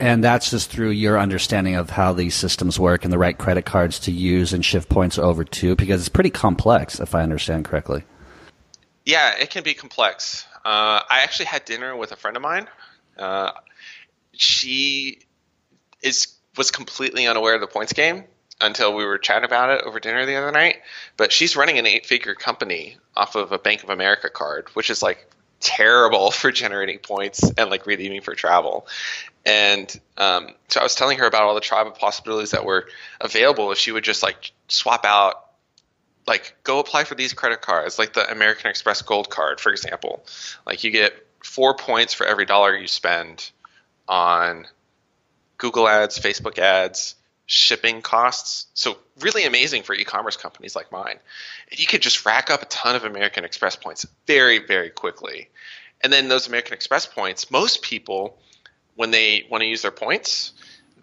And 0.00 0.24
that's 0.24 0.50
just 0.50 0.70
through 0.70 0.90
your 0.90 1.18
understanding 1.18 1.76
of 1.76 1.90
how 1.90 2.12
these 2.12 2.34
systems 2.34 2.78
work 2.78 3.04
and 3.04 3.12
the 3.12 3.18
right 3.18 3.38
credit 3.38 3.64
cards 3.64 4.00
to 4.00 4.10
use 4.10 4.52
and 4.52 4.64
shift 4.64 4.88
points 4.88 5.18
over 5.18 5.44
to, 5.44 5.76
because 5.76 6.00
it's 6.00 6.08
pretty 6.08 6.30
complex, 6.30 6.98
if 6.98 7.14
I 7.14 7.22
understand 7.22 7.64
correctly. 7.64 8.02
Yeah, 9.04 9.36
it 9.38 9.50
can 9.50 9.62
be 9.62 9.74
complex. 9.74 10.46
Uh, 10.64 11.02
I 11.08 11.20
actually 11.22 11.46
had 11.46 11.64
dinner 11.64 11.96
with 11.96 12.12
a 12.12 12.16
friend 12.16 12.36
of 12.36 12.42
mine. 12.42 12.68
Uh, 13.16 13.52
she 14.32 15.20
is 16.00 16.34
was 16.56 16.70
completely 16.70 17.26
unaware 17.26 17.54
of 17.54 17.60
the 17.60 17.66
points 17.66 17.92
game. 17.92 18.24
until 18.62 18.94
we 18.94 19.04
were 19.04 19.18
chatting 19.18 19.44
about 19.44 19.70
it 19.70 19.84
over 19.84 20.00
dinner 20.00 20.24
the 20.24 20.36
other 20.36 20.52
night. 20.52 20.76
But 21.16 21.32
she's 21.32 21.56
running 21.56 21.78
an 21.78 21.86
eight 21.86 22.06
figure 22.06 22.34
company 22.34 22.96
off 23.16 23.34
of 23.34 23.52
a 23.52 23.58
Bank 23.58 23.82
of 23.82 23.90
America 23.90 24.30
card, 24.30 24.68
which 24.74 24.88
is 24.88 25.02
like 25.02 25.26
terrible 25.62 26.30
for 26.30 26.50
generating 26.50 26.98
points 26.98 27.42
and 27.56 27.70
like 27.70 27.86
redeeming 27.86 28.20
for 28.20 28.34
travel. 28.34 28.86
And 29.44 30.00
um, 30.18 30.48
so 30.68 30.80
I 30.80 30.82
was 30.82 30.94
telling 30.94 31.18
her 31.18 31.26
about 31.26 31.42
all 31.42 31.54
the 31.54 31.74
of 31.86 31.98
possibilities 31.98 32.50
that 32.50 32.64
were 32.64 32.88
available 33.20 33.72
if 33.72 33.78
she 33.78 33.92
would 33.92 34.04
just 34.04 34.22
like 34.22 34.52
swap 34.68 35.04
out, 35.04 35.46
like 36.26 36.54
go 36.62 36.78
apply 36.78 37.04
for 37.04 37.14
these 37.14 37.32
credit 37.32 37.60
cards, 37.60 37.98
like 37.98 38.12
the 38.12 38.30
American 38.30 38.70
Express 38.70 39.02
Gold 39.02 39.30
Card, 39.30 39.58
for 39.58 39.72
example. 39.72 40.24
Like 40.66 40.84
you 40.84 40.90
get 40.90 41.14
four 41.42 41.74
points 41.74 42.14
for 42.14 42.26
every 42.26 42.44
dollar 42.44 42.76
you 42.76 42.86
spend 42.86 43.50
on 44.08 44.66
Google 45.58 45.88
ads, 45.88 46.18
Facebook 46.18 46.58
ads, 46.58 47.16
shipping 47.52 48.00
costs. 48.00 48.66
So 48.72 48.96
really 49.20 49.44
amazing 49.44 49.82
for 49.82 49.94
e-commerce 49.94 50.38
companies 50.38 50.74
like 50.74 50.90
mine. 50.90 51.18
And 51.70 51.78
you 51.78 51.86
could 51.86 52.00
just 52.00 52.24
rack 52.24 52.50
up 52.50 52.62
a 52.62 52.66
ton 52.66 52.96
of 52.96 53.04
American 53.04 53.44
Express 53.44 53.76
points 53.76 54.06
very, 54.26 54.58
very 54.58 54.88
quickly. 54.88 55.50
And 56.02 56.10
then 56.10 56.28
those 56.28 56.46
American 56.46 56.72
Express 56.72 57.04
points, 57.04 57.50
most 57.50 57.82
people, 57.82 58.38
when 58.96 59.10
they 59.10 59.44
want 59.50 59.60
to 59.60 59.66
use 59.66 59.82
their 59.82 59.90
points, 59.90 60.54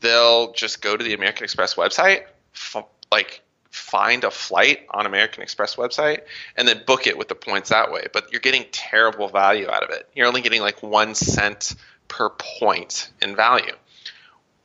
they'll 0.01 0.51
just 0.53 0.81
go 0.81 0.97
to 0.97 1.03
the 1.03 1.13
American 1.13 1.43
Express 1.43 1.75
website, 1.75 2.23
f- 2.55 2.83
like 3.11 3.43
find 3.69 4.23
a 4.23 4.31
flight 4.31 4.87
on 4.89 5.05
American 5.05 5.43
Express 5.43 5.75
website, 5.75 6.21
and 6.57 6.67
then 6.67 6.81
book 6.87 7.05
it 7.05 7.15
with 7.15 7.27
the 7.27 7.35
points 7.35 7.69
that 7.69 7.91
way. 7.91 8.07
But 8.11 8.31
you're 8.31 8.41
getting 8.41 8.65
terrible 8.71 9.27
value 9.29 9.69
out 9.69 9.83
of 9.83 9.91
it. 9.91 10.09
You're 10.15 10.25
only 10.25 10.41
getting 10.41 10.61
like 10.61 10.81
one 10.81 11.13
cent 11.13 11.75
per 12.07 12.31
point 12.31 13.11
in 13.21 13.35
value. 13.35 13.75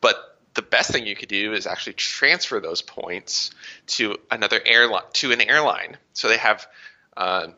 But 0.00 0.33
the 0.54 0.62
best 0.62 0.90
thing 0.90 1.06
you 1.06 1.16
could 1.16 1.28
do 1.28 1.52
is 1.52 1.66
actually 1.66 1.94
transfer 1.94 2.60
those 2.60 2.80
points 2.80 3.50
to 3.86 4.16
another 4.30 4.60
airline 4.64 5.02
to 5.14 5.32
an 5.32 5.40
airline. 5.40 5.96
So 6.12 6.28
they 6.28 6.36
have 6.38 6.66
uh, 7.16 7.48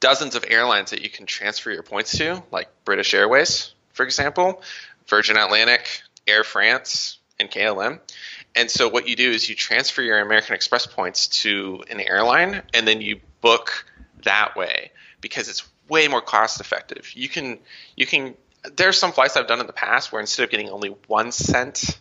dozens 0.00 0.34
of 0.34 0.44
airlines 0.48 0.90
that 0.90 1.02
you 1.02 1.10
can 1.10 1.26
transfer 1.26 1.70
your 1.70 1.82
points 1.82 2.16
to, 2.18 2.42
like 2.50 2.68
British 2.84 3.14
Airways, 3.14 3.74
for 3.92 4.04
example, 4.04 4.62
Virgin 5.08 5.36
Atlantic, 5.36 6.02
Air 6.26 6.44
France, 6.44 7.18
and 7.38 7.50
KLM. 7.50 8.00
And 8.54 8.70
so 8.70 8.88
what 8.88 9.08
you 9.08 9.16
do 9.16 9.30
is 9.30 9.48
you 9.48 9.56
transfer 9.56 10.02
your 10.02 10.20
American 10.20 10.54
Express 10.54 10.86
points 10.86 11.26
to 11.42 11.82
an 11.90 12.00
airline, 12.00 12.62
and 12.72 12.86
then 12.86 13.00
you 13.00 13.20
book 13.40 13.86
that 14.22 14.56
way 14.56 14.92
because 15.20 15.48
it's 15.48 15.66
way 15.88 16.08
more 16.08 16.20
cost 16.20 16.60
effective. 16.60 17.12
You 17.14 17.28
can 17.28 17.58
you 17.96 18.06
can 18.06 18.34
there's 18.72 18.98
some 18.98 19.12
flights 19.12 19.36
I've 19.36 19.46
done 19.46 19.60
in 19.60 19.66
the 19.66 19.72
past 19.72 20.12
where 20.12 20.20
instead 20.20 20.44
of 20.44 20.50
getting 20.50 20.70
only 20.70 20.90
one 21.06 21.32
cent 21.32 21.98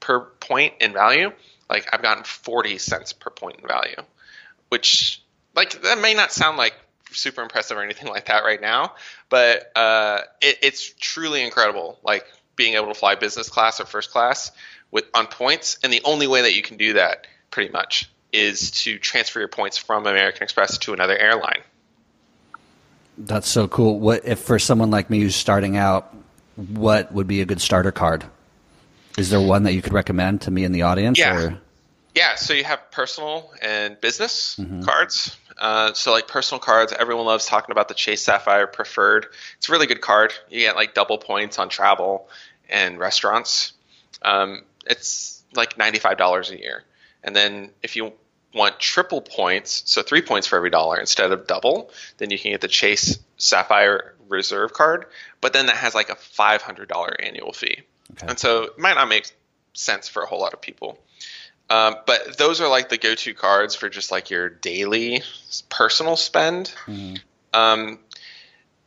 per 0.00 0.20
point 0.20 0.74
in 0.80 0.92
value, 0.92 1.32
like 1.68 1.88
I've 1.92 2.02
gotten 2.02 2.24
40 2.24 2.78
cents 2.78 3.12
per 3.12 3.30
point 3.30 3.60
in 3.60 3.66
value, 3.66 3.96
which 4.68 5.22
like 5.54 5.82
that 5.82 6.00
may 6.00 6.14
not 6.14 6.32
sound 6.32 6.56
like 6.56 6.74
super 7.12 7.42
impressive 7.42 7.76
or 7.76 7.82
anything 7.82 8.08
like 8.08 8.26
that 8.26 8.44
right 8.44 8.60
now, 8.60 8.94
but 9.28 9.70
uh, 9.76 10.20
it, 10.40 10.58
it's 10.62 10.92
truly 10.98 11.42
incredible. 11.42 11.98
Like 12.02 12.26
being 12.56 12.74
able 12.74 12.88
to 12.88 12.94
fly 12.94 13.14
business 13.14 13.48
class 13.48 13.80
or 13.80 13.86
first 13.86 14.10
class 14.10 14.52
with 14.90 15.04
on 15.14 15.26
points, 15.26 15.78
and 15.82 15.92
the 15.92 16.02
only 16.04 16.26
way 16.26 16.42
that 16.42 16.54
you 16.54 16.62
can 16.62 16.76
do 16.76 16.94
that, 16.94 17.26
pretty 17.50 17.70
much, 17.70 18.10
is 18.32 18.70
to 18.70 18.98
transfer 18.98 19.38
your 19.38 19.48
points 19.48 19.78
from 19.78 20.06
American 20.06 20.42
Express 20.42 20.78
to 20.78 20.92
another 20.92 21.16
airline. 21.16 21.62
That's 23.18 23.48
so 23.48 23.66
cool. 23.68 23.98
What 23.98 24.24
if 24.24 24.38
for 24.38 24.58
someone 24.58 24.90
like 24.90 25.10
me 25.10 25.20
who's 25.20 25.36
starting 25.36 25.76
out, 25.76 26.14
what 26.56 27.12
would 27.12 27.26
be 27.26 27.40
a 27.40 27.44
good 27.44 27.60
starter 27.60 27.92
card? 27.92 28.24
Is 29.16 29.30
there 29.30 29.40
one 29.40 29.64
that 29.64 29.72
you 29.74 29.82
could 29.82 29.92
recommend 29.92 30.42
to 30.42 30.50
me 30.50 30.64
in 30.64 30.72
the 30.72 30.82
audience? 30.82 31.18
Yeah. 31.18 31.36
Or? 31.36 31.58
Yeah, 32.14 32.36
so 32.36 32.52
you 32.54 32.64
have 32.64 32.90
personal 32.90 33.52
and 33.60 34.00
business 34.00 34.56
Mm-hmm. 34.58 34.82
cards. 34.82 35.36
Uh, 35.56 35.92
so 35.92 36.12
like 36.12 36.28
personal 36.28 36.60
cards, 36.60 36.92
everyone 36.96 37.26
loves 37.26 37.44
talking 37.46 37.72
about 37.72 37.88
the 37.88 37.94
Chase 37.94 38.22
Sapphire 38.22 38.68
Preferred. 38.68 39.26
It's 39.56 39.68
a 39.68 39.72
really 39.72 39.86
good 39.86 40.00
card. 40.00 40.32
You 40.48 40.60
get 40.60 40.76
like 40.76 40.94
double 40.94 41.18
points 41.18 41.58
on 41.58 41.68
travel 41.68 42.28
and 42.68 42.98
restaurants. 42.98 43.72
Um, 44.22 44.62
it's 44.86 45.42
like 45.54 45.76
ninety 45.76 45.98
five 45.98 46.16
dollars 46.16 46.50
a 46.50 46.58
year. 46.58 46.84
And 47.24 47.34
then 47.34 47.70
if 47.82 47.96
you 47.96 48.12
want 48.54 48.78
triple 48.80 49.20
points, 49.20 49.82
so 49.86 50.02
three 50.02 50.22
points 50.22 50.46
for 50.46 50.56
every 50.56 50.70
dollar 50.70 50.98
instead 50.98 51.32
of 51.32 51.46
double, 51.46 51.90
then 52.16 52.30
you 52.30 52.38
can 52.38 52.52
get 52.52 52.60
the 52.60 52.68
Chase 52.68 53.18
Sapphire 53.36 54.14
Reserve 54.28 54.72
card. 54.72 55.06
But 55.40 55.52
then 55.52 55.66
that 55.66 55.76
has 55.76 55.94
like 55.94 56.10
a 56.10 56.16
five 56.16 56.62
hundred 56.62 56.88
dollar 56.88 57.14
annual 57.20 57.52
fee. 57.52 57.82
Okay. 58.12 58.26
And 58.28 58.38
so 58.38 58.64
it 58.64 58.78
might 58.78 58.94
not 58.94 59.08
make 59.08 59.30
sense 59.74 60.08
for 60.08 60.22
a 60.22 60.26
whole 60.26 60.40
lot 60.40 60.54
of 60.54 60.60
people. 60.60 60.98
Um, 61.70 61.96
but 62.06 62.38
those 62.38 62.60
are 62.60 62.68
like 62.68 62.88
the 62.88 62.96
go-to 62.96 63.34
cards 63.34 63.74
for 63.74 63.90
just 63.90 64.10
like 64.10 64.30
your 64.30 64.48
daily 64.48 65.22
personal 65.68 66.16
spend. 66.16 66.72
Um, 67.52 67.98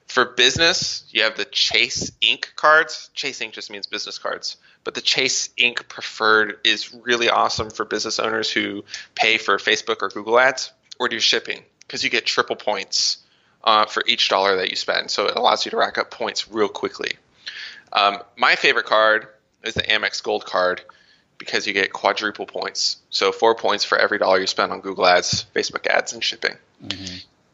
for 0.07 0.25
business, 0.25 1.05
you 1.11 1.23
have 1.23 1.37
the 1.37 1.45
Chase 1.45 2.11
Ink 2.21 2.53
cards. 2.55 3.09
Chase 3.13 3.39
Ink 3.39 3.53
just 3.53 3.71
means 3.71 3.87
business 3.87 4.17
cards, 4.17 4.57
but 4.83 4.93
the 4.93 5.01
Chase 5.01 5.49
Ink 5.57 5.87
Preferred 5.87 6.59
is 6.63 6.93
really 6.93 7.29
awesome 7.29 7.69
for 7.69 7.85
business 7.85 8.19
owners 8.19 8.51
who 8.51 8.83
pay 9.15 9.37
for 9.37 9.57
Facebook 9.57 10.01
or 10.01 10.09
Google 10.09 10.39
ads 10.39 10.71
or 10.99 11.07
do 11.07 11.19
shipping 11.19 11.63
because 11.81 12.03
you 12.03 12.09
get 12.09 12.25
triple 12.25 12.55
points 12.55 13.17
uh, 13.63 13.85
for 13.85 14.03
each 14.07 14.29
dollar 14.29 14.57
that 14.57 14.69
you 14.69 14.75
spend. 14.75 15.11
So 15.11 15.27
it 15.27 15.35
allows 15.35 15.65
you 15.65 15.71
to 15.71 15.77
rack 15.77 15.97
up 15.97 16.09
points 16.09 16.49
real 16.49 16.69
quickly. 16.69 17.17
Um, 17.93 18.19
my 18.37 18.55
favorite 18.55 18.85
card 18.85 19.27
is 19.63 19.73
the 19.73 19.83
Amex 19.83 20.23
Gold 20.23 20.45
card 20.45 20.81
because 21.37 21.67
you 21.67 21.73
get 21.73 21.91
quadruple 21.91 22.45
points. 22.45 22.97
So 23.09 23.31
four 23.31 23.55
points 23.55 23.83
for 23.83 23.97
every 23.97 24.17
dollar 24.17 24.39
you 24.39 24.47
spend 24.47 24.71
on 24.71 24.81
Google 24.81 25.05
Ads, 25.05 25.45
Facebook 25.55 25.87
ads, 25.87 26.13
and 26.13 26.23
shipping. 26.23 26.55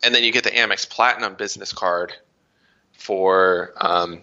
And 0.04 0.14
then 0.14 0.24
you 0.24 0.32
get 0.32 0.44
the 0.44 0.52
Amex 0.52 0.88
Platinum 0.90 1.36
business 1.36 1.74
card 1.74 2.14
for 2.94 3.74
um, 3.78 4.22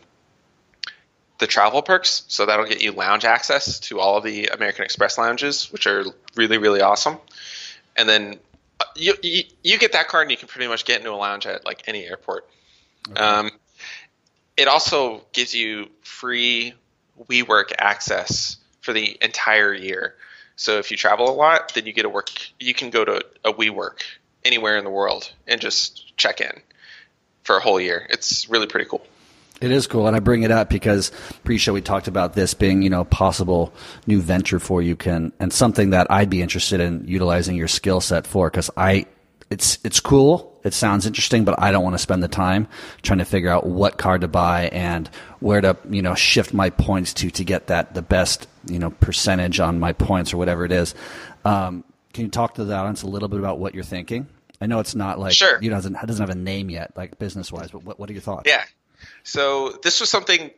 the 1.39 1.47
travel 1.47 1.83
perks. 1.83 2.25
So 2.29 2.47
that'll 2.47 2.67
get 2.67 2.83
you 2.83 2.93
lounge 2.93 3.25
access 3.25 3.81
to 3.81 4.01
all 4.01 4.19
of 4.19 4.25
the 4.25 4.47
American 4.49 4.85
Express 4.85 5.19
lounges, 5.19 5.73
which 5.73 5.87
are 5.87 6.05
really, 6.37 6.59
really 6.59 6.81
awesome. 6.81 7.19
And 7.97 8.09
then 8.09 8.39
uh, 8.81 8.85
you, 8.97 9.15
you, 9.23 9.45
you 9.63 9.79
get 9.79 9.93
that 9.93 10.09
card 10.09 10.23
and 10.23 10.31
you 10.31 10.37
can 10.37 10.49
pretty 10.49 10.69
much 10.69 10.85
get 10.85 10.99
into 10.99 11.13
a 11.13 11.17
lounge 11.17 11.47
at 11.47 11.65
like 11.65 11.85
any 11.87 12.05
airport. 12.05 12.49
Um, 13.17 13.51
it 14.57 14.69
also 14.69 15.23
gives 15.33 15.55
you 15.55 15.89
free 16.03 16.75
WeWork 17.29 17.73
access 17.79 18.57
for 18.81 18.93
the 18.93 19.17
entire 19.21 19.75
year. 19.75 20.15
So 20.57 20.79
if 20.79 20.91
you 20.91 20.97
travel 20.97 21.29
a 21.29 21.35
lot, 21.35 21.75
then 21.75 21.87
you 21.87 21.93
get 21.93 22.05
a 22.05 22.09
work. 22.09 22.31
You 22.61 22.75
can 22.75 22.91
go 22.91 23.05
to 23.05 23.25
a 23.45 23.53
WeWork 23.53 24.03
anywhere 24.45 24.77
in 24.77 24.85
the 24.85 24.91
world 24.91 25.31
and 25.47 25.61
just 25.61 26.17
check 26.17 26.41
in 26.41 26.53
for 27.43 27.57
a 27.57 27.61
whole 27.61 27.81
year. 27.81 28.07
It's 28.09 28.49
really 28.49 28.67
pretty 28.67 28.89
cool. 28.89 29.05
It 29.61 29.71
is 29.71 29.87
cool, 29.87 30.07
and 30.07 30.17
I 30.17 30.21
bring 30.21 30.43
it 30.43 30.51
up 30.51 30.69
because 30.69 31.13
pre-show 31.45 31.73
we 31.73 31.81
talked 31.81 32.09
about 32.09 32.35
this 32.35 32.55
being, 32.55 32.83
you 32.83 32.91
know, 32.91 33.03
a 33.03 33.05
possible 33.05 33.73
new 34.07 34.21
venture 34.21 34.59
for 34.59 34.83
you, 34.83 34.97
can 34.97 35.33
and 35.39 35.53
something 35.53 35.91
that 35.91 36.09
I'd 36.11 36.29
be 36.29 36.43
interested 36.43 36.81
in 36.81 37.07
utilizing 37.07 37.57
your 37.57 37.69
skill 37.69 38.01
set 38.01 38.27
for. 38.27 38.51
Because 38.51 38.69
I, 38.77 39.07
it's 39.51 39.79
it's 39.85 40.01
cool, 40.01 40.59
it 40.65 40.75
sounds 40.75 41.07
interesting, 41.07 41.45
but 41.45 41.61
I 41.63 41.71
don't 41.71 41.85
want 41.85 41.95
to 41.95 41.99
spend 41.99 42.23
the 42.23 42.29
time 42.29 42.67
trying 43.03 43.21
to 43.21 43.25
figure 43.25 43.49
out 43.49 43.65
what 43.65 43.97
card 43.97 44.23
to 44.23 44.29
buy 44.29 44.69
and 44.73 45.09
where 45.39 45.61
to, 45.61 45.77
you 45.89 46.03
know, 46.03 46.15
shift 46.15 46.53
my 46.53 46.71
points 46.71 47.15
to 47.15 47.31
to 47.31 47.45
get 47.45 47.69
that 47.69 47.95
the 47.95 48.03
best, 48.03 48.49
you 48.67 48.79
know, 48.81 48.91
percentage 48.91 49.61
on 49.61 49.79
my 49.79 49.93
points 49.93 50.35
or 50.35 50.37
whatever 50.37 50.65
it 50.65 50.73
is. 50.73 50.95
Um, 51.45 51.85
can 52.13 52.25
you 52.25 52.31
talk 52.31 52.55
to 52.55 52.65
the 52.65 52.75
audience 52.75 53.03
a 53.03 53.07
little 53.07 53.29
bit 53.29 53.39
about 53.39 53.59
what 53.59 53.75
you're 53.75 53.85
thinking? 53.85 54.27
I 54.61 54.67
know 54.67 54.81
it's 54.81 54.95
not 54.95 55.19
like 55.19 55.33
Sure. 55.35 55.59
you 55.63 55.71
know, 55.71 55.77
it 55.77 55.79
doesn't 55.79 55.97
it 55.97 56.07
doesn't 56.07 56.27
have 56.27 56.37
a 56.37 56.39
name 56.39 56.71
yet, 56.71 56.93
like 56.97 57.19
business 57.19 57.53
wise, 57.53 57.71
but 57.71 57.85
what 57.85 57.99
what 58.01 58.11
are 58.11 58.13
your 58.13 58.23
thoughts? 58.23 58.49
Yeah. 58.49 58.65
So 59.23 59.71
this 59.71 60.01
was 60.01 60.11
something. 60.11 60.51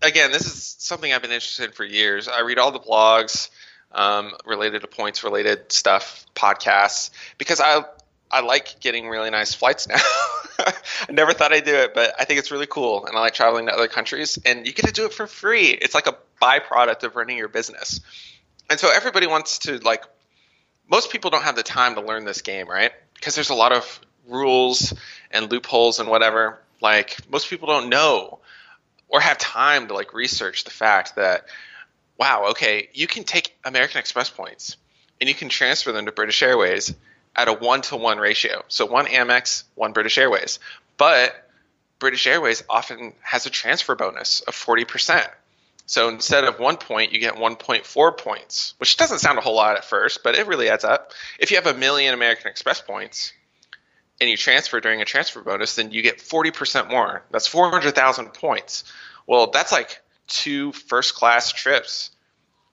Again, 0.00 0.30
this 0.30 0.46
is 0.46 0.76
something 0.78 1.12
I've 1.12 1.22
been 1.22 1.32
interested 1.32 1.66
in 1.66 1.72
for 1.72 1.84
years. 1.84 2.28
I 2.28 2.42
read 2.42 2.58
all 2.58 2.70
the 2.70 2.80
blogs 2.80 3.50
um, 3.92 4.32
related 4.44 4.82
to 4.82 4.86
points 4.86 5.24
related 5.24 5.72
stuff, 5.72 6.24
podcasts, 6.34 7.10
because 7.38 7.60
I 7.60 7.84
I 8.30 8.40
like 8.40 8.80
getting 8.80 9.08
really 9.08 9.30
nice 9.30 9.54
flights 9.54 9.88
now. 9.88 9.96
I 10.58 11.12
never 11.12 11.32
thought 11.32 11.52
I'd 11.52 11.64
do 11.64 11.74
it, 11.74 11.94
but 11.94 12.14
I 12.18 12.24
think 12.24 12.38
it's 12.38 12.50
really 12.50 12.66
cool, 12.66 13.06
and 13.06 13.16
I 13.16 13.20
like 13.20 13.34
traveling 13.34 13.66
to 13.66 13.72
other 13.72 13.88
countries. 13.88 14.38
And 14.44 14.66
you 14.66 14.72
get 14.72 14.86
to 14.86 14.92
do 14.92 15.06
it 15.06 15.12
for 15.12 15.26
free. 15.26 15.70
It's 15.70 15.94
like 15.94 16.06
a 16.06 16.16
byproduct 16.42 17.04
of 17.04 17.16
running 17.16 17.38
your 17.38 17.48
business. 17.48 18.00
And 18.68 18.78
so 18.78 18.90
everybody 18.94 19.26
wants 19.26 19.60
to 19.60 19.78
like. 19.78 20.04
Most 20.88 21.10
people 21.10 21.30
don't 21.30 21.42
have 21.42 21.56
the 21.56 21.64
time 21.64 21.96
to 21.96 22.00
learn 22.00 22.24
this 22.24 22.42
game, 22.42 22.68
right? 22.68 22.92
Because 23.14 23.34
there's 23.34 23.50
a 23.50 23.54
lot 23.54 23.72
of 23.72 24.00
rules 24.28 24.94
and 25.32 25.50
loopholes 25.50 25.98
and 25.98 26.08
whatever. 26.08 26.60
Like 26.80 27.16
most 27.30 27.48
people 27.48 27.68
don't 27.68 27.88
know 27.88 28.38
or 29.08 29.20
have 29.20 29.38
time 29.38 29.88
to 29.88 29.94
like 29.94 30.14
research 30.14 30.64
the 30.64 30.70
fact 30.70 31.16
that 31.16 31.46
wow, 32.18 32.46
okay, 32.50 32.88
you 32.94 33.06
can 33.06 33.24
take 33.24 33.56
American 33.64 33.98
Express 33.98 34.30
points 34.30 34.76
and 35.20 35.28
you 35.28 35.34
can 35.34 35.48
transfer 35.48 35.92
them 35.92 36.06
to 36.06 36.12
British 36.12 36.42
Airways 36.42 36.94
at 37.34 37.48
a 37.48 37.52
one 37.52 37.82
to 37.82 37.96
one 37.96 38.18
ratio. 38.18 38.64
So 38.68 38.86
one 38.86 39.06
Amex, 39.06 39.64
one 39.74 39.92
British 39.92 40.18
Airways. 40.18 40.58
But 40.96 41.34
British 41.98 42.26
Airways 42.26 42.64
often 42.68 43.12
has 43.20 43.46
a 43.46 43.50
transfer 43.50 43.94
bonus 43.94 44.40
of 44.40 44.54
40%. 44.54 45.26
So 45.86 46.08
instead 46.08 46.44
of 46.44 46.58
one 46.58 46.78
point, 46.78 47.12
you 47.12 47.20
get 47.20 47.34
1.4 47.34 48.18
points, 48.18 48.74
which 48.78 48.96
doesn't 48.96 49.20
sound 49.20 49.38
a 49.38 49.40
whole 49.40 49.54
lot 49.54 49.76
at 49.76 49.84
first, 49.84 50.22
but 50.24 50.34
it 50.34 50.46
really 50.46 50.68
adds 50.68 50.84
up. 50.84 51.12
If 51.38 51.50
you 51.50 51.58
have 51.58 51.66
a 51.66 51.78
million 51.78 52.12
American 52.12 52.48
Express 52.48 52.80
points 52.80 53.32
and 54.20 54.30
you 54.30 54.36
transfer 54.36 54.80
during 54.80 55.02
a 55.02 55.04
transfer 55.04 55.42
bonus, 55.42 55.76
then 55.76 55.90
you 55.90 56.02
get 56.02 56.18
40% 56.18 56.90
more. 56.90 57.22
That's 57.30 57.46
400,000 57.46 58.32
points. 58.32 58.84
Well, 59.26 59.50
that's 59.50 59.72
like 59.72 60.00
two 60.26 60.72
first 60.72 61.14
class 61.14 61.52
trips 61.52 62.10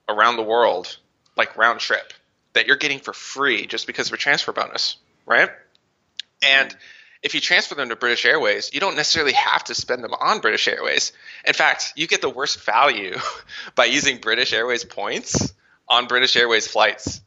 around 0.07 0.37
the 0.37 0.43
world, 0.43 0.97
like 1.35 1.57
round 1.57 1.79
trip, 1.79 2.13
that 2.53 2.67
you're 2.67 2.77
getting 2.77 2.99
for 2.99 3.13
free 3.13 3.65
just 3.65 3.87
because 3.87 4.07
of 4.07 4.13
a 4.13 4.17
transfer 4.17 4.51
bonus, 4.51 4.97
right? 5.25 5.49
And 6.41 6.75
if 7.21 7.33
you 7.33 7.41
transfer 7.41 7.75
them 7.75 7.89
to 7.89 7.95
British 7.95 8.25
Airways, 8.25 8.71
you 8.73 8.79
don't 8.79 8.97
necessarily 8.97 9.33
have 9.33 9.63
to 9.65 9.75
spend 9.75 10.03
them 10.03 10.13
on 10.13 10.39
British 10.39 10.67
Airways. 10.67 11.13
In 11.45 11.53
fact, 11.53 11.93
you 11.95 12.05
get 12.05 12.21
the 12.21 12.29
worst 12.29 12.63
value 12.65 13.15
by 13.75 13.85
using 13.85 14.17
British 14.17 14.53
Airways 14.53 14.83
points 14.83 15.53
on 15.87 16.07
British 16.07 16.35
Airways 16.35 16.67
flights. 16.67 17.21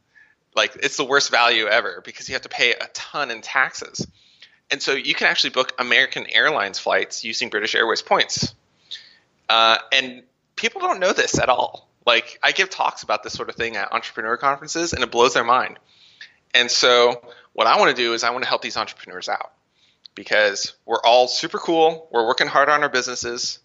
Like 0.57 0.75
it's 0.81 0.97
the 0.97 1.05
worst 1.05 1.29
value 1.29 1.67
ever 1.67 2.01
because 2.03 2.27
you 2.27 2.33
have 2.33 2.41
to 2.41 2.49
pay 2.49 2.71
a 2.71 2.87
ton 2.93 3.31
in 3.31 3.41
taxes. 3.41 4.05
And 4.69 4.81
so 4.81 4.93
you 4.93 5.13
can 5.13 5.27
actually 5.27 5.51
book 5.51 5.71
American 5.79 6.25
Airlines 6.29 6.79
flights 6.79 7.23
using 7.23 7.49
British 7.49 7.75
Airways 7.75 8.01
points. 8.01 8.53
Uh, 9.47 9.77
and 9.93 10.23
people 10.55 10.81
don't 10.81 10.99
know 10.99 11.13
this 11.13 11.39
at 11.39 11.47
all. 11.47 11.87
Like 12.05 12.39
I 12.41 12.51
give 12.51 12.69
talks 12.69 13.03
about 13.03 13.23
this 13.23 13.33
sort 13.33 13.49
of 13.49 13.55
thing 13.55 13.77
at 13.77 13.93
entrepreneur 13.93 14.35
conferences, 14.35 14.93
and 14.93 15.03
it 15.03 15.11
blows 15.11 15.35
their 15.35 15.43
mind. 15.43 15.77
And 16.53 16.71
so 16.71 17.21
what 17.53 17.67
I 17.67 17.77
want 17.77 17.95
to 17.95 18.01
do 18.01 18.13
is 18.13 18.23
I 18.23 18.31
want 18.31 18.43
to 18.43 18.49
help 18.49 18.61
these 18.61 18.77
entrepreneurs 18.77 19.29
out 19.29 19.51
because 20.15 20.73
we're 20.85 21.01
all 21.01 21.27
super 21.27 21.59
cool. 21.59 22.09
We're 22.11 22.25
working 22.25 22.47
hard 22.47 22.67
on 22.67 22.81
our 22.81 22.89
businesses, 22.89 23.59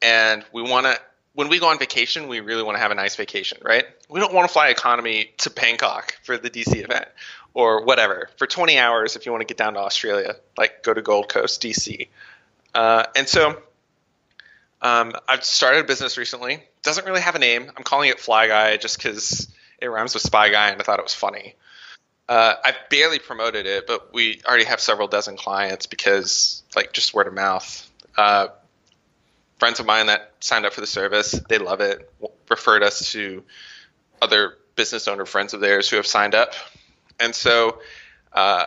and 0.00 0.44
we 0.52 0.62
want 0.62 0.86
to. 0.86 0.98
When 1.40 1.48
we 1.48 1.58
go 1.58 1.68
on 1.68 1.78
vacation, 1.78 2.28
we 2.28 2.40
really 2.40 2.62
want 2.62 2.76
to 2.76 2.82
have 2.82 2.90
a 2.90 2.94
nice 2.94 3.16
vacation, 3.16 3.56
right? 3.62 3.86
We 4.10 4.20
don't 4.20 4.34
want 4.34 4.46
to 4.46 4.52
fly 4.52 4.68
economy 4.68 5.30
to 5.38 5.48
Bangkok 5.48 6.18
for 6.22 6.36
the 6.36 6.50
DC 6.50 6.84
event 6.84 7.06
or 7.54 7.82
whatever 7.86 8.28
for 8.36 8.46
20 8.46 8.76
hours 8.76 9.16
if 9.16 9.24
you 9.24 9.32
want 9.32 9.40
to 9.40 9.46
get 9.46 9.56
down 9.56 9.72
to 9.72 9.80
Australia, 9.80 10.36
like 10.58 10.82
go 10.82 10.92
to 10.92 11.00
Gold 11.00 11.30
Coast, 11.30 11.62
DC. 11.62 12.08
Uh, 12.74 13.04
and 13.16 13.26
so 13.26 13.58
um, 14.82 15.14
I've 15.26 15.42
started 15.42 15.80
a 15.80 15.84
business 15.84 16.18
recently. 16.18 16.62
Doesn't 16.82 17.06
really 17.06 17.22
have 17.22 17.36
a 17.36 17.38
name. 17.38 17.72
I'm 17.74 17.84
calling 17.84 18.10
it 18.10 18.20
Fly 18.20 18.46
Guy 18.48 18.76
just 18.76 18.98
because 18.98 19.48
it 19.78 19.86
rhymes 19.86 20.12
with 20.12 20.22
Spy 20.22 20.50
Guy, 20.50 20.68
and 20.68 20.78
I 20.78 20.84
thought 20.84 20.98
it 20.98 21.04
was 21.06 21.14
funny. 21.14 21.54
Uh, 22.28 22.56
I 22.62 22.74
barely 22.90 23.18
promoted 23.18 23.64
it, 23.64 23.86
but 23.86 24.12
we 24.12 24.42
already 24.46 24.64
have 24.64 24.78
several 24.78 25.08
dozen 25.08 25.38
clients 25.38 25.86
because, 25.86 26.62
like, 26.76 26.92
just 26.92 27.14
word 27.14 27.28
of 27.28 27.32
mouth. 27.32 27.90
Uh, 28.14 28.48
friends 29.60 29.78
of 29.78 29.86
mine 29.86 30.06
that 30.06 30.32
signed 30.40 30.64
up 30.64 30.72
for 30.72 30.80
the 30.80 30.86
service, 30.86 31.32
they 31.48 31.58
love 31.58 31.80
it. 31.80 32.10
Referred 32.48 32.82
us 32.82 33.12
to 33.12 33.44
other 34.20 34.54
business 34.74 35.06
owner 35.06 35.26
friends 35.26 35.54
of 35.54 35.60
theirs 35.60 35.88
who 35.88 35.96
have 35.96 36.06
signed 36.06 36.34
up, 36.34 36.54
and 37.20 37.34
so 37.34 37.78
uh, 38.32 38.64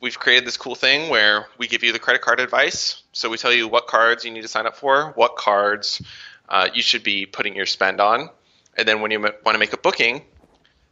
we've 0.00 0.18
created 0.18 0.46
this 0.46 0.58
cool 0.58 0.74
thing 0.74 1.10
where 1.10 1.46
we 1.58 1.66
give 1.66 1.82
you 1.82 1.92
the 1.92 1.98
credit 1.98 2.22
card 2.22 2.38
advice. 2.38 3.02
So 3.12 3.30
we 3.30 3.38
tell 3.38 3.52
you 3.52 3.66
what 3.66 3.86
cards 3.86 4.24
you 4.24 4.30
need 4.30 4.42
to 4.42 4.48
sign 4.48 4.66
up 4.66 4.76
for, 4.76 5.12
what 5.16 5.36
cards 5.36 6.02
uh, 6.48 6.68
you 6.72 6.82
should 6.82 7.02
be 7.02 7.26
putting 7.26 7.56
your 7.56 7.66
spend 7.66 8.00
on, 8.00 8.28
and 8.76 8.86
then 8.86 9.00
when 9.00 9.10
you 9.10 9.20
want 9.20 9.54
to 9.54 9.58
make 9.58 9.72
a 9.72 9.78
booking, 9.78 10.22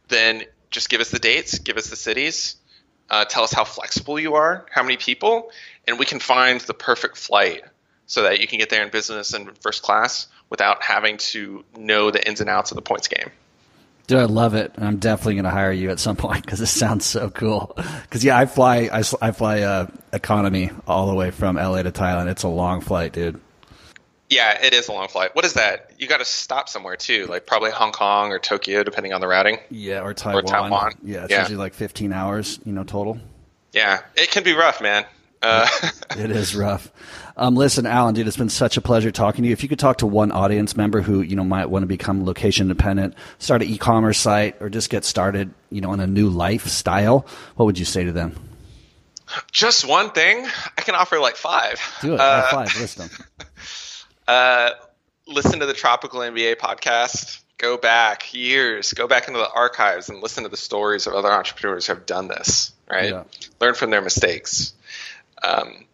then 0.07 0.43
just 0.71 0.89
give 0.89 0.99
us 0.99 1.11
the 1.11 1.19
dates, 1.19 1.59
give 1.59 1.77
us 1.77 1.89
the 1.89 1.95
cities, 1.95 2.55
uh, 3.09 3.25
tell 3.25 3.43
us 3.43 3.53
how 3.53 3.63
flexible 3.63 4.19
you 4.19 4.33
are, 4.33 4.65
how 4.71 4.81
many 4.81 4.97
people, 4.97 5.51
and 5.87 5.99
we 5.99 6.05
can 6.05 6.19
find 6.19 6.59
the 6.61 6.73
perfect 6.73 7.15
flight 7.15 7.63
so 8.07 8.23
that 8.23 8.39
you 8.39 8.47
can 8.47 8.59
get 8.59 8.69
there 8.69 8.83
in 8.83 8.89
business 8.91 9.33
and 9.33 9.57
first 9.59 9.81
class 9.83 10.27
without 10.49 10.83
having 10.83 11.17
to 11.17 11.63
know 11.77 12.11
the 12.11 12.25
ins 12.27 12.41
and 12.41 12.49
outs 12.49 12.71
of 12.71 12.75
the 12.75 12.81
points 12.81 13.07
game. 13.07 13.29
Dude, 14.07 14.19
I 14.19 14.25
love 14.25 14.53
it. 14.53 14.71
I'm 14.77 14.97
definitely 14.97 15.33
going 15.35 15.45
to 15.45 15.49
hire 15.49 15.71
you 15.71 15.89
at 15.89 15.99
some 15.99 16.15
point 16.15 16.45
because 16.45 16.61
it 16.61 16.67
sounds 16.67 17.05
so 17.05 17.29
cool. 17.31 17.73
Because 18.03 18.23
yeah, 18.23 18.37
I 18.37 18.45
fly, 18.45 18.89
I, 18.93 19.03
I 19.21 19.31
fly 19.31 19.61
uh, 19.61 19.87
economy 20.13 20.69
all 20.87 21.07
the 21.07 21.15
way 21.15 21.31
from 21.31 21.55
LA 21.55 21.81
to 21.83 21.91
Thailand. 21.91 22.27
It's 22.29 22.43
a 22.43 22.47
long 22.47 22.81
flight, 22.81 23.13
dude. 23.13 23.41
Yeah, 24.29 24.59
it 24.63 24.73
is 24.73 24.87
a 24.87 24.91
long 24.91 25.07
flight. 25.07 25.35
What 25.35 25.45
is 25.45 25.53
that? 25.53 25.91
You 25.99 26.07
got 26.07 26.17
to 26.17 26.25
stop 26.25 26.67
somewhere 26.67 26.95
too, 26.95 27.25
like 27.27 27.45
probably 27.45 27.69
Hong 27.71 27.91
Kong 27.91 28.31
or 28.31 28.39
Tokyo, 28.39 28.83
depending 28.83 29.13
on 29.13 29.21
the 29.21 29.27
routing. 29.27 29.59
Yeah, 29.69 30.01
or 30.01 30.13
Taiwan. 30.13 30.43
Or 30.43 30.47
Taiwan. 30.47 30.91
Yeah, 31.03 31.23
it's 31.23 31.31
Yeah. 31.31 31.39
usually 31.41 31.57
like 31.57 31.73
15 31.75 32.11
hours, 32.11 32.59
you 32.65 32.73
know, 32.73 32.83
total. 32.83 33.19
Yeah, 33.71 34.01
it 34.15 34.31
can 34.31 34.43
be 34.43 34.53
rough, 34.53 34.81
man. 34.81 35.05
Uh, 35.41 35.67
It 36.17 36.31
is 36.31 36.55
rough. 36.55 36.91
Um, 37.35 37.55
listen, 37.55 37.85
Allen, 37.85 38.15
dude, 38.15 38.25
it's 38.27 38.37
been 38.37 38.47
such 38.49 38.77
a 38.77 38.81
pleasure 38.81 39.11
talking 39.11 39.43
to 39.43 39.47
you. 39.49 39.53
If 39.53 39.63
you 39.63 39.69
could 39.69 39.79
talk 39.79 39.97
to 39.97 40.07
one 40.07 40.31
audience 40.31 40.77
member 40.77 41.01
who 41.01 41.21
you 41.21 41.35
know 41.35 41.43
might 41.43 41.65
want 41.65 41.83
to 41.83 41.87
become 41.87 42.25
location 42.25 42.69
independent, 42.69 43.15
start 43.37 43.61
an 43.61 43.67
e-commerce 43.67 44.17
site, 44.17 44.55
or 44.61 44.69
just 44.69 44.89
get 44.89 45.03
started, 45.03 45.53
you 45.69 45.81
know, 45.81 45.91
in 45.93 45.99
a 45.99 46.07
new 46.07 46.29
lifestyle, 46.29 47.25
what 47.57 47.65
would 47.65 47.77
you 47.77 47.85
say 47.85 48.05
to 48.05 48.11
them? 48.13 48.35
just 49.51 49.85
one 49.85 50.11
thing, 50.11 50.45
I 50.77 50.81
can 50.81 50.95
offer 50.95 51.19
like 51.19 51.35
five. 51.35 51.79
Do 52.01 52.13
it. 52.13 52.19
Uh, 52.19 52.49
five. 52.49 52.75
List 52.79 52.97
them. 52.97 53.09
Uh, 54.27 54.71
listen 55.27 55.59
to 55.59 55.67
the 55.67 55.73
Tropical 55.73 56.19
MBA 56.21 56.55
podcast. 56.55 57.41
Go 57.59 57.77
back 57.77 58.33
years. 58.33 58.91
Go 58.93 59.07
back 59.07 59.27
into 59.27 59.39
the 59.39 59.47
archives 59.51 60.09
and 60.09 60.19
listen 60.19 60.43
to 60.45 60.49
the 60.49 60.57
stories 60.57 61.05
of 61.05 61.13
other 61.13 61.31
entrepreneurs 61.31 61.85
who 61.85 61.93
have 61.93 62.07
done 62.07 62.27
this. 62.27 62.73
Right. 62.89 63.11
Yeah. 63.11 63.23
Learn 63.61 63.75
from 63.75 63.91
their 63.91 64.01
mistakes. 64.01 64.73
Um, 65.45 65.85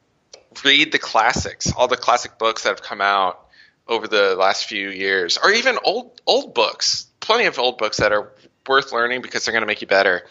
read 0.64 0.92
the 0.92 1.00
classics, 1.00 1.72
all 1.76 1.88
the 1.88 1.98
classic 1.98 2.38
books 2.38 2.64
that 2.64 2.70
have 2.70 2.82
come 2.82 3.02
out 3.02 3.46
over 3.88 4.08
the 4.08 4.36
last 4.36 4.66
few 4.66 4.90
years, 4.90 5.38
or 5.38 5.52
even 5.52 5.78
old 5.84 6.22
old 6.26 6.54
books. 6.54 7.08
Plenty 7.20 7.46
of 7.46 7.60
old 7.60 7.78
books 7.78 7.98
that 7.98 8.12
are 8.12 8.32
worth 8.68 8.92
learning 8.92 9.22
because 9.22 9.46
they're 9.46 9.52
going 9.52 9.62
to 9.62 9.68
make 9.68 9.82
you 9.82 9.88
better, 9.88 10.28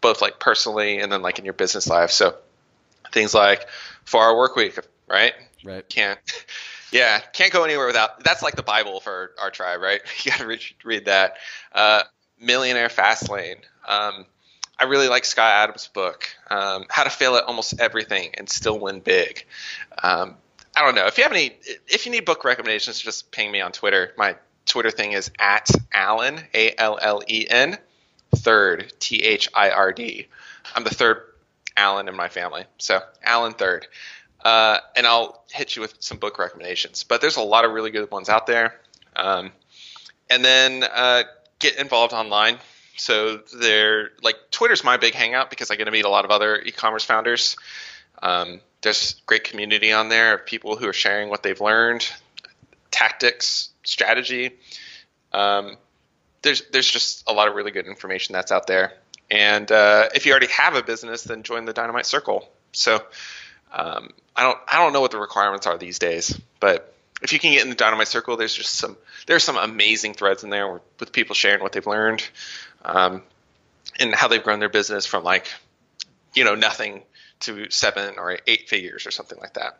both 0.00 0.20
like 0.20 0.38
personally 0.38 0.98
and 0.98 1.10
then 1.10 1.22
like 1.22 1.38
in 1.38 1.44
your 1.44 1.54
business 1.54 1.86
life. 1.86 2.10
So 2.10 2.36
things 3.12 3.34
like 3.34 3.66
Four 4.04 4.24
Hour 4.24 4.36
Work 4.36 4.56
Week, 4.56 4.78
right? 5.08 5.32
Right. 5.66 5.88
can't 5.88 6.20
yeah 6.92 7.18
can't 7.18 7.52
go 7.52 7.64
anywhere 7.64 7.88
without 7.88 8.22
that's 8.22 8.40
like 8.40 8.54
the 8.54 8.62
bible 8.62 9.00
for 9.00 9.32
our 9.40 9.50
tribe 9.50 9.80
right 9.80 10.00
you 10.24 10.30
gotta 10.30 10.46
read, 10.46 10.60
read 10.84 11.04
that 11.06 11.38
uh, 11.72 12.02
millionaire 12.38 12.88
fastlane 12.88 13.58
um, 13.88 14.26
i 14.78 14.84
really 14.84 15.08
like 15.08 15.24
Scott 15.24 15.52
Adams 15.52 15.88
book 15.88 16.28
um, 16.50 16.84
how 16.88 17.04
to 17.04 17.10
fail 17.10 17.36
at 17.36 17.44
almost 17.44 17.80
everything 17.80 18.30
and 18.34 18.48
still 18.48 18.78
win 18.78 19.00
big 19.00 19.44
um, 20.02 20.36
i 20.76 20.84
don't 20.84 20.94
know 20.94 21.06
if 21.06 21.18
you 21.18 21.24
have 21.24 21.32
any 21.32 21.56
if 21.88 22.06
you 22.06 22.12
need 22.12 22.24
book 22.24 22.44
recommendations 22.44 22.98
just 22.98 23.30
ping 23.30 23.50
me 23.50 23.60
on 23.60 23.72
twitter 23.72 24.12
my 24.16 24.36
twitter 24.64 24.90
thing 24.90 25.12
is 25.12 25.30
at 25.38 25.68
allen 25.92 26.40
a-l-l-e-n 26.54 27.78
third 28.36 28.92
t-h-i-r-d 28.98 30.26
i'm 30.74 30.84
the 30.84 30.90
third 30.90 31.22
allen 31.76 32.08
in 32.08 32.16
my 32.16 32.28
family 32.28 32.64
so 32.78 33.00
allen 33.22 33.52
third 33.52 33.86
uh, 34.46 34.78
and 34.94 35.08
I'll 35.08 35.42
hit 35.50 35.74
you 35.74 35.82
with 35.82 35.96
some 35.98 36.18
book 36.18 36.38
recommendations. 36.38 37.02
But 37.02 37.20
there's 37.20 37.36
a 37.36 37.42
lot 37.42 37.64
of 37.64 37.72
really 37.72 37.90
good 37.90 38.08
ones 38.12 38.28
out 38.28 38.46
there. 38.46 38.80
Um, 39.16 39.50
and 40.30 40.44
then 40.44 40.84
uh, 40.84 41.24
get 41.58 41.78
involved 41.78 42.12
online. 42.12 42.58
So 42.96 43.38
they're 43.54 44.10
like 44.22 44.36
Twitter's 44.50 44.82
my 44.82 44.96
big 44.96 45.14
hangout 45.14 45.50
because 45.50 45.70
I 45.70 45.76
get 45.76 45.84
to 45.84 45.90
meet 45.90 46.04
a 46.04 46.08
lot 46.08 46.24
of 46.24 46.30
other 46.30 46.60
e-commerce 46.60 47.04
founders. 47.04 47.56
Um, 48.22 48.60
there's 48.82 49.16
great 49.26 49.44
community 49.44 49.92
on 49.92 50.08
there 50.08 50.34
of 50.34 50.46
people 50.46 50.76
who 50.76 50.88
are 50.88 50.94
sharing 50.94 51.28
what 51.28 51.42
they've 51.42 51.60
learned, 51.60 52.08
tactics, 52.90 53.70
strategy. 53.84 54.52
Um, 55.32 55.76
there's 56.42 56.62
there's 56.72 56.90
just 56.90 57.28
a 57.28 57.32
lot 57.32 57.48
of 57.48 57.54
really 57.54 57.70
good 57.70 57.86
information 57.86 58.32
that's 58.32 58.52
out 58.52 58.66
there. 58.66 58.94
And 59.30 59.70
uh, 59.70 60.08
if 60.14 60.24
you 60.24 60.32
already 60.32 60.48
have 60.48 60.76
a 60.76 60.82
business, 60.82 61.24
then 61.24 61.42
join 61.42 61.64
the 61.64 61.72
Dynamite 61.72 62.06
Circle. 62.06 62.48
So 62.72 63.02
um, 63.72 64.10
I 64.34 64.42
don't 64.42 64.58
I 64.68 64.78
don't 64.78 64.92
know 64.92 65.00
what 65.00 65.10
the 65.10 65.18
requirements 65.18 65.66
are 65.66 65.76
these 65.76 65.98
days, 65.98 66.40
but 66.60 66.94
if 67.22 67.32
you 67.32 67.38
can 67.38 67.52
get 67.52 67.62
in 67.62 67.70
the 67.70 67.74
Dynamite 67.76 68.08
Circle, 68.08 68.36
there's 68.36 68.54
just 68.54 68.74
some 68.74 68.96
there's 69.26 69.42
some 69.42 69.56
amazing 69.56 70.14
threads 70.14 70.44
in 70.44 70.50
there 70.50 70.80
with 71.00 71.12
people 71.12 71.34
sharing 71.34 71.60
what 71.60 71.72
they've 71.72 71.86
learned 71.86 72.26
um, 72.86 73.22
and 74.00 74.14
how 74.14 74.28
they've 74.28 74.42
grown 74.42 74.60
their 74.60 74.68
business 74.68 75.04
from 75.04 75.24
like 75.24 75.48
you 76.34 76.44
know 76.44 76.54
nothing 76.54 77.02
to 77.40 77.70
seven 77.70 78.14
or 78.18 78.38
eight 78.46 78.68
figures 78.68 79.06
or 79.06 79.10
something 79.10 79.38
like 79.38 79.54
that. 79.54 79.78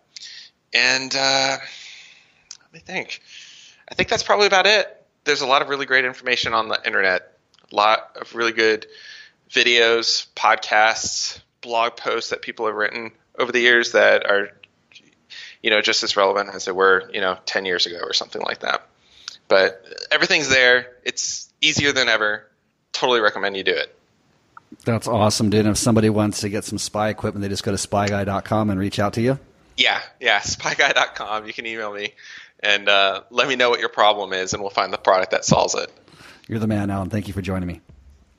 And 0.74 1.14
uh, 1.14 1.56
let 2.62 2.72
me 2.72 2.80
think. 2.80 3.22
I 3.88 3.94
think 3.94 4.08
that's 4.08 4.22
probably 4.22 4.46
about 4.46 4.66
it. 4.66 5.04
There's 5.24 5.40
a 5.40 5.46
lot 5.46 5.62
of 5.62 5.68
really 5.68 5.86
great 5.86 6.04
information 6.04 6.52
on 6.52 6.68
the 6.68 6.78
internet. 6.84 7.38
A 7.72 7.74
lot 7.74 8.16
of 8.20 8.34
really 8.34 8.52
good 8.52 8.86
videos, 9.50 10.26
podcasts, 10.34 11.40
blog 11.60 11.96
posts 11.96 12.30
that 12.30 12.42
people 12.42 12.66
have 12.66 12.74
written 12.74 13.12
over 13.38 13.52
the 13.52 13.60
years 13.60 13.92
that 13.92 14.26
are 14.26 14.50
you 15.62 15.70
know 15.70 15.80
just 15.80 16.02
as 16.02 16.16
relevant 16.16 16.50
as 16.54 16.64
they 16.64 16.72
were 16.72 17.10
you 17.12 17.20
know 17.20 17.36
10 17.46 17.64
years 17.64 17.86
ago 17.86 17.98
or 18.00 18.12
something 18.12 18.40
like 18.42 18.60
that 18.60 18.86
but 19.48 19.84
everything's 20.10 20.48
there 20.48 20.92
it's 21.04 21.52
easier 21.60 21.92
than 21.92 22.08
ever 22.08 22.46
totally 22.96 23.20
recommend 23.20 23.56
you 23.56 23.64
do 23.64 23.72
it 23.74 23.94
That's 24.84 25.06
awesome, 25.08 25.50
dude. 25.50 25.66
If 25.66 25.78
somebody 25.78 26.10
wants 26.10 26.40
to 26.40 26.48
get 26.48 26.64
some 26.64 26.78
spy 26.78 27.08
equipment, 27.10 27.42
they 27.42 27.48
just 27.48 27.62
go 27.64 27.70
to 27.74 27.78
spyguy.com 27.88 28.70
and 28.70 28.78
reach 28.80 28.98
out 28.98 29.12
to 29.14 29.20
you. 29.20 29.38
yeah 29.76 30.00
yeah 30.20 30.40
spyguy.com 30.54 31.46
you 31.46 31.52
can 31.52 31.66
email 31.66 31.92
me 31.92 32.12
and 32.60 32.88
uh, 32.88 33.22
let 33.30 33.48
me 33.48 33.54
know 33.56 33.68
what 33.70 33.80
your 33.80 33.90
problem 33.90 34.32
is, 34.32 34.54
and 34.54 34.62
we'll 34.62 34.70
find 34.70 34.90
the 34.92 34.98
product 34.98 35.30
that 35.32 35.44
solves 35.44 35.74
it. 35.74 35.92
You're 36.48 36.58
the 36.58 36.66
man, 36.66 36.90
Allen. 36.90 37.10
Thank 37.10 37.28
you 37.28 37.34
for 37.34 37.42
joining 37.42 37.68
me. 37.68 37.82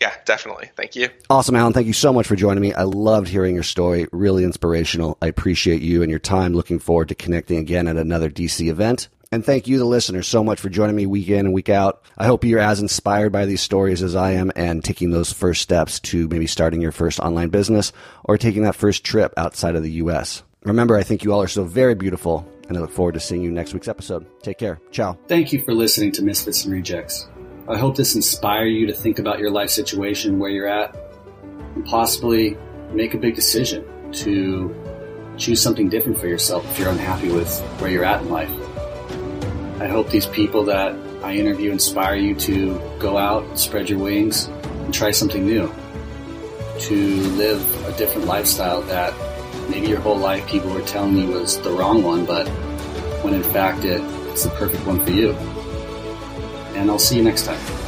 Yeah, 0.02 0.12
definitely. 0.26 0.70
Thank 0.76 0.96
you. 0.96 1.10
Awesome, 1.30 1.56
Allen. 1.56 1.72
Thank 1.74 1.86
you 1.88 1.94
so 1.94 2.12
much 2.12 2.26
for 2.28 2.36
joining 2.36 2.62
me. 2.62 2.74
I 2.74 2.84
loved 2.84 3.28
hearing 3.28 3.54
your 3.54 3.64
story. 3.64 4.08
Really 4.12 4.44
inspirational. 4.44 5.18
I 5.22 5.28
appreciate 5.28 5.82
you 5.84 6.02
and 6.02 6.10
your 6.10 6.20
time. 6.20 6.54
Looking 6.54 6.80
forward 6.80 7.10
to 7.10 7.16
connecting 7.16 7.60
again 7.60 7.88
at 7.88 7.96
another 7.96 8.30
DC 8.30 8.68
event. 8.70 9.08
And 9.32 9.46
thank 9.46 9.68
you, 9.68 9.78
the 9.78 9.86
listener, 9.86 10.24
so 10.24 10.44
much 10.44 10.60
for 10.60 10.70
joining 10.70 10.96
me 10.96 11.06
week 11.06 11.28
in 11.28 11.46
and 11.46 11.54
week 11.54 11.70
out. 11.70 12.02
I 12.18 12.26
hope 12.26 12.46
you're 12.46 12.60
as 12.60 12.80
inspired 12.80 13.32
by 13.32 13.46
these 13.46 13.62
stories 13.62 14.02
as 14.02 14.16
I 14.16 14.32
am 14.32 14.52
and 14.56 14.84
taking 14.84 15.12
those 15.12 15.34
first 15.34 15.62
steps 15.62 16.00
to 16.02 16.28
maybe 16.30 16.48
starting 16.48 16.82
your 16.82 16.94
first 16.94 17.20
online 17.20 17.50
business 17.50 17.92
or 18.24 18.38
taking 18.38 18.64
that 18.64 18.76
first 18.76 19.04
trip 19.04 19.34
outside 19.36 19.76
of 19.76 19.84
the 19.84 19.92
U.S. 19.92 20.44
Remember, 20.64 20.96
I 20.96 21.04
think 21.04 21.24
you 21.24 21.34
all 21.34 21.42
are 21.42 21.48
so 21.48 21.66
very 21.66 21.94
beautiful, 21.94 22.50
and 22.70 22.78
I 22.78 22.82
look 22.82 22.92
forward 22.92 23.16
to 23.16 23.20
seeing 23.20 23.44
you 23.44 23.52
next 23.52 23.74
week's 23.74 23.90
episode. 23.90 24.26
Take 24.42 24.58
care. 24.58 24.80
Ciao. 24.92 25.18
Thank 25.28 25.52
you 25.52 25.62
for 25.64 25.74
listening 25.74 26.14
to 26.14 26.24
Misfits 26.24 26.64
and 26.64 26.74
Rejects. 26.74 27.28
I 27.68 27.78
hope 27.78 27.98
this 27.98 28.16
inspired 28.16 28.68
you 28.68 28.88
to 28.88 28.94
think 28.94 29.20
about 29.20 29.40
your 29.40 29.52
life 29.52 29.70
situation, 29.70 30.40
where 30.40 30.50
you're 30.50 30.68
at, 30.68 30.96
and 31.76 31.86
possibly 31.86 32.58
make 32.94 33.14
a 33.14 33.18
big 33.18 33.36
decision 33.36 33.86
to 34.14 34.74
choose 35.38 35.62
something 35.62 35.90
different 35.90 36.18
for 36.18 36.28
yourself 36.28 36.66
if 36.72 36.80
you're 36.80 36.90
unhappy 36.90 37.30
with 37.30 37.60
where 37.80 37.92
you're 37.92 38.06
at 38.06 38.22
in 38.22 38.30
life. 38.30 38.67
I 39.80 39.88
hope 39.88 40.10
these 40.10 40.26
people 40.26 40.64
that 40.66 40.96
I 41.24 41.36
interview 41.36 41.72
inspire 41.72 42.16
you 42.16 42.36
to 42.36 42.82
go 43.00 43.18
out, 43.18 43.60
spread 43.60 43.90
your 43.90 44.00
wings, 44.00 44.46
and 44.46 44.94
try 44.94 45.12
something 45.12 45.46
new. 45.46 45.72
To 46.80 46.96
live 46.96 47.86
a 47.86 47.98
different 47.98 48.28
lifestyle 48.28 48.82
that 48.84 49.14
maybe 49.70 49.88
your 49.88 50.00
whole 50.00 50.18
life 50.18 50.48
people 50.48 50.72
were 50.72 50.82
telling 50.82 51.18
you 51.18 51.28
was 51.28 51.60
the 51.62 51.72
wrong 51.72 52.02
one, 52.04 52.26
but 52.26 52.48
when 53.24 53.34
in 53.34 53.44
fact 53.44 53.84
it, 53.84 54.02
it's 54.30 54.44
the 54.44 54.50
perfect 54.52 54.86
one 54.86 55.04
for 55.04 55.12
you. 55.12 55.34
And 56.76 56.90
I'll 56.90 57.00
see 57.00 57.18
you 57.18 57.24
next 57.24 57.46
time. 57.46 57.87